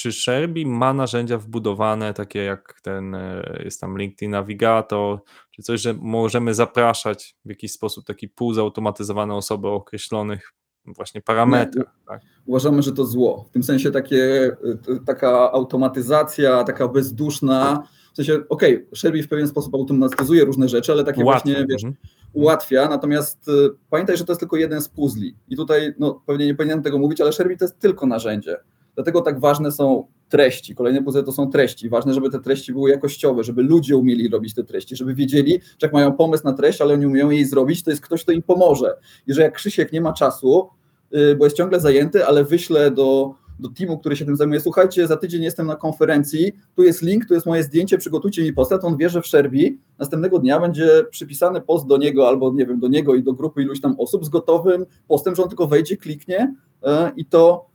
Czy 0.00 0.12
Sherby 0.12 0.66
ma 0.66 0.92
narzędzia 0.92 1.38
wbudowane, 1.38 2.14
takie 2.14 2.44
jak 2.44 2.80
ten, 2.82 3.14
e, 3.14 3.60
jest 3.64 3.80
tam 3.80 3.98
LinkedIn 3.98 4.30
Navigator, 4.30 5.18
czy 5.50 5.62
coś, 5.62 5.80
że 5.80 5.94
możemy 5.94 6.54
zapraszać 6.54 7.36
w 7.44 7.48
jakiś 7.48 7.72
sposób 7.72 8.04
taki 8.04 8.28
półzautomatyzowane 8.28 9.34
osoby 9.34 9.68
o 9.68 9.74
określonych 9.74 10.52
właśnie 10.86 11.22
parametrach? 11.22 11.86
Tak? 12.06 12.20
Uważamy, 12.46 12.82
że 12.82 12.92
to 12.92 13.04
zło. 13.04 13.44
W 13.48 13.52
tym 13.52 13.62
sensie 13.62 13.90
takie, 13.90 14.44
e, 14.44 15.04
taka 15.06 15.52
automatyzacja, 15.52 16.64
taka 16.64 16.88
bezduszna, 16.88 17.82
w 18.12 18.16
sensie, 18.16 18.34
okej, 18.48 18.76
okay, 18.76 18.88
Sherby 18.94 19.22
w 19.22 19.28
pewien 19.28 19.48
sposób 19.48 19.74
automatyzuje 19.74 20.44
różne 20.44 20.68
rzeczy, 20.68 20.92
ale 20.92 21.04
takie 21.04 21.22
właśnie, 21.22 21.66
wiesz, 21.68 21.84
mhm. 21.84 21.94
ułatwia, 22.32 22.88
natomiast 22.88 23.48
e, 23.48 23.52
pamiętaj, 23.90 24.16
że 24.16 24.24
to 24.24 24.32
jest 24.32 24.40
tylko 24.40 24.56
jeden 24.56 24.82
z 24.82 24.88
puzli. 24.88 25.36
I 25.48 25.56
tutaj, 25.56 25.94
no 25.98 26.22
pewnie 26.26 26.46
nie 26.46 26.54
powinienem 26.54 26.82
tego 26.82 26.98
mówić, 26.98 27.20
ale 27.20 27.32
Sherby 27.32 27.56
to 27.56 27.64
jest 27.64 27.78
tylko 27.78 28.06
narzędzie. 28.06 28.56
Dlatego 28.94 29.20
tak 29.20 29.40
ważne 29.40 29.72
są 29.72 30.06
treści. 30.28 30.74
Kolejne 30.74 31.02
pozycje 31.02 31.26
to 31.26 31.32
są 31.32 31.50
treści. 31.50 31.88
Ważne, 31.88 32.14
żeby 32.14 32.30
te 32.30 32.40
treści 32.40 32.72
były 32.72 32.90
jakościowe, 32.90 33.44
żeby 33.44 33.62
ludzie 33.62 33.96
umieli 33.96 34.28
robić 34.28 34.54
te 34.54 34.64
treści, 34.64 34.96
żeby 34.96 35.14
wiedzieli, 35.14 35.52
że 35.52 35.86
jak 35.86 35.92
mają 35.92 36.12
pomysł 36.12 36.44
na 36.44 36.52
treść, 36.52 36.80
ale 36.80 36.98
nie 36.98 37.08
umieją 37.08 37.30
jej 37.30 37.44
zrobić, 37.44 37.82
to 37.82 37.90
jest 37.90 38.02
ktoś, 38.02 38.22
kto 38.22 38.32
im 38.32 38.42
pomoże. 38.42 38.94
I 39.26 39.34
że 39.34 39.42
jak 39.42 39.54
Krzysiek 39.54 39.92
nie 39.92 40.00
ma 40.00 40.12
czasu, 40.12 40.68
y, 41.14 41.36
bo 41.36 41.44
jest 41.44 41.56
ciągle 41.56 41.80
zajęty, 41.80 42.26
ale 42.26 42.44
wyślę 42.44 42.90
do, 42.90 43.34
do 43.58 43.68
teamu, 43.68 43.98
który 43.98 44.16
się 44.16 44.24
tym 44.24 44.36
zajmuje, 44.36 44.60
słuchajcie, 44.60 45.06
za 45.06 45.16
tydzień 45.16 45.42
jestem 45.42 45.66
na 45.66 45.76
konferencji, 45.76 46.52
tu 46.76 46.82
jest 46.82 47.02
link, 47.02 47.26
tu 47.26 47.34
jest 47.34 47.46
moje 47.46 47.62
zdjęcie, 47.62 47.98
przygotujcie 47.98 48.42
mi 48.42 48.52
post, 48.52 48.72
on 48.82 48.96
wie, 48.96 49.10
że 49.10 49.22
w 49.22 49.26
Szerbi 49.26 49.78
następnego 49.98 50.38
dnia 50.38 50.60
będzie 50.60 50.88
przypisany 51.10 51.60
post 51.60 51.86
do 51.86 51.96
niego 51.96 52.28
albo 52.28 52.52
nie 52.52 52.66
wiem, 52.66 52.80
do 52.80 52.88
niego 52.88 53.14
i 53.14 53.22
do 53.22 53.32
grupy 53.32 53.62
iluś 53.62 53.80
tam 53.80 53.94
osób 53.98 54.24
z 54.24 54.28
gotowym 54.28 54.86
postem, 55.08 55.34
że 55.34 55.42
on 55.42 55.48
tylko 55.48 55.66
wejdzie, 55.66 55.96
kliknie 55.96 56.54
y, 56.82 56.88
i 57.16 57.24
to 57.24 57.69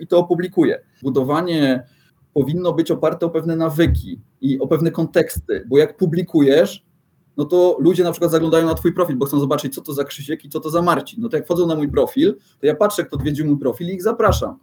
i 0.00 0.06
to 0.06 0.18
opublikuje. 0.18 0.80
Budowanie 1.02 1.82
powinno 2.34 2.72
być 2.72 2.90
oparte 2.90 3.26
o 3.26 3.30
pewne 3.30 3.56
nawyki 3.56 4.20
i 4.40 4.58
o 4.60 4.66
pewne 4.66 4.90
konteksty, 4.90 5.64
bo 5.68 5.78
jak 5.78 5.96
publikujesz, 5.96 6.84
no 7.36 7.44
to 7.44 7.76
ludzie 7.80 8.04
na 8.04 8.10
przykład 8.10 8.30
zaglądają 8.30 8.66
na 8.66 8.74
twój 8.74 8.92
profil, 8.92 9.16
bo 9.16 9.26
chcą 9.26 9.40
zobaczyć, 9.40 9.74
co 9.74 9.80
to 9.80 9.92
za 9.92 10.04
Krzysiek 10.04 10.44
i 10.44 10.48
co 10.48 10.60
to 10.60 10.70
za 10.70 10.82
Marcin. 10.82 11.22
No 11.22 11.28
to 11.28 11.36
jak 11.36 11.44
wchodzą 11.44 11.66
na 11.66 11.74
mój 11.74 11.88
profil, 11.88 12.34
to 12.60 12.66
ja 12.66 12.74
patrzę, 12.74 13.04
kto 13.04 13.16
odwiedził 13.16 13.46
mój 13.46 13.58
profil 13.58 13.88
i 13.88 13.92
ich 13.92 14.02
zapraszam. 14.02 14.58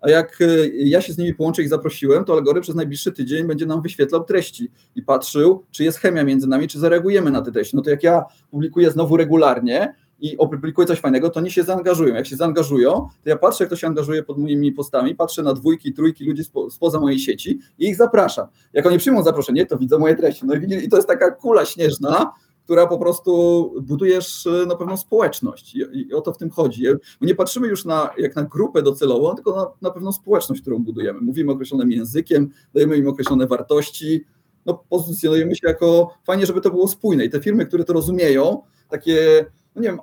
A 0.00 0.10
jak 0.10 0.38
e, 0.40 0.68
ja 0.68 1.00
się 1.00 1.12
z 1.12 1.18
nimi 1.18 1.34
połączę 1.34 1.62
i 1.62 1.68
zaprosiłem, 1.68 2.24
to 2.24 2.32
algorytm 2.32 2.62
przez 2.62 2.74
najbliższy 2.74 3.12
tydzień 3.12 3.46
będzie 3.46 3.66
nam 3.66 3.82
wyświetlał 3.82 4.24
treści 4.24 4.70
i 4.94 5.02
patrzył, 5.02 5.64
czy 5.70 5.84
jest 5.84 5.98
chemia 5.98 6.24
między 6.24 6.46
nami, 6.46 6.68
czy 6.68 6.78
zareagujemy 6.78 7.30
na 7.30 7.42
te 7.42 7.52
treści. 7.52 7.76
No 7.76 7.82
to 7.82 7.90
jak 7.90 8.02
ja 8.02 8.24
publikuję 8.50 8.90
znowu 8.90 9.16
regularnie, 9.16 9.94
i 10.20 10.36
opublikuję 10.38 10.86
coś 10.86 11.00
fajnego, 11.00 11.30
to 11.30 11.40
oni 11.40 11.50
się 11.50 11.62
zaangażują. 11.62 12.14
Jak 12.14 12.26
się 12.26 12.36
zaangażują, 12.36 12.92
to 13.22 13.30
ja 13.30 13.36
patrzę, 13.36 13.66
kto 13.66 13.76
się 13.76 13.86
angażuje 13.86 14.22
pod 14.22 14.38
moimi 14.38 14.72
postami, 14.72 15.14
patrzę 15.14 15.42
na 15.42 15.52
dwójki, 15.52 15.92
trójki 15.92 16.24
ludzi 16.24 16.44
spo, 16.44 16.70
spoza 16.70 17.00
mojej 17.00 17.18
sieci 17.18 17.58
i 17.78 17.86
ich 17.86 17.96
zapraszam. 17.96 18.46
Jak 18.72 18.86
oni 18.86 18.98
przyjmą 18.98 19.22
zaproszenie, 19.22 19.66
to 19.66 19.78
widzą 19.78 19.98
moje 19.98 20.16
treści. 20.16 20.46
No 20.46 20.54
i, 20.54 20.88
to 20.88 20.96
jest 20.96 21.08
taka 21.08 21.30
kula 21.30 21.64
śnieżna, 21.64 22.32
która 22.64 22.86
po 22.86 22.98
prostu 22.98 23.74
budujesz 23.82 24.48
na 24.66 24.76
pewną 24.76 24.96
społeczność 24.96 25.74
i, 25.74 25.78
i 25.94 26.14
o 26.14 26.20
to 26.20 26.32
w 26.32 26.38
tym 26.38 26.50
chodzi. 26.50 26.84
My 27.20 27.26
nie 27.26 27.34
patrzymy 27.34 27.68
już 27.68 27.84
na, 27.84 28.10
jak 28.18 28.36
na 28.36 28.42
grupę 28.42 28.82
docelową, 28.82 29.34
tylko 29.34 29.56
na, 29.56 29.66
na 29.82 29.90
pewną 29.90 30.12
społeczność, 30.12 30.60
którą 30.60 30.78
budujemy. 30.78 31.20
Mówimy 31.20 31.52
określonym 31.52 31.92
językiem, 31.92 32.50
dajemy 32.74 32.96
im 32.96 33.08
określone 33.08 33.46
wartości, 33.46 34.24
no, 34.66 34.84
pozycjonujemy 34.88 35.56
się 35.56 35.68
jako 35.68 36.10
fajnie, 36.24 36.46
żeby 36.46 36.60
to 36.60 36.70
było 36.70 36.88
spójne 36.88 37.24
i 37.24 37.30
te 37.30 37.40
firmy, 37.40 37.66
które 37.66 37.84
to 37.84 37.92
rozumieją, 37.92 38.62
takie, 38.88 39.46
no 39.76 39.82
nie 39.82 39.88
wiem, 39.88 40.00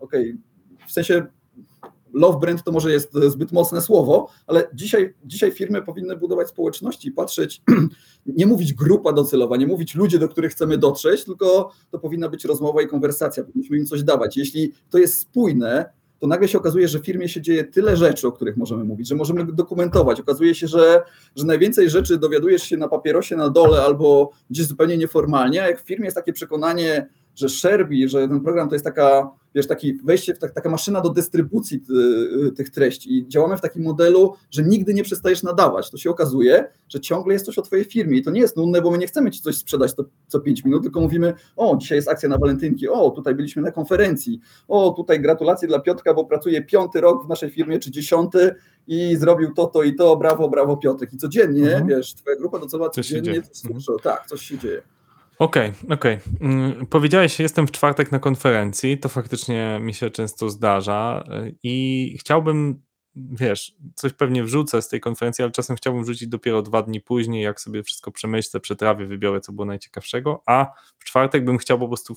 okej, 0.00 0.30
okay, 0.30 0.38
w 0.88 0.92
sensie 0.92 1.26
love 2.12 2.38
brand 2.40 2.62
to 2.62 2.72
może 2.72 2.92
jest 2.92 3.14
zbyt 3.28 3.52
mocne 3.52 3.82
słowo, 3.82 4.28
ale 4.46 4.68
dzisiaj, 4.74 5.14
dzisiaj 5.24 5.52
firmy 5.52 5.82
powinny 5.82 6.16
budować 6.16 6.48
społeczności 6.48 7.08
i 7.08 7.12
patrzeć, 7.12 7.62
nie 8.26 8.46
mówić 8.46 8.74
grupa 8.74 9.12
docelowa, 9.12 9.56
nie 9.56 9.66
mówić 9.66 9.94
ludzie, 9.94 10.18
do 10.18 10.28
których 10.28 10.52
chcemy 10.52 10.78
dotrzeć, 10.78 11.24
tylko 11.24 11.72
to 11.90 11.98
powinna 11.98 12.28
być 12.28 12.44
rozmowa 12.44 12.82
i 12.82 12.88
konwersacja, 12.88 13.44
powinniśmy 13.44 13.78
im 13.78 13.86
coś 13.86 14.02
dawać. 14.02 14.36
Jeśli 14.36 14.72
to 14.90 14.98
jest 14.98 15.18
spójne, 15.18 15.92
to 16.18 16.26
nagle 16.26 16.48
się 16.48 16.58
okazuje, 16.58 16.88
że 16.88 16.98
w 16.98 17.04
firmie 17.06 17.28
się 17.28 17.40
dzieje 17.40 17.64
tyle 17.64 17.96
rzeczy, 17.96 18.28
o 18.28 18.32
których 18.32 18.56
możemy 18.56 18.84
mówić, 18.84 19.08
że 19.08 19.14
możemy 19.14 19.52
dokumentować. 19.52 20.20
Okazuje 20.20 20.54
się, 20.54 20.66
że, 20.66 21.02
że 21.36 21.46
najwięcej 21.46 21.90
rzeczy 21.90 22.18
dowiadujesz 22.18 22.62
się 22.62 22.76
na 22.76 22.88
papierosie 22.88 23.36
na 23.36 23.50
dole 23.50 23.82
albo 23.82 24.30
gdzieś 24.50 24.66
zupełnie 24.66 24.96
nieformalnie, 24.96 25.62
a 25.62 25.66
jak 25.66 25.82
w 25.82 25.86
firmie 25.86 26.04
jest 26.04 26.16
takie 26.16 26.32
przekonanie, 26.32 27.08
że 27.36 27.48
Sherby, 27.48 28.08
że 28.08 28.28
ten 28.28 28.40
program 28.40 28.68
to 28.68 28.74
jest 28.74 28.84
taka, 28.84 29.30
wiesz, 29.54 29.66
taki 29.66 29.94
wejście 29.94 30.34
w 30.34 30.38
tak, 30.38 30.52
taka 30.52 30.70
maszyna 30.70 31.00
do 31.00 31.10
dystrybucji 31.10 31.80
ty, 31.80 31.92
y, 32.46 32.52
tych 32.52 32.70
treści 32.70 33.18
i 33.18 33.28
działamy 33.28 33.56
w 33.56 33.60
takim 33.60 33.82
modelu, 33.82 34.34
że 34.50 34.62
nigdy 34.62 34.94
nie 34.94 35.02
przestajesz 35.02 35.42
nadawać. 35.42 35.90
To 35.90 35.96
się 35.96 36.10
okazuje, 36.10 36.64
że 36.88 37.00
ciągle 37.00 37.32
jest 37.32 37.46
coś 37.46 37.58
o 37.58 37.62
twojej 37.62 37.84
firmie 37.84 38.18
i 38.18 38.22
to 38.22 38.30
nie 38.30 38.40
jest 38.40 38.56
nudne, 38.56 38.82
bo 38.82 38.90
my 38.90 38.98
nie 38.98 39.06
chcemy 39.06 39.30
ci 39.30 39.40
coś 39.40 39.56
sprzedać 39.56 39.94
to, 39.94 40.04
co 40.26 40.40
5 40.40 40.64
minut, 40.64 40.82
tylko 40.82 41.00
mówimy, 41.00 41.34
o, 41.56 41.76
dzisiaj 41.76 41.98
jest 41.98 42.08
akcja 42.08 42.28
na 42.28 42.38
walentynki, 42.38 42.88
o, 42.88 43.10
tutaj 43.10 43.34
byliśmy 43.34 43.62
na 43.62 43.70
konferencji, 43.70 44.40
o, 44.68 44.90
tutaj 44.90 45.20
gratulacje 45.20 45.68
dla 45.68 45.80
Piotrka, 45.80 46.14
bo 46.14 46.24
pracuje 46.24 46.62
piąty 46.62 47.00
rok 47.00 47.26
w 47.26 47.28
naszej 47.28 47.50
firmie, 47.50 47.78
czy 47.78 47.90
dziesiąty 47.90 48.54
i 48.86 49.16
zrobił 49.16 49.54
to, 49.54 49.66
to 49.66 49.82
i 49.82 49.94
to, 49.94 50.16
brawo, 50.16 50.48
brawo 50.48 50.76
Piotrek. 50.76 51.12
I 51.12 51.16
codziennie, 51.16 51.62
mhm. 51.62 51.86
wiesz, 51.86 52.14
twoja 52.14 52.36
grupa 52.36 52.58
docelowa 52.58 52.90
codziennie 52.90 53.42
coś, 53.42 53.70
mhm. 53.70 53.98
tak, 54.02 54.26
coś 54.26 54.42
się 54.42 54.58
dzieje. 54.58 54.82
Okej, 55.42 55.72
okay, 55.84 55.94
okej. 55.94 56.18
Okay. 56.36 56.48
Mm, 56.48 56.86
powiedziałeś, 56.86 57.40
jestem 57.40 57.66
w 57.66 57.70
czwartek 57.70 58.12
na 58.12 58.18
konferencji, 58.18 58.98
to 58.98 59.08
faktycznie 59.08 59.78
mi 59.80 59.94
się 59.94 60.10
często 60.10 60.50
zdarza 60.50 61.24
y, 61.46 61.56
i 61.62 62.16
chciałbym 62.20 62.82
wiesz, 63.16 63.74
coś 63.94 64.12
pewnie 64.12 64.44
wrzucę 64.44 64.82
z 64.82 64.88
tej 64.88 65.00
konferencji, 65.00 65.42
ale 65.42 65.52
czasem 65.52 65.76
chciałbym 65.76 66.04
wrzucić 66.04 66.28
dopiero 66.28 66.62
dwa 66.62 66.82
dni 66.82 67.00
później, 67.00 67.42
jak 67.42 67.60
sobie 67.60 67.82
wszystko 67.82 68.10
przemyślę, 68.12 68.60
przetrawię, 68.60 69.06
wybiorę, 69.06 69.40
co 69.40 69.52
było 69.52 69.64
najciekawszego, 69.64 70.42
a 70.46 70.72
w 70.98 71.04
czwartek 71.04 71.44
bym 71.44 71.58
chciał 71.58 71.78
po 71.78 71.88
prostu 71.88 72.16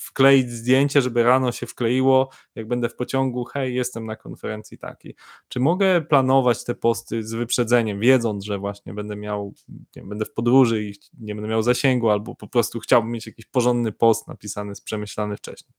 wkleić 0.00 0.50
zdjęcie, 0.50 1.02
żeby 1.02 1.22
rano 1.22 1.52
się 1.52 1.66
wkleiło, 1.66 2.30
jak 2.54 2.68
będę 2.68 2.88
w 2.88 2.96
pociągu, 2.96 3.44
hej, 3.44 3.74
jestem 3.74 4.06
na 4.06 4.16
konferencji 4.16 4.78
takiej. 4.78 5.14
Czy 5.48 5.60
mogę 5.60 6.02
planować 6.02 6.64
te 6.64 6.74
posty 6.74 7.22
z 7.22 7.32
wyprzedzeniem, 7.32 8.00
wiedząc, 8.00 8.44
że 8.44 8.58
właśnie 8.58 8.94
będę 8.94 9.16
miał, 9.16 9.54
nie 9.96 10.02
będę 10.02 10.24
w 10.24 10.32
podróży 10.32 10.84
i 10.84 10.94
nie 11.20 11.34
będę 11.34 11.48
miał 11.48 11.62
zasięgu, 11.62 12.10
albo 12.10 12.34
po 12.34 12.48
prostu 12.48 12.80
chciałbym 12.80 13.10
mieć 13.10 13.26
jakiś 13.26 13.46
porządny 13.46 13.92
post 13.92 14.28
napisany, 14.28 14.72
przemyślany 14.84 15.36
wcześniej? 15.36 15.74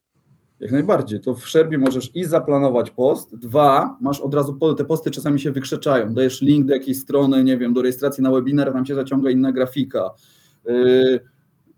Jak 0.60 0.72
najbardziej. 0.72 1.20
To 1.20 1.36
w 1.36 1.48
Szerbie 1.48 1.78
możesz 1.78 2.16
i 2.16 2.26
zaplanować 2.26 2.92
post. 2.92 3.36
Dwa, 3.36 3.98
masz 4.02 4.22
od 4.22 4.34
razu, 4.34 4.60
te 4.78 4.86
posty 4.86 5.12
czasami 5.12 5.40
się 5.40 5.52
wykrzeczają. 5.52 6.14
Dajesz 6.14 6.42
link 6.42 6.66
do 6.66 6.74
jakiejś 6.74 6.98
strony, 6.98 7.44
nie 7.44 7.58
wiem, 7.58 7.74
do 7.74 7.82
rejestracji 7.82 8.24
na 8.24 8.32
webinar, 8.32 8.74
tam 8.74 8.86
cię 8.86 8.96
zaciąga 8.96 9.30
inna 9.30 9.52
grafika. 9.52 10.10
Yy, 10.66 11.20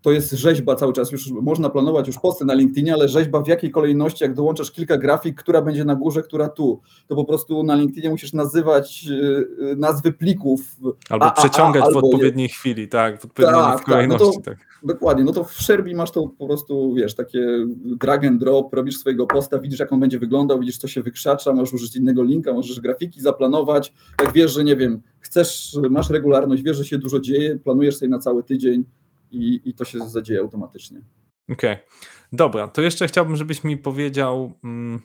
to 0.02 0.12
jest 0.12 0.32
rzeźba 0.32 0.74
cały 0.74 0.92
czas. 0.92 1.12
Już 1.12 1.30
można 1.30 1.70
planować 1.70 2.06
już 2.06 2.18
posty 2.18 2.44
na 2.44 2.54
LinkedInie, 2.54 2.94
ale 2.94 3.08
rzeźba 3.08 3.40
w 3.40 3.48
jakiej 3.48 3.70
kolejności, 3.70 4.24
jak 4.24 4.34
dołączasz 4.34 4.70
kilka 4.70 4.98
grafik, 4.98 5.40
która 5.40 5.62
będzie 5.62 5.84
na 5.84 5.94
górze, 5.94 6.22
która 6.22 6.48
tu. 6.48 6.80
To 7.06 7.16
po 7.16 7.24
prostu 7.24 7.62
na 7.62 7.74
LinkedInie 7.74 8.10
musisz 8.10 8.32
nazywać 8.32 9.04
yy, 9.04 9.76
nazwy 9.76 10.12
plików. 10.12 10.60
Albo 11.10 11.24
a, 11.24 11.30
przeciągać 11.30 11.82
a, 11.82 11.84
a, 11.84 11.88
albo 11.88 12.00
w 12.00 12.04
odpowiedniej 12.04 12.46
je... 12.46 12.48
chwili, 12.48 12.88
tak, 12.88 13.20
w 13.20 13.24
odpowiedniej 13.24 13.62
tak, 13.62 13.84
kolejności. 13.84 14.26
Tak, 14.26 14.34
no 14.36 14.42
to, 14.42 14.50
tak. 14.50 14.67
Dokładnie, 14.82 15.24
no 15.24 15.32
to 15.32 15.44
w 15.44 15.52
Szerbii 15.52 15.94
masz 15.94 16.10
to 16.10 16.28
po 16.38 16.46
prostu, 16.46 16.94
wiesz, 16.94 17.14
takie 17.14 17.66
drag 17.76 18.24
and 18.24 18.40
drop, 18.40 18.74
robisz 18.74 18.98
swojego 18.98 19.26
posta, 19.26 19.58
widzisz 19.58 19.80
jak 19.80 19.92
on 19.92 20.00
będzie 20.00 20.18
wyglądał, 20.18 20.60
widzisz 20.60 20.78
co 20.78 20.88
się 20.88 21.02
wykrzacza, 21.02 21.52
możesz 21.52 21.74
użyć 21.74 21.96
innego 21.96 22.22
linka, 22.22 22.52
możesz 22.52 22.80
grafiki 22.80 23.20
zaplanować, 23.20 23.92
jak 24.20 24.32
wiesz, 24.32 24.52
że 24.52 24.64
nie 24.64 24.76
wiem, 24.76 25.02
chcesz, 25.20 25.78
masz 25.90 26.10
regularność, 26.10 26.62
wiesz, 26.62 26.76
że 26.76 26.84
się 26.84 26.98
dużo 26.98 27.20
dzieje, 27.20 27.56
planujesz 27.56 27.96
sobie 27.96 28.08
na 28.08 28.18
cały 28.18 28.42
tydzień 28.44 28.84
i, 29.30 29.60
i 29.64 29.74
to 29.74 29.84
się 29.84 30.08
zadzieje 30.08 30.40
automatycznie. 30.40 31.00
Okej, 31.52 31.72
okay. 31.72 31.84
dobra, 32.32 32.68
to 32.68 32.82
jeszcze 32.82 33.08
chciałbym, 33.08 33.36
żebyś 33.36 33.64
mi 33.64 33.76
powiedział... 33.76 34.52
Mm 34.64 35.00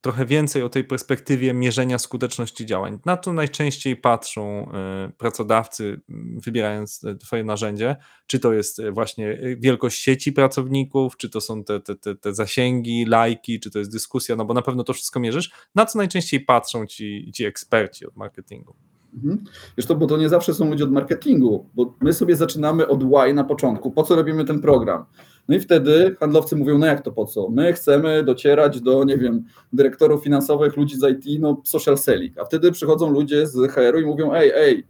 trochę 0.00 0.26
więcej 0.26 0.62
o 0.62 0.68
tej 0.68 0.84
perspektywie 0.84 1.54
mierzenia 1.54 1.98
skuteczności 1.98 2.66
działań. 2.66 2.98
Na 3.04 3.16
to 3.16 3.32
najczęściej 3.32 3.96
patrzą 3.96 4.72
e, 4.72 5.12
pracodawcy, 5.18 6.00
wybierając 6.44 7.04
Twoje 7.20 7.44
narzędzie, 7.44 7.96
czy 8.26 8.40
to 8.40 8.52
jest 8.52 8.80
e, 8.80 8.92
właśnie 8.92 9.56
wielkość 9.58 10.02
sieci 10.02 10.32
pracowników, 10.32 11.16
czy 11.16 11.30
to 11.30 11.40
są 11.40 11.64
te, 11.64 11.80
te, 11.80 12.14
te, 12.16 12.34
zasięgi, 12.34 13.04
lajki, 13.04 13.60
czy 13.60 13.70
to 13.70 13.78
jest 13.78 13.92
dyskusja, 13.92 14.36
no 14.36 14.44
bo 14.44 14.54
na 14.54 14.62
pewno 14.62 14.84
to 14.84 14.92
wszystko 14.92 15.20
mierzysz. 15.20 15.50
Na 15.74 15.86
co 15.86 15.98
najczęściej 15.98 16.40
patrzą 16.40 16.86
ci, 16.86 17.30
ci 17.34 17.44
eksperci 17.44 18.06
od 18.06 18.16
marketingu? 18.16 18.74
Mhm. 19.14 19.44
Wiesz 19.76 19.86
to, 19.86 19.94
bo 19.94 20.06
to 20.06 20.16
nie 20.16 20.28
zawsze 20.28 20.54
są 20.54 20.70
ludzie 20.70 20.84
od 20.84 20.92
marketingu, 20.92 21.70
bo 21.74 21.94
my 22.00 22.12
sobie 22.12 22.36
zaczynamy 22.36 22.88
od 22.88 23.04
why 23.04 23.34
na 23.34 23.44
początku. 23.44 23.90
Po 23.90 24.02
co 24.02 24.16
robimy 24.16 24.44
ten 24.44 24.60
program? 24.60 25.04
No 25.50 25.56
i 25.56 25.60
wtedy 25.60 26.16
handlowcy 26.20 26.56
mówią, 26.56 26.78
no 26.78 26.86
jak 26.86 27.00
to 27.00 27.12
po 27.12 27.24
co? 27.24 27.48
My 27.48 27.72
chcemy 27.72 28.24
docierać 28.24 28.80
do, 28.80 29.04
nie 29.04 29.18
wiem, 29.18 29.44
dyrektorów 29.72 30.24
finansowych, 30.24 30.76
ludzi 30.76 30.96
z 30.96 31.10
IT, 31.10 31.40
no 31.40 31.62
social 31.64 31.98
selling. 31.98 32.38
A 32.38 32.44
wtedy 32.44 32.72
przychodzą 32.72 33.10
ludzie 33.10 33.46
z 33.46 33.72
HR-u 33.72 34.00
i 34.00 34.06
mówią, 34.06 34.32
ej, 34.32 34.52
ej, 34.54 34.86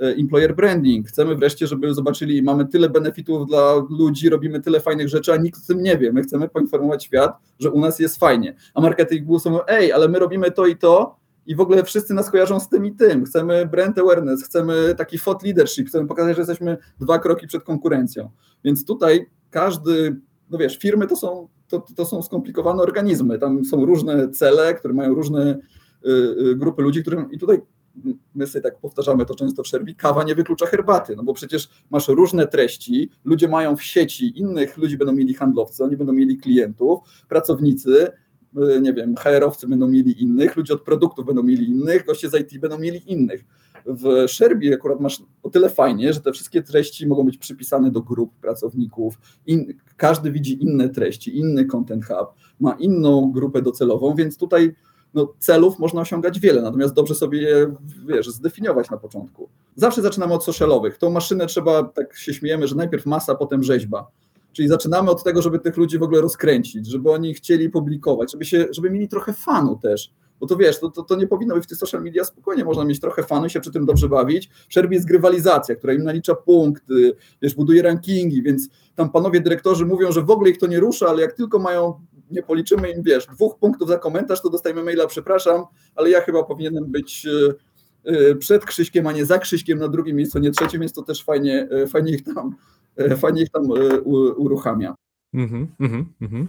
e, 0.00 0.06
employer 0.06 0.56
branding, 0.56 1.08
chcemy 1.08 1.34
wreszcie, 1.34 1.66
żeby 1.66 1.94
zobaczyli, 1.94 2.42
mamy 2.42 2.66
tyle 2.66 2.90
benefitów 2.90 3.46
dla 3.46 3.74
ludzi, 3.98 4.28
robimy 4.28 4.60
tyle 4.60 4.80
fajnych 4.80 5.08
rzeczy, 5.08 5.32
a 5.32 5.36
nikt 5.36 5.60
o 5.64 5.66
tym 5.66 5.82
nie 5.82 5.98
wie. 5.98 6.12
My 6.12 6.22
chcemy 6.22 6.48
poinformować 6.48 7.04
świat, 7.04 7.36
że 7.58 7.70
u 7.70 7.80
nas 7.80 7.98
jest 7.98 8.18
fajnie. 8.18 8.54
A 8.74 8.80
marketing 8.80 9.40
są, 9.40 9.66
ej, 9.66 9.92
ale 9.92 10.08
my 10.08 10.18
robimy 10.18 10.50
to 10.50 10.66
i 10.66 10.76
to, 10.76 11.16
i 11.46 11.54
w 11.54 11.60
ogóle 11.60 11.84
wszyscy 11.84 12.14
nas 12.14 12.30
kojarzą 12.30 12.60
z 12.60 12.68
tym 12.68 12.86
i 12.86 12.92
tym. 12.92 13.24
Chcemy 13.24 13.66
brand 13.66 13.98
awareness, 13.98 14.44
chcemy 14.44 14.94
taki 14.94 15.18
thought 15.18 15.42
leadership, 15.42 15.88
chcemy 15.88 16.06
pokazać, 16.06 16.36
że 16.36 16.40
jesteśmy 16.40 16.76
dwa 17.00 17.18
kroki 17.18 17.46
przed 17.46 17.62
konkurencją. 17.62 18.30
Więc 18.64 18.84
tutaj 18.84 19.26
każdy, 19.50 20.16
no 20.50 20.58
wiesz, 20.58 20.78
firmy 20.78 21.06
to 21.06 21.16
są, 21.16 21.48
to, 21.68 21.84
to 21.96 22.06
są 22.06 22.22
skomplikowane 22.22 22.82
organizmy, 22.82 23.38
tam 23.38 23.64
są 23.64 23.84
różne 23.84 24.28
cele, 24.28 24.74
które 24.74 24.94
mają 24.94 25.14
różne 25.14 25.58
y, 26.06 26.10
y, 26.10 26.56
grupy 26.56 26.82
ludzi, 26.82 27.02
którym 27.02 27.30
i 27.30 27.38
tutaj 27.38 27.62
my 28.34 28.46
sobie 28.46 28.62
tak 28.62 28.78
powtarzamy 28.78 29.26
to 29.26 29.34
często 29.34 29.62
w 29.62 29.66
Szerbii, 29.66 29.94
kawa 29.94 30.24
nie 30.24 30.34
wyklucza 30.34 30.66
herbaty, 30.66 31.16
no 31.16 31.22
bo 31.22 31.34
przecież 31.34 31.68
masz 31.90 32.08
różne 32.08 32.46
treści, 32.46 33.10
ludzie 33.24 33.48
mają 33.48 33.76
w 33.76 33.82
sieci, 33.82 34.40
innych 34.40 34.76
ludzi 34.76 34.98
będą 34.98 35.12
mieli 35.12 35.34
handlowcy, 35.34 35.84
oni 35.84 35.96
będą 35.96 36.12
mieli 36.12 36.36
klientów, 36.36 36.98
pracownicy, 37.28 38.12
nie 38.82 38.92
wiem, 38.92 39.14
HR-owcy 39.16 39.68
będą 39.68 39.88
mieli 39.88 40.22
innych, 40.22 40.56
ludzie 40.56 40.74
od 40.74 40.82
produktów 40.82 41.26
będą 41.26 41.42
mieli 41.42 41.68
innych, 41.70 42.06
goście 42.06 42.30
z 42.30 42.34
IT 42.34 42.60
będą 42.60 42.78
mieli 42.78 43.12
innych. 43.12 43.44
W 43.86 44.28
Szerbii 44.28 44.74
akurat 44.74 45.00
masz 45.00 45.22
o 45.42 45.50
tyle 45.50 45.70
fajnie, 45.70 46.12
że 46.12 46.20
te 46.20 46.32
wszystkie 46.32 46.62
treści 46.62 47.06
mogą 47.06 47.24
być 47.24 47.38
przypisane 47.38 47.90
do 47.90 48.00
grup 48.00 48.34
pracowników. 48.40 49.18
In, 49.46 49.74
każdy 49.96 50.32
widzi 50.32 50.62
inne 50.62 50.88
treści, 50.88 51.38
inny 51.38 51.64
content 51.64 52.04
hub, 52.04 52.28
ma 52.60 52.72
inną 52.72 53.32
grupę 53.32 53.62
docelową, 53.62 54.14
więc 54.14 54.38
tutaj 54.38 54.74
no, 55.14 55.34
celów 55.38 55.78
można 55.78 56.00
osiągać 56.00 56.40
wiele, 56.40 56.62
natomiast 56.62 56.94
dobrze 56.94 57.14
sobie 57.14 57.42
je 57.42 57.74
wiesz, 58.06 58.28
zdefiniować 58.28 58.90
na 58.90 58.96
początku. 58.96 59.48
Zawsze 59.76 60.02
zaczynamy 60.02 60.34
od 60.34 60.44
socialowych. 60.44 60.98
Tą 60.98 61.10
maszynę 61.10 61.46
trzeba, 61.46 61.82
tak 61.82 62.16
się 62.16 62.34
śmiejemy, 62.34 62.68
że 62.68 62.74
najpierw 62.74 63.06
masa, 63.06 63.34
potem 63.34 63.62
rzeźba. 63.62 64.06
Czyli 64.56 64.68
zaczynamy 64.68 65.10
od 65.10 65.24
tego, 65.24 65.42
żeby 65.42 65.58
tych 65.58 65.76
ludzi 65.76 65.98
w 65.98 66.02
ogóle 66.02 66.20
rozkręcić, 66.20 66.86
żeby 66.86 67.10
oni 67.10 67.34
chcieli 67.34 67.70
publikować, 67.70 68.32
żeby, 68.32 68.44
się, 68.44 68.66
żeby 68.70 68.90
mieli 68.90 69.08
trochę 69.08 69.32
fanu 69.32 69.78
też 69.82 70.10
bo 70.40 70.46
to 70.46 70.56
wiesz, 70.56 70.80
to, 70.80 70.90
to, 70.90 71.02
to, 71.02 71.16
nie 71.16 71.26
powinno 71.26 71.54
być 71.54 71.64
w 71.64 71.66
tych 71.66 71.78
social 71.78 72.02
media 72.02 72.24
spokojnie, 72.24 72.64
można 72.64 72.84
mieć 72.84 73.00
trochę 73.00 73.22
fanu 73.22 73.46
i 73.46 73.50
się 73.50 73.60
przy 73.60 73.72
tym 73.72 73.86
dobrze 73.86 74.08
bawić. 74.08 74.48
W 74.68 74.72
Szerbii 74.72 74.94
jest 74.94 75.06
grywalizacja, 75.06 75.76
która 75.76 75.92
im 75.92 76.04
nalicza 76.04 76.34
punkty, 76.34 77.16
wiesz, 77.42 77.54
buduje 77.54 77.82
rankingi, 77.82 78.42
więc 78.42 78.68
tam 78.94 79.10
panowie 79.10 79.40
dyrektorzy 79.40 79.86
mówią, 79.86 80.12
że 80.12 80.22
w 80.22 80.30
ogóle 80.30 80.50
ich 80.50 80.58
to 80.58 80.66
nie 80.66 80.80
rusza, 80.80 81.06
ale 81.06 81.22
jak 81.22 81.32
tylko 81.32 81.58
mają, 81.58 82.00
nie 82.30 82.42
policzymy 82.42 82.90
im, 82.90 83.02
wiesz, 83.02 83.26
dwóch 83.26 83.58
punktów 83.58 83.88
za 83.88 83.98
komentarz, 83.98 84.42
to 84.42 84.50
dostajemy 84.50 84.84
maila, 84.84 85.06
przepraszam, 85.06 85.64
ale 85.94 86.10
ja 86.10 86.20
chyba 86.20 86.42
powinienem 86.42 86.84
być 86.84 87.26
e, 87.26 87.54
przed 88.38 88.64
Krzyśkiem, 88.64 89.06
a 89.06 89.12
nie 89.12 89.26
za 89.26 89.38
Krzyśkiem 89.38 89.78
na 89.78 89.88
drugim 89.88 90.16
miejscu, 90.16 90.38
nie 90.38 90.50
trzecim, 90.50 90.80
więc 90.80 90.92
to 90.92 91.02
też 91.02 91.24
fajnie, 91.24 91.68
e, 91.70 91.86
fajnie 91.86 92.12
ich 92.12 92.24
tam, 92.34 92.56
fajnie 93.16 93.42
ich 93.42 93.50
tam 93.50 93.62
uruchamia. 94.36 94.94
Mhm, 95.34 95.74
mhm, 95.80 96.14
mhm. 96.20 96.48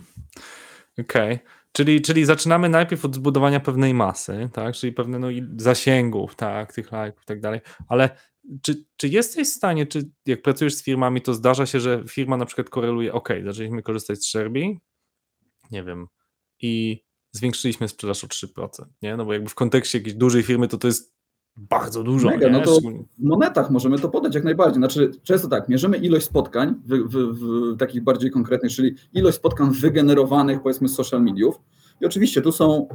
Okej. 1.00 1.34
Okay. 1.34 1.40
Czyli, 1.72 2.02
czyli 2.02 2.26
zaczynamy 2.26 2.70
najpierw 2.70 3.06
od 3.06 3.16
zbudowania 3.16 3.60
pewnej 3.60 3.94
masy, 3.94 4.50
tak? 4.54 4.76
czyli 4.76 4.94
pewnego 4.94 5.28
no, 5.28 5.48
zasięgów, 5.58 6.36
tak, 6.36 6.74
tych 6.74 6.92
lajków 6.92 7.24
i 7.24 7.26
tak 7.26 7.42
dalej, 7.42 7.60
ale 7.88 8.10
czy, 8.62 8.86
czy 8.98 9.08
jesteś 9.08 9.48
w 9.48 9.54
stanie, 9.54 9.86
czy 9.86 10.10
jak 10.26 10.42
pracujesz 10.42 10.76
z 10.76 10.84
firmami, 10.84 11.22
to 11.22 11.34
zdarza 11.34 11.66
się, 11.66 11.80
że 11.80 12.04
firma 12.08 12.38
na 12.38 12.46
przykład 12.46 12.70
koreluje, 12.70 13.14
ok, 13.14 13.30
zaczęliśmy 13.46 13.84
korzystać 13.84 14.20
z 14.20 14.28
Sherby, 14.28 14.62
nie 15.72 15.84
wiem, 15.84 16.08
i 16.62 17.04
zwiększyliśmy 17.32 17.88
sprzedaż 17.88 18.24
o 18.24 18.28
3%, 18.28 18.68
nie? 19.02 19.18
No 19.18 19.26
bo 19.26 19.34
jakby 19.34 19.50
w 19.50 19.56
kontekście 19.56 19.98
jakiejś 19.98 20.16
dużej 20.16 20.44
firmy 20.44 20.68
to 20.68 20.78
to 20.78 20.88
jest 20.88 21.17
bardzo 21.58 22.04
dużo, 22.04 22.30
Mega, 22.30 22.48
nie? 22.48 22.54
no 22.54 22.62
to 22.62 22.80
w 23.20 23.24
monetach 23.24 23.70
możemy 23.70 24.00
to 24.00 24.10
podać 24.10 24.36
jak 24.36 24.44
najbardziej. 24.44 24.78
Znaczy, 24.78 25.12
często 25.24 25.48
tak, 25.48 25.70
mierzymy 25.70 25.98
ilość 25.98 26.26
spotkań 26.26 26.76
w, 26.86 26.94
w, 26.94 27.40
w 27.74 27.78
takich 27.78 28.04
bardziej 28.04 28.32
konkretnych, 28.32 28.72
czyli 28.72 28.96
ilość 29.14 29.38
spotkań 29.38 29.72
wygenerowanych 29.72 30.62
powiedzmy 30.62 30.90
z 30.90 30.96
social 30.96 31.24
mediów. 31.24 31.60
I 32.02 32.06
oczywiście 32.06 32.42
tu 32.42 32.52
są 32.52 32.88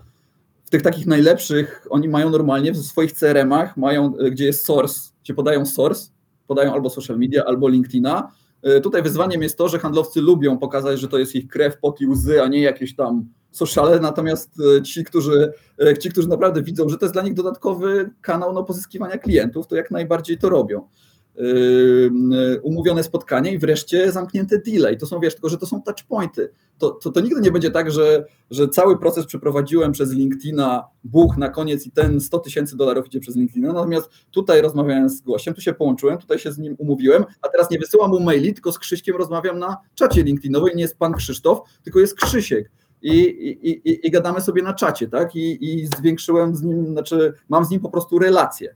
w 0.65 0.71
tych 0.71 0.83
takich 0.83 1.07
najlepszych, 1.07 1.87
oni 1.91 2.09
mają 2.09 2.31
normalnie 2.31 2.73
w 2.73 2.79
swoich 2.79 3.13
CRM-ach, 3.13 3.77
mają, 3.77 4.17
y, 4.19 4.31
gdzie 4.31 4.45
jest 4.45 4.65
source, 4.65 5.01
gdzie 5.25 5.35
podają 5.35 5.67
source, 5.67 6.11
podają 6.47 6.73
albo 6.73 6.91
social 6.91 7.19
media, 7.19 7.45
albo 7.45 7.69
LinkedIna. 7.69 8.33
Y, 8.69 8.81
Tutaj 8.81 9.03
wyzwaniem 9.03 9.43
jest 9.43 9.59
to, 9.59 9.69
że 9.69 9.79
handlowcy 9.79 10.21
lubią 10.21 10.59
pokazać, 10.59 11.01
że 11.01 11.09
to 11.09 11.19
jest 11.19 11.35
ich 11.35 11.49
krew, 11.49 11.79
pot 11.79 12.01
i 12.01 12.07
łzy, 12.07 12.43
a 12.43 12.49
nie 12.49 12.61
jakieś 12.61 12.97
tam 12.97 13.25
sociale, 13.53 14.01
natomiast 14.01 14.61
y, 14.79 14.83
ci, 14.83 15.05
którzy, 15.05 15.53
y, 15.83 15.99
ci, 15.99 16.11
którzy 16.11 16.29
naprawdę 16.29 16.63
widzą, 16.63 16.89
że 16.89 16.99
to 16.99 17.05
jest 17.05 17.15
dla 17.15 17.23
nich 17.23 17.35
dodatkowy 17.35 18.11
kanał 18.21 18.53
no, 18.53 18.65
pozyskiwania 18.65 19.19
klientów, 19.19 19.67
to 19.67 19.77
jak 19.77 19.91
najbardziej 19.91 20.39
to 20.39 20.49
robią. 20.49 20.89
Yy, 21.35 22.61
Umówione 22.63 23.03
spotkanie 23.03 23.53
i 23.53 23.59
wreszcie 23.59 24.13
zamknięte 24.13 24.59
deale. 24.59 24.93
I 24.93 24.97
to 24.97 25.07
są, 25.07 25.21
wiesz, 25.21 25.35
tylko 25.35 25.49
że 25.49 25.59
to 25.59 25.67
są 25.67 25.83
touchpointy. 25.83 26.51
To, 26.79 26.91
to, 26.91 27.11
to 27.11 27.21
nigdy 27.21 27.41
nie 27.41 27.53
będzie 27.53 27.71
tak, 27.71 27.91
że, 27.91 28.27
że 28.51 28.69
cały 28.69 28.99
proces 28.99 29.27
przeprowadziłem 29.27 29.93
przez 29.93 30.13
LinkedIna, 30.13 30.85
buch 31.05 31.37
na 31.37 31.49
koniec 31.49 31.87
i 31.87 31.91
ten 31.91 32.21
100 32.21 32.39
tysięcy 32.39 32.77
dolarów 32.77 33.07
idzie 33.07 33.21
przez 33.21 33.37
LinkedIna. 33.37 33.73
Natomiast 33.73 34.11
tutaj 34.31 34.63
rozmawiałem 34.63 35.09
z 35.09 35.21
gościem, 35.21 35.55
tu 35.55 35.61
się 35.61 35.73
połączyłem, 35.73 36.19
tutaj 36.19 36.39
się 36.39 36.53
z 36.53 36.59
nim 36.59 36.75
umówiłem, 36.79 37.25
a 37.43 37.49
teraz 37.49 37.71
nie 37.71 37.79
wysyłam 37.79 38.11
mu 38.11 38.21
maili, 38.21 38.55
tylko 38.55 38.73
z 38.73 38.79
Krzyśkiem 38.79 39.17
rozmawiam 39.17 39.59
na 39.59 39.77
czacie 39.95 40.23
LinkedInowym. 40.23 40.77
Nie 40.77 40.83
jest 40.83 40.99
pan 40.99 41.15
Krzysztof, 41.15 41.61
tylko 41.83 42.01
jest 42.01 42.15
Krzysiek 42.15 42.71
i, 43.03 43.19
i, 43.19 43.91
i, 43.91 44.07
i 44.07 44.11
gadamy 44.11 44.41
sobie 44.41 44.63
na 44.63 44.75
czacie, 44.75 45.09
tak? 45.09 45.37
I, 45.37 45.89
zwiększyłem 45.99 46.57
z 46.57 46.63
nim, 46.63 46.87
znaczy 46.87 47.33
mam 47.49 47.65
z 47.65 47.71
nim 47.71 47.81
po 47.81 47.91
prostu 47.91 48.19
relację. 48.19 48.75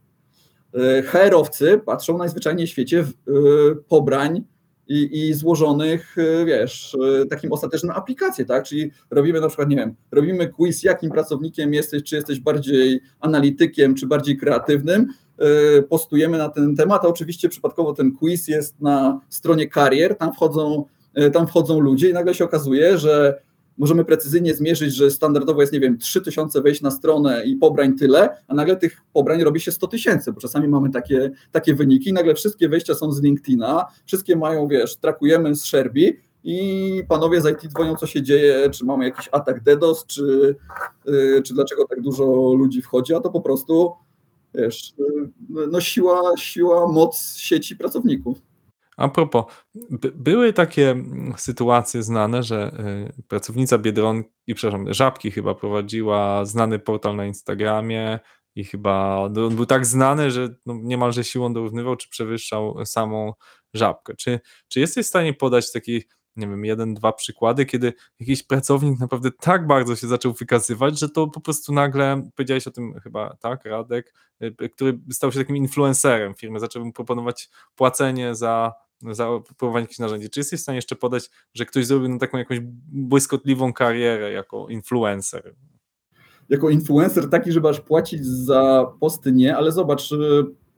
E, 0.74 1.02
HR-owcy 1.02 1.80
patrzą 1.86 2.18
najzwyczajniej 2.18 2.66
w 2.66 2.70
świecie 2.70 3.02
w, 3.02 3.08
e, 3.08 3.12
pobrań 3.88 4.44
i, 4.88 5.28
i 5.28 5.34
złożonych, 5.34 6.16
e, 6.18 6.44
wiesz, 6.44 6.96
takim 7.30 7.52
ostatecznym 7.52 7.96
aplikację, 7.96 8.44
tak? 8.44 8.64
Czyli 8.64 8.90
robimy 9.10 9.40
na 9.40 9.48
przykład, 9.48 9.68
nie 9.68 9.76
wiem, 9.76 9.94
robimy 10.10 10.48
quiz, 10.48 10.82
jakim 10.82 11.10
pracownikiem 11.10 11.74
jesteś, 11.74 12.02
czy 12.02 12.16
jesteś 12.16 12.40
bardziej 12.40 13.00
analitykiem, 13.20 13.94
czy 13.94 14.06
bardziej 14.06 14.36
kreatywnym, 14.36 15.06
postujemy 15.88 16.38
na 16.38 16.48
ten 16.48 16.76
temat, 16.76 17.04
a 17.04 17.08
oczywiście 17.08 17.48
przypadkowo 17.48 17.92
ten 17.92 18.12
quiz 18.12 18.48
jest 18.48 18.80
na 18.80 19.20
stronie 19.28 19.68
karier, 19.68 20.16
tam 20.16 20.32
wchodzą, 20.32 20.84
tam 21.32 21.46
wchodzą 21.46 21.80
ludzie 21.80 22.10
i 22.10 22.12
nagle 22.12 22.34
się 22.34 22.44
okazuje, 22.44 22.98
że 22.98 23.40
możemy 23.78 24.04
precyzyjnie 24.04 24.54
zmierzyć, 24.54 24.94
że 24.94 25.10
standardowo 25.10 25.60
jest, 25.60 25.72
nie 25.72 25.80
wiem, 25.80 25.98
3000 25.98 26.60
wejść 26.60 26.82
na 26.82 26.90
stronę 26.90 27.44
i 27.44 27.56
pobrań 27.56 27.94
tyle, 27.98 28.28
a 28.48 28.54
nagle 28.54 28.76
tych 28.76 29.02
pobrań 29.12 29.44
robi 29.44 29.60
się 29.60 29.72
100 29.72 29.86
tysięcy, 29.86 30.32
bo 30.32 30.40
czasami 30.40 30.68
mamy 30.68 30.90
takie, 30.90 31.30
takie 31.52 31.74
wyniki 31.74 32.12
nagle 32.12 32.34
wszystkie 32.34 32.68
wejścia 32.68 32.94
są 32.94 33.12
z 33.12 33.22
LinkedIna, 33.22 33.86
wszystkie 34.06 34.36
mają, 34.36 34.68
wiesz, 34.68 34.96
trakujemy 34.96 35.54
z 35.54 35.64
Sherby 35.64 36.16
i 36.44 37.02
panowie 37.08 37.40
z 37.40 37.46
IT 37.46 37.72
dzwonią, 37.72 37.96
co 37.96 38.06
się 38.06 38.22
dzieje, 38.22 38.70
czy 38.70 38.84
mamy 38.84 39.04
jakiś 39.04 39.28
atak 39.32 39.62
DDoS, 39.62 40.06
czy, 40.06 40.56
yy, 41.06 41.42
czy 41.42 41.54
dlaczego 41.54 41.86
tak 41.86 42.00
dużo 42.00 42.24
ludzi 42.58 42.82
wchodzi, 42.82 43.14
a 43.14 43.20
to 43.20 43.30
po 43.30 43.40
prostu, 43.40 43.92
wiesz, 44.54 44.94
yy, 44.98 45.66
no 45.70 45.80
siła, 45.80 46.20
siła, 46.36 46.92
moc 46.92 47.36
sieci 47.36 47.76
pracowników. 47.76 48.38
A 48.96 49.08
propos, 49.08 49.44
by, 49.74 50.12
były 50.12 50.52
takie 50.52 50.90
mm, 50.90 51.34
sytuacje 51.36 52.02
znane, 52.02 52.42
że 52.42 52.72
y, 53.18 53.22
pracownica 53.28 53.78
Biedronki, 53.78 54.54
przepraszam, 54.54 54.94
Żabki 54.94 55.30
chyba 55.30 55.54
prowadziła 55.54 56.44
znany 56.44 56.78
portal 56.78 57.16
na 57.16 57.26
Instagramie 57.26 58.18
i 58.54 58.64
chyba 58.64 59.28
no, 59.32 59.46
on 59.46 59.56
był 59.56 59.66
tak 59.66 59.86
znany, 59.86 60.30
że 60.30 60.48
no, 60.66 60.74
niemalże 60.82 61.24
siłą 61.24 61.52
dorównywał 61.52 61.96
czy 61.96 62.08
przewyższał 62.08 62.86
samą 62.86 63.32
Żabkę. 63.74 64.14
Czy, 64.16 64.40
czy 64.68 64.80
jesteś 64.80 65.06
w 65.06 65.08
stanie 65.08 65.34
podać 65.34 65.72
taki, 65.72 66.04
nie 66.36 66.48
wiem, 66.48 66.64
jeden, 66.64 66.94
dwa 66.94 67.12
przykłady, 67.12 67.66
kiedy 67.66 67.92
jakiś 68.20 68.42
pracownik 68.42 69.00
naprawdę 69.00 69.30
tak 69.30 69.66
bardzo 69.66 69.96
się 69.96 70.06
zaczął 70.06 70.32
wykazywać, 70.32 70.98
że 70.98 71.08
to 71.08 71.26
po 71.26 71.40
prostu 71.40 71.72
nagle, 71.72 72.30
powiedziałeś 72.36 72.66
o 72.66 72.70
tym 72.70 73.00
chyba, 73.00 73.36
tak, 73.40 73.64
Radek, 73.64 74.14
y, 74.42 74.68
który 74.68 74.98
stał 75.12 75.32
się 75.32 75.38
takim 75.38 75.56
influencerem 75.56 76.34
firmy, 76.34 76.60
zaczął 76.60 76.84
mu 76.84 76.92
proponować 76.92 77.48
płacenie 77.74 78.34
za 78.34 78.85
za 79.02 79.28
próbowanie 79.58 79.82
jakichś 79.82 79.98
narzędzi. 79.98 80.30
Czy 80.30 80.40
jesteś 80.40 80.60
w 80.60 80.62
stanie 80.62 80.76
jeszcze 80.76 80.96
podać, 80.96 81.30
że 81.54 81.66
ktoś 81.66 81.86
zrobił 81.86 82.18
taką 82.18 82.38
jakąś 82.38 82.60
błyskotliwą 82.92 83.72
karierę 83.72 84.32
jako 84.32 84.68
influencer? 84.68 85.54
Jako 86.48 86.70
influencer 86.70 87.30
taki, 87.30 87.52
żeby 87.52 87.68
aż 87.68 87.80
płacić 87.80 88.26
za 88.26 88.92
posty 89.00 89.32
nie, 89.32 89.56
ale 89.56 89.72
zobacz, 89.72 90.12
y, 90.12 90.16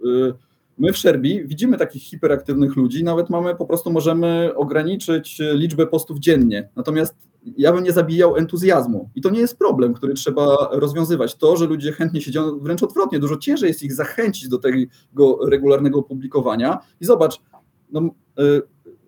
y, 0.06 0.34
my 0.78 0.92
w 0.92 0.98
Sherby 0.98 1.44
widzimy 1.44 1.78
takich 1.78 2.02
hiperaktywnych 2.02 2.76
ludzi, 2.76 3.04
nawet 3.04 3.30
mamy, 3.30 3.54
po 3.54 3.66
prostu 3.66 3.90
możemy 3.90 4.52
ograniczyć 4.54 5.40
liczbę 5.52 5.86
postów 5.86 6.18
dziennie. 6.18 6.68
Natomiast 6.76 7.14
ja 7.56 7.72
bym 7.72 7.84
nie 7.84 7.92
zabijał 7.92 8.36
entuzjazmu. 8.36 9.10
I 9.14 9.20
to 9.20 9.30
nie 9.30 9.40
jest 9.40 9.58
problem, 9.58 9.94
który 9.94 10.14
trzeba 10.14 10.68
rozwiązywać. 10.72 11.34
To, 11.34 11.56
że 11.56 11.66
ludzie 11.66 11.92
chętnie 11.92 12.20
siedzą, 12.20 12.58
wręcz 12.58 12.82
odwrotnie, 12.82 13.18
dużo 13.18 13.36
ciężej 13.36 13.68
jest 13.68 13.82
ich 13.82 13.92
zachęcić 13.92 14.48
do 14.48 14.58
tego 14.58 15.46
regularnego 15.46 16.02
publikowania. 16.02 16.78
I 17.00 17.04
zobacz, 17.04 17.40
no, 17.92 18.10
y, 18.40 18.62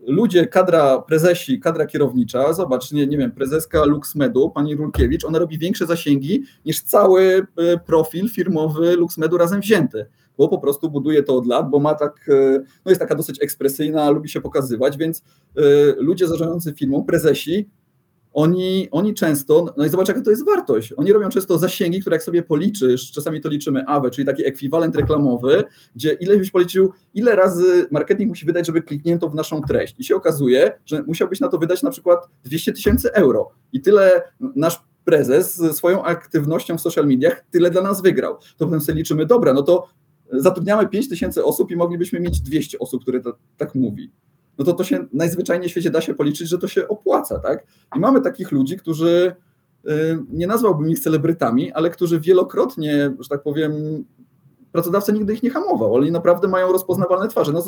ludzie, 0.07 0.47
kadra 0.47 0.99
prezesi, 0.99 1.61
kadra 1.61 1.87
kierownicza, 1.87 2.53
zobacz, 2.53 2.93
nie, 2.93 3.07
nie 3.07 3.18
wiem, 3.18 3.33
prezeska 3.33 3.85
LuxMedu, 3.85 4.51
pani 4.51 4.74
Rulkiewicz, 4.76 5.24
ona 5.24 5.39
robi 5.39 5.59
większe 5.59 5.87
zasięgi 5.87 6.45
niż 6.64 6.81
cały 6.81 7.22
y, 7.22 7.47
profil 7.87 8.28
firmowy 8.28 8.97
LuxMedu 8.97 9.39
razem 9.39 9.61
wzięty, 9.61 10.07
bo 10.39 10.49
po 10.49 10.59
prostu 10.59 10.91
buduje 10.91 11.22
to 11.22 11.37
od 11.37 11.47
lat, 11.47 11.70
bo 11.70 11.78
ma 11.78 11.95
tak, 11.95 12.28
y, 12.28 12.64
no 12.85 12.91
jest 12.91 13.01
taka 13.01 13.14
dosyć 13.14 13.43
ekspresyjna, 13.43 14.11
lubi 14.11 14.28
się 14.28 14.41
pokazywać, 14.41 14.97
więc 14.97 15.24
ludzie 15.97 16.28
zarządzający 16.28 16.72
firmą, 16.72 17.05
prezesi, 17.05 17.68
oni, 18.33 18.89
oni 18.91 19.14
często, 19.14 19.74
no 19.76 19.85
i 19.85 19.89
zobacz 19.89 20.09
jaka 20.09 20.22
to 20.22 20.31
jest 20.31 20.47
wartość, 20.47 20.93
oni 20.93 21.12
robią 21.12 21.28
często 21.28 21.59
zasięgi, 21.59 22.01
które 22.01 22.16
jak 22.16 22.22
sobie 22.22 22.43
policzysz, 22.43 23.12
czasami 23.12 23.41
to 23.41 23.49
liczymy 23.49 23.87
AWE, 23.87 24.11
czyli 24.11 24.26
taki 24.26 24.47
ekwiwalent 24.47 24.97
reklamowy, 24.97 25.64
gdzie 25.97 26.12
ile 26.12 26.37
byś 26.37 26.51
policzył, 26.51 26.93
ile 27.14 27.37
razy 27.37 27.87
marketing 27.91 28.28
musi 28.28 28.47
wydać, 28.47 28.66
żeby 28.66 28.83
kliknięto 28.83 29.28
w 29.28 29.35
naszą 29.35 29.62
treść. 29.62 29.95
I 29.99 30.05
się 30.05 30.16
okazuje, 30.16 30.72
że 30.87 31.03
musiałbyś 31.03 31.41
na 31.41 31.49
to 31.49 31.59
wydać 31.59 31.83
na 31.83 31.91
przykład 31.91 32.28
200 32.45 32.72
tysięcy 32.72 33.12
euro. 33.12 33.51
I 33.72 33.81
tyle 33.81 34.22
nasz 34.57 34.81
prezes 35.05 35.57
ze 35.57 35.72
swoją 35.72 36.03
aktywnością 36.03 36.78
w 36.78 36.81
social 36.81 37.07
mediach 37.07 37.45
tyle 37.51 37.70
dla 37.70 37.83
nas 37.83 38.03
wygrał. 38.03 38.37
To 38.57 38.64
potem 38.64 38.81
sobie 38.81 38.99
liczymy, 38.99 39.26
dobra, 39.26 39.53
no 39.53 39.62
to 39.62 39.89
zatrudniamy 40.33 40.89
5 40.89 41.09
tysięcy 41.09 41.45
osób 41.45 41.70
i 41.70 41.76
moglibyśmy 41.76 42.20
mieć 42.20 42.41
200 42.41 42.78
osób, 42.78 43.03
które 43.03 43.20
to, 43.20 43.37
tak 43.57 43.74
mówi 43.74 44.11
no 44.59 44.64
to 44.64 44.72
to 44.72 44.84
się 44.84 45.07
najzwyczajniej 45.12 45.68
w 45.68 45.70
świecie 45.70 45.90
da 45.90 46.01
się 46.01 46.14
policzyć, 46.14 46.48
że 46.48 46.59
to 46.59 46.68
się 46.68 46.88
opłaca, 46.88 47.38
tak? 47.38 47.66
I 47.96 47.98
mamy 47.98 48.20
takich 48.20 48.53
ludzi, 48.53 48.76
którzy 48.76 49.36
nie 50.28 50.46
nazwałbym 50.46 50.90
ich 50.90 51.01
celebrytami, 51.01 51.72
ale 51.72 51.90
którzy 51.90 52.20
wielokrotnie, 52.20 53.14
że 53.18 53.28
tak 53.28 53.42
powiem, 53.42 53.72
pracodawca 54.72 55.12
nigdy 55.12 55.34
ich 55.34 55.42
nie 55.42 55.51
hamował, 55.51 55.94
oni 55.94 56.11
naprawdę 56.11 56.48
mają 56.48 56.72
rozpoznawalne 56.72 57.28
twarze. 57.28 57.53
No, 57.53 57.62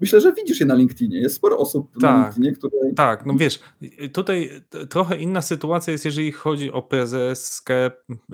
myślę, 0.00 0.20
że 0.20 0.32
widzisz 0.32 0.60
je 0.60 0.66
na 0.66 0.74
LinkedInie. 0.74 1.18
Jest 1.18 1.36
sporo 1.36 1.58
osób 1.58 1.92
tak, 1.92 2.02
na 2.02 2.22
LinkedInie, 2.22 2.52
które. 2.52 2.72
Tak, 2.96 3.26
no 3.26 3.34
wiesz, 3.36 3.60
tutaj 4.12 4.50
trochę 4.88 5.16
inna 5.16 5.42
sytuacja 5.42 5.92
jest, 5.92 6.04
jeżeli 6.04 6.32
chodzi 6.32 6.72
o 6.72 6.82
prezeskę, 6.82 7.90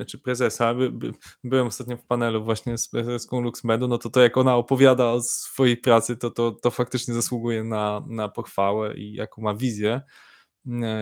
czy 0.07 0.19
prezesa. 0.19 0.75
By, 0.75 0.91
by, 0.91 1.13
byłem 1.45 1.67
ostatnio 1.67 1.97
w 1.97 2.05
panelu 2.05 2.45
właśnie 2.45 2.79
z 2.79 2.89
prezeską 2.89 3.41
LuxMedu, 3.41 3.89
no 3.89 3.99
to 3.99 4.11
to 4.11 4.21
jak 4.21 4.37
ona 4.37 4.57
opowiada 4.57 5.05
o 5.05 5.21
swojej 5.23 5.77
pracy, 5.77 6.17
to, 6.17 6.31
to, 6.31 6.53
to 6.53 6.71
faktycznie 6.71 7.15
zasługuje 7.15 7.65
na, 7.65 8.03
na 8.09 8.29
pochwałę 8.29 8.95
i 8.95 9.13
jaką 9.13 9.43
ma 9.43 9.55
wizję. 9.55 10.01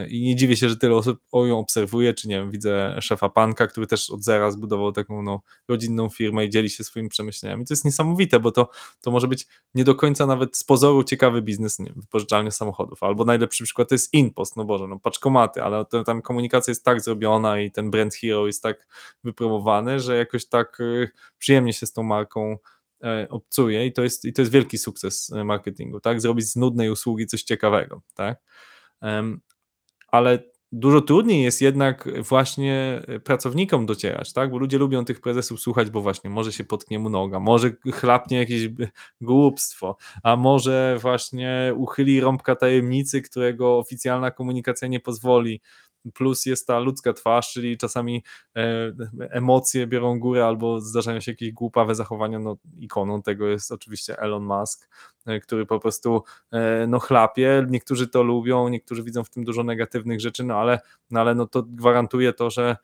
I 0.08 0.22
nie 0.22 0.36
dziwię 0.36 0.56
się, 0.56 0.68
że 0.68 0.76
tyle 0.76 0.94
osób 0.94 1.20
ją 1.32 1.58
obserwuje, 1.58 2.14
czy 2.14 2.28
nie 2.28 2.38
wiem, 2.38 2.50
widzę 2.50 2.96
szefa 3.00 3.28
Panka, 3.28 3.66
który 3.66 3.86
też 3.86 4.10
od 4.10 4.24
zera 4.24 4.50
zbudował 4.50 4.92
taką 4.92 5.22
no, 5.22 5.42
rodzinną 5.68 6.08
firmę 6.08 6.44
i 6.44 6.50
dzieli 6.50 6.70
się 6.70 6.84
swoimi 6.84 7.08
przemyśleniami. 7.08 7.66
To 7.66 7.74
jest 7.74 7.84
niesamowite, 7.84 8.40
bo 8.40 8.52
to, 8.52 8.70
to 9.00 9.10
może 9.10 9.28
być 9.28 9.46
nie 9.74 9.84
do 9.84 9.94
końca 9.94 10.26
nawet 10.26 10.56
z 10.56 10.64
pozoru 10.64 11.04
ciekawy 11.04 11.42
biznes, 11.42 11.78
wypożyczalnia 11.96 12.50
samochodów, 12.50 13.02
albo 13.02 13.24
najlepszy 13.24 13.64
przykład 13.64 13.88
to 13.88 13.94
jest 13.94 14.14
InPost, 14.14 14.56
no 14.56 14.64
Boże, 14.64 14.86
no 14.88 14.98
paczkomaty, 14.98 15.62
ale 15.62 15.84
to, 15.84 16.04
tam 16.04 16.22
komunikacja 16.22 16.70
jest 16.70 16.84
tak 16.84 17.00
zrobiona 17.00 17.60
i 17.60 17.70
ten 17.70 17.90
brand 17.90 18.14
hero 18.14 18.46
jest 18.46 18.62
tak 18.62 18.86
wypromowany, 19.24 20.00
że 20.00 20.16
jakoś 20.16 20.46
tak 20.46 20.80
y, 20.80 21.10
przyjemnie 21.38 21.72
się 21.72 21.86
z 21.86 21.92
tą 21.92 22.02
marką 22.02 22.58
y, 23.04 23.28
obcuje 23.28 23.86
i 23.86 23.92
to 23.92 24.02
jest, 24.02 24.24
i 24.24 24.32
to 24.32 24.42
jest 24.42 24.52
wielki 24.52 24.78
sukces 24.78 25.30
marketingu, 25.44 26.00
tak? 26.00 26.20
Zrobić 26.20 26.46
z 26.46 26.56
nudnej 26.56 26.90
usługi 26.90 27.26
coś 27.26 27.42
ciekawego, 27.42 28.02
tak? 28.14 28.38
Ale 30.14 30.38
dużo 30.72 31.00
trudniej 31.00 31.42
jest 31.42 31.62
jednak 31.62 32.08
właśnie 32.22 33.02
pracownikom 33.24 33.86
docierać, 33.86 34.32
tak? 34.32 34.50
Bo 34.50 34.58
ludzie 34.58 34.78
lubią 34.78 35.04
tych 35.04 35.20
prezesów 35.20 35.60
słuchać, 35.60 35.90
bo 35.90 36.00
właśnie 36.02 36.30
może 36.30 36.52
się 36.52 36.64
potknie 36.64 36.98
mu 36.98 37.10
noga, 37.10 37.40
może 37.40 37.70
chlapnie 37.92 38.38
jakieś 38.38 38.68
głupstwo, 39.20 39.96
a 40.22 40.36
może 40.36 40.98
właśnie 41.00 41.72
uchyli 41.76 42.20
rąbka 42.20 42.56
tajemnicy, 42.56 43.22
którego 43.22 43.78
oficjalna 43.78 44.30
komunikacja 44.30 44.88
nie 44.88 45.00
pozwoli 45.00 45.60
plus 46.12 46.46
jest 46.46 46.66
ta 46.66 46.78
ludzka 46.78 47.12
twarz, 47.12 47.52
czyli 47.52 47.78
czasami 47.78 48.24
e, 48.56 48.60
emocje 49.30 49.86
biorą 49.86 50.18
górę 50.18 50.46
albo 50.46 50.80
zdarzają 50.80 51.20
się 51.20 51.32
jakieś 51.32 51.52
głupawe 51.52 51.94
zachowania, 51.94 52.38
no 52.38 52.56
ikoną 52.78 53.22
tego 53.22 53.46
jest 53.46 53.72
oczywiście 53.72 54.18
Elon 54.18 54.44
Musk, 54.44 54.88
e, 55.26 55.40
który 55.40 55.66
po 55.66 55.80
prostu 55.80 56.22
e, 56.52 56.86
no 56.86 56.98
chlapie, 56.98 57.66
niektórzy 57.68 58.08
to 58.08 58.22
lubią, 58.22 58.68
niektórzy 58.68 59.02
widzą 59.02 59.24
w 59.24 59.30
tym 59.30 59.44
dużo 59.44 59.62
negatywnych 59.62 60.20
rzeczy, 60.20 60.44
no 60.44 60.56
ale, 60.56 60.80
no 61.10 61.20
ale 61.20 61.34
no 61.34 61.46
to 61.46 61.62
gwarantuje 61.62 62.32
to, 62.32 62.50
że 62.50 62.76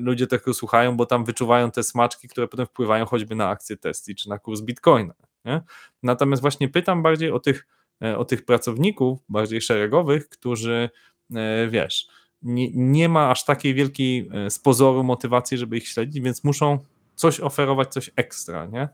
ludzie 0.00 0.26
tego 0.26 0.54
słuchają, 0.54 0.96
bo 0.96 1.06
tam 1.06 1.24
wyczuwają 1.24 1.70
te 1.70 1.82
smaczki, 1.82 2.28
które 2.28 2.48
potem 2.48 2.66
wpływają 2.66 3.06
choćby 3.06 3.34
na 3.34 3.48
akcje 3.48 3.76
Tesla 3.76 4.14
czy 4.14 4.28
na 4.28 4.38
kurs 4.38 4.60
Bitcoina. 4.60 5.14
Nie? 5.44 5.62
Natomiast 6.02 6.42
właśnie 6.42 6.68
pytam 6.68 7.02
bardziej 7.02 7.30
o 7.30 7.38
tych, 7.38 7.66
o 8.16 8.24
tych 8.24 8.44
pracowników, 8.44 9.18
bardziej 9.28 9.60
szeregowych, 9.60 10.28
którzy 10.28 10.90
wiesz, 11.68 12.08
nie, 12.42 12.70
nie 12.74 13.08
ma 13.08 13.30
aż 13.30 13.44
takiej 13.44 13.74
wielkiej 13.74 14.30
e, 14.32 14.50
z 14.50 14.58
pozoru 14.58 15.04
motywacji, 15.04 15.58
żeby 15.58 15.76
ich 15.76 15.88
śledzić, 15.88 16.20
więc 16.20 16.44
muszą 16.44 16.78
coś 17.14 17.40
oferować, 17.40 17.92
coś 17.92 18.10
ekstra, 18.16 18.66
nie? 18.66 18.88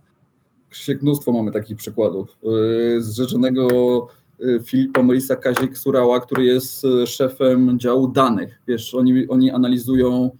Krzysiek, 0.70 1.02
mnóstwo 1.02 1.32
mamy 1.32 1.52
takich 1.52 1.76
przykładów. 1.76 2.28
E, 2.28 3.00
z 3.00 3.20
e, 3.20 4.60
Filipa 4.64 5.02
Morisa 5.02 5.36
Kazik 5.36 5.78
Surała, 5.78 6.20
który 6.20 6.44
jest 6.44 6.86
szefem 7.06 7.78
działu 7.78 8.08
danych. 8.08 8.60
Wiesz, 8.68 8.94
oni, 8.94 9.28
oni 9.28 9.50
analizują 9.50 10.30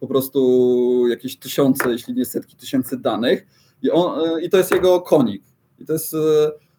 po 0.00 0.06
prostu 0.06 1.08
jakieś 1.08 1.36
tysiące, 1.36 1.90
jeśli 1.90 2.14
nie 2.14 2.24
setki 2.24 2.56
tysięcy 2.56 2.98
danych 2.98 3.46
i, 3.82 3.90
on, 3.90 4.20
i 4.42 4.50
to 4.50 4.56
jest 4.56 4.70
jego 4.70 5.00
konik. 5.00 5.42
I 5.78 5.84
to 5.84 5.92
jest 5.92 6.16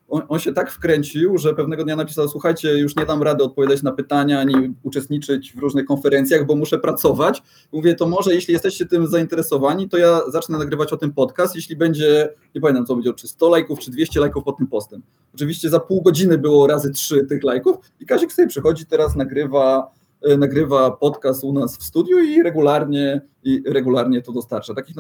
on, 0.08 0.22
on, 0.28 0.40
się 0.40 0.54
tak 0.54 0.72
wkręcił, 0.72 1.38
że 1.38 1.54
pewnego 1.54 1.84
dnia 1.84 1.96
napisał: 1.96 2.28
Słuchajcie, 2.28 2.78
już 2.78 2.96
nie 2.96 3.06
dam 3.06 3.24
rady 3.24 3.44
odpowiadać 3.44 3.84
na 3.84 3.92
pytania 3.92 4.40
ani 4.40 4.54
uczestniczyć 4.84 5.54
w 5.54 5.60
różnych 5.60 5.86
konferencjach, 5.86 6.46
bo 6.46 6.56
muszę 6.56 6.80
pracować. 6.80 7.44
Mówię, 7.72 7.96
to 7.96 8.08
może 8.08 8.36
jeśli 8.36 8.54
jesteście 8.54 8.86
tym 8.86 9.08
zainteresowani, 9.08 9.90
to 9.90 9.98
ja 9.98 10.22
zacznę 10.32 10.58
nagrywać 10.58 10.94
o 10.94 10.98
tym 10.98 11.14
podcast. 11.14 11.56
Jeśli 11.56 11.76
będzie, 11.76 12.30
nie 12.56 12.62
pamiętam 12.62 12.86
co 12.86 12.96
będzie, 12.96 13.14
czy 13.14 13.28
100 13.28 13.50
lajków, 13.50 13.80
czy 13.80 13.92
200 13.92 14.20
lajków 14.20 14.44
pod 14.44 14.58
tym 14.58 14.68
postem. 14.68 15.02
Oczywiście 15.36 15.70
za 15.70 15.80
pół 15.80 16.02
godziny 16.02 16.38
było 16.38 16.68
razy 16.68 16.92
trzy 16.92 17.26
tych 17.26 17.44
lajków 17.44 17.76
i 18.00 18.06
Kazik 18.06 18.34
sobie 18.34 18.48
przychodzi 18.48 18.86
teraz, 18.86 19.16
nagrywa 19.16 19.92
e, 20.22 20.38
nagrywa 20.38 20.92
podcast 20.92 21.44
u 21.44 21.54
nas 21.54 21.78
w 21.78 21.84
studiu 21.84 22.20
i 22.20 22.44
regularnie, 22.44 23.22
i 23.44 23.64
regularnie 23.66 24.22
to 24.22 24.32
dostarcza. 24.32 24.74
Takich 24.74 24.96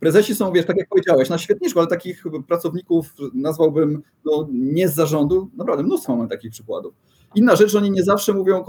Prezesi 0.00 0.34
są, 0.34 0.52
wiesz, 0.52 0.66
tak 0.66 0.76
jak 0.76 0.88
powiedziałeś, 0.88 1.28
na 1.28 1.38
świetniczku, 1.38 1.78
ale 1.78 1.88
takich 1.88 2.24
pracowników 2.48 3.14
nazwałbym 3.34 4.02
no, 4.24 4.48
nie 4.52 4.88
z 4.88 4.94
zarządu, 4.94 5.50
naprawdę 5.56 5.84
mnóstwo 5.84 6.16
mamy 6.16 6.28
takich 6.28 6.50
przykładów. 6.50 6.94
Inna 7.34 7.56
rzecz, 7.56 7.70
że 7.70 7.78
oni 7.78 7.90
nie 7.90 8.02
zawsze 8.02 8.32
mówią, 8.32 8.64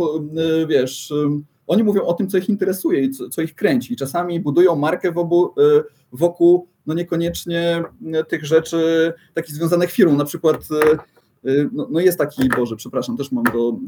y, 0.63 0.67
wiesz, 0.67 1.13
oni 1.67 1.83
mówią 1.83 2.01
o 2.01 2.13
tym, 2.13 2.27
co 2.27 2.37
ich 2.37 2.49
interesuje 2.49 3.03
i 3.03 3.11
co, 3.11 3.29
co 3.29 3.41
ich 3.41 3.55
kręci. 3.55 3.95
Czasami 3.95 4.39
budują 4.39 4.75
markę 4.75 5.11
wokół, 5.11 5.45
y, 5.45 5.83
wokół 6.11 6.67
no 6.85 6.93
niekoniecznie 6.93 7.83
y, 8.21 8.23
tych 8.23 8.45
rzeczy 8.45 9.13
takich 9.33 9.55
związanych 9.55 9.91
firmą. 9.91 10.17
Na 10.17 10.25
przykład 10.25 10.67
no, 11.71 11.87
no, 11.91 11.99
jest 11.99 12.17
taki, 12.17 12.49
Boże, 12.57 12.75
przepraszam, 12.75 13.17
też 13.17 13.31
mam 13.31 13.43
go 13.43 13.79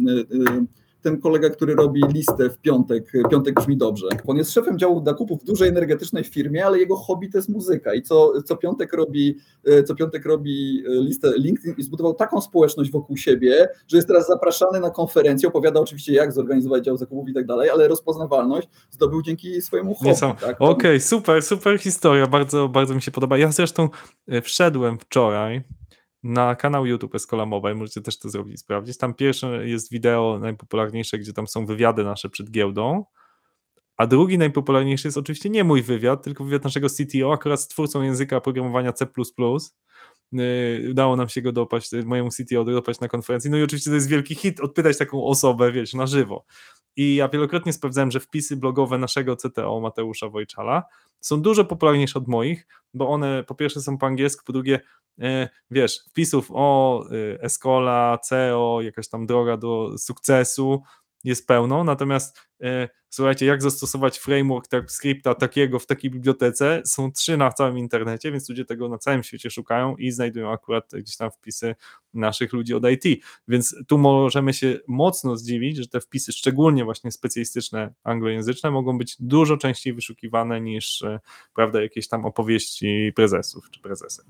ten 1.04 1.22
kolega, 1.22 1.50
który 1.50 1.76
robi 1.76 2.02
listę 2.14 2.50
w 2.50 2.58
piątek, 2.58 3.12
piątek 3.32 3.56
brzmi 3.56 3.78
dobrze. 3.78 4.08
On 4.28 4.38
jest 4.38 4.52
szefem 4.52 4.80
działu 4.80 5.06
zakupów 5.06 5.42
w 5.42 5.44
dużej 5.44 5.70
energetycznej 5.70 6.24
firmie, 6.24 6.66
ale 6.66 6.80
jego 6.80 6.96
hobby 6.96 7.30
to 7.30 7.38
jest 7.38 7.50
muzyka 7.50 7.94
i 7.94 8.02
co, 8.02 8.42
co 8.46 8.58
piątek 8.58 8.94
robi, 8.94 9.38
e, 9.66 9.84
co 9.84 9.96
piątek 9.96 10.26
robi 10.26 10.84
e, 10.88 10.90
listę 10.90 11.32
LinkedIn 11.38 11.74
i 11.78 11.84
zbudował 11.84 12.14
taką 12.14 12.42
społeczność 12.42 12.92
wokół 12.92 13.18
siebie, 13.18 13.68
że 13.88 13.98
jest 13.98 14.08
teraz 14.08 14.28
zapraszany 14.28 14.80
na 14.80 14.90
konferencję, 14.90 15.50
opowiada 15.50 15.80
oczywiście 15.80 16.14
jak 16.14 16.32
zorganizować 16.32 16.86
dział 16.86 16.98
zakupów 16.98 17.30
i 17.30 17.34
tak 17.34 17.46
dalej, 17.46 17.70
ale 17.70 17.88
rozpoznawalność 17.88 18.68
zdobył 18.92 19.22
dzięki 19.22 19.62
swojemu 19.62 19.96
hobby. 19.96 20.20
Tak? 20.20 20.56
Okej, 20.56 20.60
okay, 20.60 21.00
super, 21.00 21.44
super 21.44 21.80
historia, 21.80 22.28
bardzo, 22.28 22.70
bardzo 22.70 22.96
mi 22.96 23.02
się 23.02 23.12
podoba. 23.12 23.38
Ja 23.38 23.52
zresztą 23.52 23.90
e, 24.28 24.42
wszedłem 24.42 24.98
wczoraj 24.98 25.64
na 26.24 26.56
kanał 26.56 26.86
YouTube 26.86 27.16
Escola 27.16 27.46
Mobile, 27.46 27.76
możecie 27.76 28.02
też 28.02 28.20
to 28.20 28.30
zrobić, 28.30 28.60
sprawdzić. 28.60 28.98
Tam 28.98 29.14
pierwsze 29.14 29.68
jest 29.68 29.92
wideo 29.92 30.40
najpopularniejsze, 30.42 31.18
gdzie 31.18 31.34
tam 31.34 31.48
są 31.48 31.66
wywiady 31.66 32.04
nasze 32.04 32.30
przed 32.30 32.52
giełdą, 32.52 33.06
a 33.98 34.08
drugi 34.08 34.38
najpopularniejszy 34.38 35.08
jest 35.08 35.18
oczywiście 35.18 35.50
nie 35.50 35.64
mój 35.64 35.84
wywiad, 35.84 36.24
tylko 36.24 36.44
wywiad 36.44 36.64
naszego 36.64 36.88
CTO, 36.90 37.34
akurat 37.34 37.62
z 37.62 37.68
twórcą 37.68 38.02
języka 38.02 38.42
programowania 38.42 38.94
C++. 38.94 39.06
Yy, 40.32 40.88
udało 40.92 41.16
nam 41.16 41.30
się 41.30 41.42
go 41.42 41.52
dopaść, 41.52 41.92
mojemu 42.06 42.30
CTO 42.30 42.64
dopaść 42.64 43.00
na 43.00 43.08
konferencji. 43.08 43.52
No 43.52 43.58
i 43.58 43.64
oczywiście 43.64 43.90
to 43.90 43.96
jest 43.96 44.10
wielki 44.10 44.36
hit, 44.36 44.60
odpytać 44.60 44.98
taką 44.98 45.26
osobę, 45.26 45.72
wiesz, 45.72 45.94
na 45.94 46.08
żywo. 46.08 46.46
I 46.96 47.16
ja 47.16 47.30
wielokrotnie 47.30 47.74
sprawdzałem, 47.74 48.12
że 48.12 48.20
wpisy 48.20 48.58
blogowe 48.58 48.98
naszego 48.98 49.36
CTO 49.36 49.80
Mateusza 49.80 50.30
Wojczala 50.30 50.84
są 51.20 51.42
dużo 51.42 51.66
popularniejsze 51.66 52.20
od 52.20 52.28
moich, 52.28 52.68
bo 52.94 53.10
one 53.10 53.44
po 53.44 53.56
pierwsze 53.56 53.82
są 53.82 53.98
po 53.98 54.06
angielsku, 54.06 54.44
po 54.46 54.54
drugie 54.54 54.80
E, 55.22 55.50
wiesz, 55.72 56.00
wpisów 56.10 56.48
o 56.54 57.04
y, 57.12 57.42
Escola, 57.42 58.18
CEO, 58.18 58.80
jakaś 58.82 59.10
tam 59.10 59.26
droga 59.26 59.58
do 59.58 59.98
sukcesu 59.98 60.84
jest 61.24 61.48
pełno, 61.48 61.84
natomiast 61.84 62.40
e, 62.62 62.90
słuchajcie, 63.10 63.46
jak 63.46 63.62
zastosować 63.62 64.18
framework 64.20 64.68
TypeScripta 64.68 65.36
takiego 65.36 65.80
w 65.80 65.86
takiej 65.86 66.12
bibliotece, 66.12 66.82
są 66.86 67.12
trzy 67.12 67.38
na 67.38 67.52
całym 67.52 67.78
internecie, 67.78 68.32
więc 68.32 68.50
ludzie 68.50 68.66
tego 68.66 68.90
na 68.90 68.98
całym 68.98 69.24
świecie 69.24 69.50
szukają 69.50 69.96
i 69.96 70.12
znajdują 70.12 70.52
akurat 70.52 70.92
gdzieś 70.94 71.18
tam 71.18 71.32
wpisy 71.32 71.76
naszych 72.14 72.54
ludzi 72.54 72.74
od 72.74 72.84
IT, 72.90 73.24
więc 73.48 73.76
tu 73.88 73.98
możemy 73.98 74.54
się 74.54 74.80
mocno 74.88 75.38
zdziwić, 75.38 75.78
że 75.78 75.88
te 75.88 76.02
wpisy, 76.02 76.32
szczególnie 76.32 76.86
właśnie 76.86 77.12
specjalistyczne 77.12 77.94
anglojęzyczne, 78.04 78.72
mogą 78.72 78.98
być 78.98 79.16
dużo 79.20 79.58
częściej 79.58 79.94
wyszukiwane 79.94 80.62
niż, 80.62 81.02
e, 81.02 81.20
prawda, 81.54 81.82
jakieś 81.82 82.08
tam 82.08 82.26
opowieści 82.26 83.12
prezesów 83.16 83.70
czy 83.72 83.82
prezesek. 83.82 84.26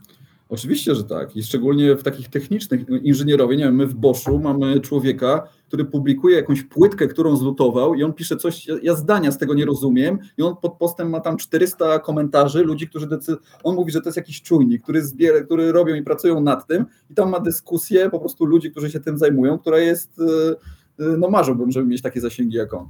Oczywiście, 0.53 0.95
że 0.95 1.03
tak. 1.03 1.35
I 1.35 1.43
szczególnie 1.43 1.95
w 1.95 2.03
takich 2.03 2.29
technicznych, 2.29 2.81
inżynierowie, 3.03 3.57
nie 3.57 3.63
wiem, 3.63 3.75
my 3.75 3.87
w 3.87 3.95
Boschu 3.95 4.39
mamy 4.39 4.79
człowieka, 4.79 5.47
który 5.67 5.85
publikuje 5.85 6.35
jakąś 6.35 6.63
płytkę, 6.63 7.07
którą 7.07 7.35
zlutował 7.35 7.95
i 7.95 8.03
on 8.03 8.13
pisze 8.13 8.37
coś, 8.37 8.67
ja 8.83 8.95
zdania 8.95 9.31
z 9.31 9.37
tego 9.37 9.53
nie 9.53 9.65
rozumiem 9.65 10.19
i 10.37 10.41
on 10.41 10.55
pod 10.61 10.77
postem 10.77 11.09
ma 11.09 11.19
tam 11.19 11.37
400 11.37 11.99
komentarzy 11.99 12.63
ludzi, 12.63 12.87
którzy 12.87 13.07
decydują, 13.07 13.37
on 13.63 13.75
mówi, 13.75 13.91
że 13.91 14.01
to 14.01 14.07
jest 14.07 14.17
jakiś 14.17 14.41
czujnik, 14.41 14.83
który 14.83 15.01
zbiera, 15.01 15.41
który 15.41 15.71
robią 15.71 15.95
i 15.95 16.01
pracują 16.01 16.41
nad 16.41 16.67
tym 16.67 16.85
i 17.09 17.13
tam 17.13 17.29
ma 17.29 17.39
dyskusję 17.39 18.09
po 18.09 18.19
prostu 18.19 18.45
ludzi, 18.45 18.71
którzy 18.71 18.91
się 18.91 18.99
tym 18.99 19.17
zajmują, 19.17 19.59
która 19.59 19.79
jest, 19.79 20.19
y, 20.19 21.03
y, 21.03 21.17
no 21.17 21.29
marzyłbym, 21.29 21.71
żeby 21.71 21.87
mieć 21.87 22.01
takie 22.01 22.21
zasięgi 22.21 22.57
jak 22.57 22.73
on. 22.73 22.89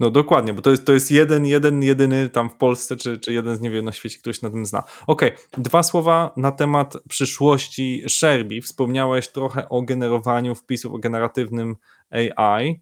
No 0.00 0.10
dokładnie, 0.10 0.54
bo 0.54 0.62
to 0.62 0.70
jest, 0.70 0.86
to 0.86 0.92
jest 0.92 1.10
jeden, 1.10 1.46
jeden, 1.46 1.82
jedyny 1.82 2.28
tam 2.28 2.50
w 2.50 2.54
Polsce, 2.54 2.96
czy, 2.96 3.18
czy 3.18 3.32
jeden 3.32 3.56
z 3.56 3.60
niewielu 3.60 3.82
na 3.82 3.92
świecie, 3.92 4.34
się 4.34 4.40
na 4.42 4.50
tym 4.50 4.66
zna. 4.66 4.82
Okej, 5.06 5.32
okay. 5.32 5.62
dwa 5.62 5.82
słowa 5.82 6.32
na 6.36 6.52
temat 6.52 6.94
przyszłości 7.08 8.02
Sherby. 8.08 8.60
Wspomniałeś 8.60 9.28
trochę 9.28 9.68
o 9.68 9.82
generowaniu 9.82 10.54
wpisów, 10.54 10.94
o 10.94 10.98
generatywnym 10.98 11.76
AI 12.10 12.80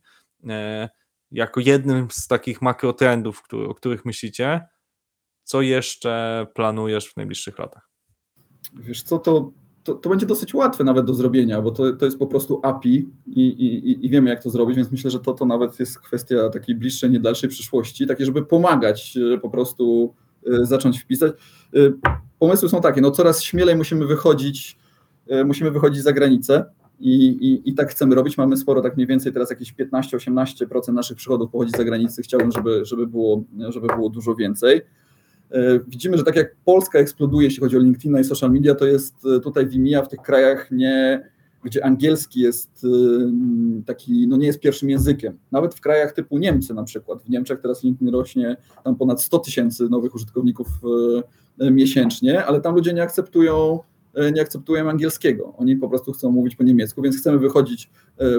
e, 0.49 0.89
jako 1.31 1.61
jednym 1.61 2.09
z 2.11 2.27
takich 2.27 2.63
makrotrendów, 2.63 3.43
który, 3.43 3.69
o 3.69 3.75
których 3.75 4.05
myślicie. 4.05 4.67
Co 5.45 5.63
jeszcze 5.63 6.47
planujesz 6.55 7.13
w 7.13 7.17
najbliższych 7.17 7.59
latach? 7.59 7.91
Wiesz 8.75 9.03
co, 9.03 9.19
to 9.19 9.53
to, 9.85 9.95
to 9.95 10.11
będzie 10.11 10.27
dosyć 10.27 10.55
łatwe 10.55 10.85
nawet 10.85 11.07
do 11.07 11.15
zrobienia, 11.15 11.63
bo 11.63 11.71
to, 11.71 11.93
to 11.93 12.05
jest 12.05 12.19
po 12.19 12.27
prostu 12.27 12.61
API 12.63 13.09
i, 13.27 13.41
i, 13.41 14.07
i 14.07 14.11
wiemy, 14.11 14.31
jak 14.31 14.43
to 14.43 14.51
zrobić, 14.51 14.77
więc 14.77 14.91
myślę, 14.91 15.11
że 15.11 15.21
to, 15.21 15.33
to 15.33 15.47
nawet 15.47 15.81
jest 15.81 16.01
kwestia 16.01 16.49
takiej 16.49 16.75
bliższej, 16.75 17.11
nie 17.11 17.21
dalszej 17.21 17.51
przyszłości, 17.51 18.07
takie, 18.07 18.25
żeby 18.25 18.45
pomagać 18.45 19.19
e, 19.35 19.39
po 19.39 19.51
prostu 19.51 20.15
e, 20.47 20.67
zacząć 20.67 21.01
wpisać. 21.01 21.33
E, 21.75 21.79
pomysły 22.39 22.69
są 22.69 22.81
takie, 22.81 23.01
no 23.01 23.11
coraz 23.11 23.43
śmielej 23.43 23.77
musimy 23.77 24.07
wychodzić, 24.07 24.79
musimy 25.45 25.71
wychodzić 25.71 26.03
za 26.03 26.13
granicę 26.13 26.65
i, 27.01 27.27
i, 27.27 27.71
i 27.71 27.75
tak 27.75 27.91
chcemy 27.91 28.15
robić. 28.15 28.39
Mamy 28.39 28.57
sporo, 28.57 28.83
tak 28.83 28.97
mniej 28.97 29.07
więcej 29.07 29.33
teraz 29.33 29.51
jakieś 29.51 29.75
15-18% 29.75 30.93
naszych 30.93 31.17
przychodów 31.17 31.51
pochodzi 31.51 31.71
z 31.71 31.77
zagranicy. 31.77 32.23
Chciałbym, 32.23 32.53
żeby, 32.53 32.85
żeby, 32.85 33.07
było, 33.07 33.45
żeby 33.69 33.87
było 33.87 34.11
dużo 34.11 34.35
więcej. 34.35 34.81
E, 35.55 35.81
widzimy, 35.89 36.17
że 36.17 36.25
tak 36.25 36.37
jak 36.37 36.57
Polska 36.65 36.99
eksploduje, 36.99 37.45
jeśli 37.45 37.61
chodzi 37.61 37.77
o 37.77 37.81
LinkedIn 37.81 38.19
i 38.21 38.25
social 38.25 38.53
media, 38.53 38.75
to 38.75 38.87
jest 38.87 39.15
e, 39.37 39.41
tutaj 39.41 39.67
wymija 39.67 40.03
w 40.03 40.09
tych 40.09 40.21
krajach 40.21 40.71
nie, 40.71 41.31
gdzie 41.65 41.85
angielski 41.85 42.41
jest 42.41 42.85
e, 42.85 42.89
taki, 43.87 44.29
no 44.29 44.37
nie 44.37 44.47
jest 44.47 44.61
pierwszym 44.61 44.91
językiem. 44.91 45.39
Nawet 45.53 45.75
w 45.75 45.81
krajach 45.81 46.13
typu 46.13 46.39
Niemcy 46.39 46.75
na 46.75 46.85
przykład. 46.85 47.23
W 47.23 47.31
Niemczech 47.31 47.61
teraz 47.61 47.85
LinkedIn 47.85 48.15
rośnie 48.15 48.57
tam 48.85 48.97
ponad 48.97 49.23
100 49.23 49.39
tysięcy 49.39 49.89
nowych 49.89 50.15
użytkowników 50.15 50.69
miesięcznie, 51.71 52.45
ale 52.45 52.61
tam 52.61 52.75
ludzie 52.75 52.93
nie 52.93 53.03
akceptują 53.03 53.79
nie 54.35 54.43
akceptują 54.43 54.91
angielskiego. 54.91 55.55
Oni 55.57 55.77
po 55.77 55.89
prostu 55.89 56.13
chcą 56.13 56.31
mówić 56.31 56.57
po 56.57 56.65
niemiecku, 56.65 57.03
więc 57.03 57.19
chcemy 57.19 57.39
wychodzić, 57.39 57.91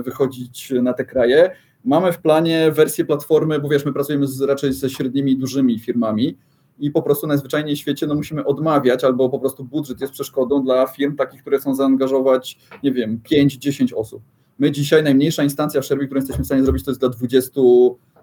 wychodzić 0.05 0.74
na 0.82 0.93
te 0.93 1.05
kraje. 1.05 1.51
Mamy 1.86 2.11
w 2.11 2.18
planie 2.18 2.72
wersję 2.72 3.05
platformy, 3.05 3.59
bo 3.59 3.70
wiesz, 3.70 3.86
my 3.86 3.93
pracujemy 3.93 4.28
z, 4.28 4.41
raczej 4.41 4.74
ze 4.74 4.89
średnimi 4.89 5.32
i 5.32 5.38
dużymi 5.38 5.80
firmami 5.80 6.38
i 6.80 6.91
po 6.91 7.01
prostu 7.01 7.28
najzwyczajniej 7.28 7.76
w 7.76 7.80
świecie 7.80 8.07
no, 8.07 8.15
musimy 8.15 8.45
odmawiać, 8.45 9.03
albo 9.03 9.30
po 9.30 9.39
prostu 9.39 9.63
budżet 9.63 10.01
jest 10.01 10.13
przeszkodą 10.13 10.63
dla 10.63 10.88
firm 10.88 11.15
takich, 11.15 11.41
które 11.41 11.57
chcą 11.57 11.76
zaangażować, 11.76 12.59
nie 12.84 12.91
wiem, 12.91 13.19
5-10 13.32 13.95
osób. 13.95 14.23
My 14.59 14.71
dzisiaj 14.71 15.03
najmniejsza 15.03 15.43
instancja 15.43 15.82
w 15.82 15.86
Szerbii, 15.86 16.07
którą 16.07 16.19
jesteśmy 16.19 16.43
w 16.43 16.47
stanie 16.47 16.63
zrobić, 16.63 16.84
to 16.84 16.91
jest 16.91 17.01
dla 17.01 17.09
20, 17.09 17.61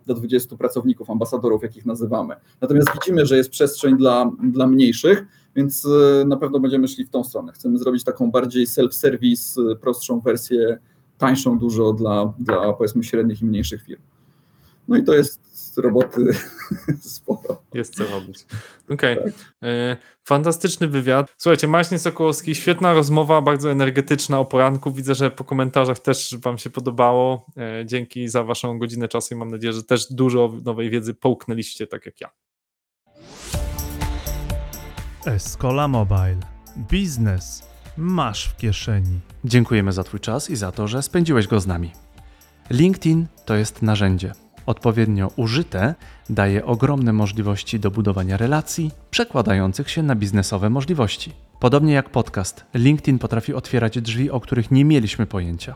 dla 0.07 0.15
20 0.15 0.57
pracowników, 0.57 1.11
ambasadorów, 1.11 1.63
jakich 1.63 1.87
nazywamy. 1.87 2.35
Natomiast 2.61 2.89
widzimy, 2.95 3.27
że 3.27 3.37
jest 3.37 3.51
przestrzeń 3.51 3.97
dla, 3.97 4.31
dla 4.43 4.67
mniejszych, 4.67 5.27
więc 5.57 5.85
y, 5.85 6.25
na 6.27 6.37
pewno 6.37 6.61
będziemy 6.61 6.89
szli 6.89 7.05
w 7.05 7.11
tą 7.11 7.25
stronę. 7.25 7.53
Chcemy 7.53 7.79
zrobić 7.79 8.05
taką 8.05 8.31
bardziej 8.31 8.67
self-service, 8.67 9.73
y, 9.73 9.77
prostszą 9.77 10.21
wersję, 10.21 10.79
tańszą 11.19 11.59
dużo 11.59 11.93
dla, 11.93 12.33
dla 12.39 12.73
powiedzmy 12.73 13.05
średnich 13.05 13.43
i 13.43 13.45
mniejszych 13.45 13.83
firm. 13.83 14.03
No 14.89 14.97
i 14.97 15.05
to 15.05 15.15
jest 15.15 15.41
roboty 15.77 16.21
sporo. 17.01 17.63
Jest 17.75 17.97
co 17.97 18.05
robić. 18.07 18.47
Okej. 18.91 19.19
E, 19.63 19.97
Fantastyczny 20.25 20.89
wywiad. 20.89 21.35
Słuchajcie, 21.39 21.69
Maśnie 21.69 21.99
Sokołowski, 21.99 22.55
świetna 22.55 22.93
rozmowa, 22.95 23.43
bardzo 23.43 23.71
energetyczna 23.71 24.39
o 24.41 24.45
poranku. 24.45 24.93
Widzę, 24.93 25.15
że 25.15 25.31
po 25.31 25.45
komentarzach 25.45 25.99
też 25.99 26.37
Wam 26.43 26.59
się 26.59 26.71
podobało. 26.71 27.47
E, 27.57 27.87
Dzięki 27.87 28.29
za 28.29 28.45
Waszą 28.45 28.79
godzinę 28.79 29.09
czasu 29.09 29.35
i 29.35 29.39
mam 29.39 29.51
nadzieję, 29.51 29.73
że 29.73 29.83
też 29.83 30.13
dużo 30.13 30.53
nowej 30.65 30.91
wiedzy 30.91 31.15
połknęliście, 31.15 31.87
tak 31.87 32.07
jak 32.07 32.21
ja. 32.21 32.31
Escola 35.27 35.89
Mobile. 35.89 36.41
Biznes 36.91 37.63
masz 37.97 38.49
w 38.49 38.57
kieszeni. 38.57 39.21
Dziękujemy 39.45 39.93
za 39.93 40.05
Twój 40.05 40.21
czas 40.21 40.51
i 40.51 40.57
za 40.57 40.73
to, 40.73 40.89
że 40.89 41.03
spędziłeś 41.03 41.47
go 41.47 41.61
z 41.61 41.67
nami. 41.67 41.93
LinkedIn 42.71 43.27
to 43.45 43.55
jest 43.55 43.83
narzędzie. 43.83 44.33
Odpowiednio 44.67 45.31
użyte 45.37 45.95
daje 46.31 46.65
ogromne 46.65 47.13
możliwości 47.13 47.81
do 47.81 47.91
budowania 47.91 48.37
relacji, 48.37 48.91
przekładających 49.11 49.91
się 49.91 50.03
na 50.03 50.15
biznesowe 50.15 50.71
możliwości. 50.71 51.33
Podobnie 51.61 51.93
jak 51.93 52.11
podcast, 52.11 52.65
LinkedIn 52.75 53.19
potrafi 53.19 53.55
otwierać 53.55 54.01
drzwi, 54.01 54.31
o 54.31 54.41
których 54.41 54.71
nie 54.71 54.85
mieliśmy 54.85 55.27
pojęcia. 55.27 55.75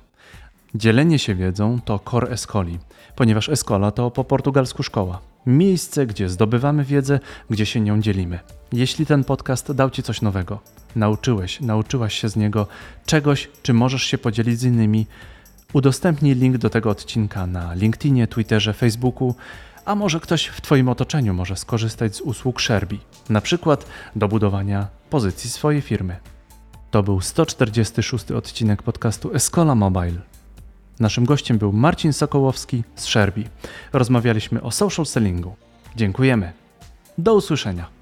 Dzielenie 0.75 1.19
się 1.19 1.35
wiedzą 1.35 1.81
to 1.85 1.99
core 2.11 2.29
escoli, 2.29 2.79
ponieważ 3.17 3.49
escola 3.49 3.91
to 3.91 4.11
po 4.11 4.25
portugalsku 4.25 4.83
szkoła. 4.83 5.21
Miejsce, 5.47 6.07
gdzie 6.07 6.29
zdobywamy 6.29 6.85
wiedzę, 6.85 7.21
gdzie 7.51 7.67
się 7.67 7.81
nią 7.81 8.01
dzielimy. 8.01 8.39
Jeśli 8.73 9.07
ten 9.07 9.25
podcast 9.25 9.73
dał 9.73 9.91
Ci 9.91 10.03
coś 10.03 10.23
nowego, 10.23 10.61
nauczyłeś, 10.97 11.61
nauczyłaś 11.61 12.15
się 12.15 12.29
z 12.29 12.37
niego 12.37 12.67
czegoś, 13.07 13.49
czy 13.63 13.75
możesz 13.75 14.03
się 14.03 14.19
podzielić 14.19 14.59
z 14.59 14.65
innymi, 14.65 15.07
udostępnij 15.77 16.35
link 16.35 16.59
do 16.59 16.71
tego 16.71 16.91
odcinka 16.91 17.47
na 17.47 17.75
LinkedInie, 17.75 18.27
Twitterze, 18.27 18.73
Facebooku, 18.73 19.35
a 19.85 19.95
może 19.95 20.21
ktoś 20.21 20.47
w 20.47 20.61
Twoim 20.61 20.89
otoczeniu 20.89 21.35
może 21.35 21.57
skorzystać 21.57 22.17
z 22.17 22.21
usług 22.21 22.61
Sherby, 22.61 22.99
na 23.29 23.41
przykład 23.41 23.87
do 24.17 24.29
budowania 24.29 24.87
pozycji 25.11 25.51
swojej 25.51 25.81
firmy. 25.81 26.17
To 26.91 27.03
był 27.03 27.21
146 27.21 28.33
odcinek 28.33 28.83
podcastu 28.83 29.35
Escola 29.35 29.75
Mobile. 29.75 30.21
Naszym 31.01 31.25
gościem 31.25 31.59
był 31.59 31.73
Marcin 31.73 32.13
Sokołowski 32.13 32.85
z 32.95 33.05
Sherby. 33.05 33.45
Rozmawialiśmy 33.93 34.63
o 34.63 34.71
social 34.71 35.07
sellingu. 35.07 35.57
Dziękujemy. 35.97 36.53
Do 37.19 37.35
usłyszenia. 37.35 37.96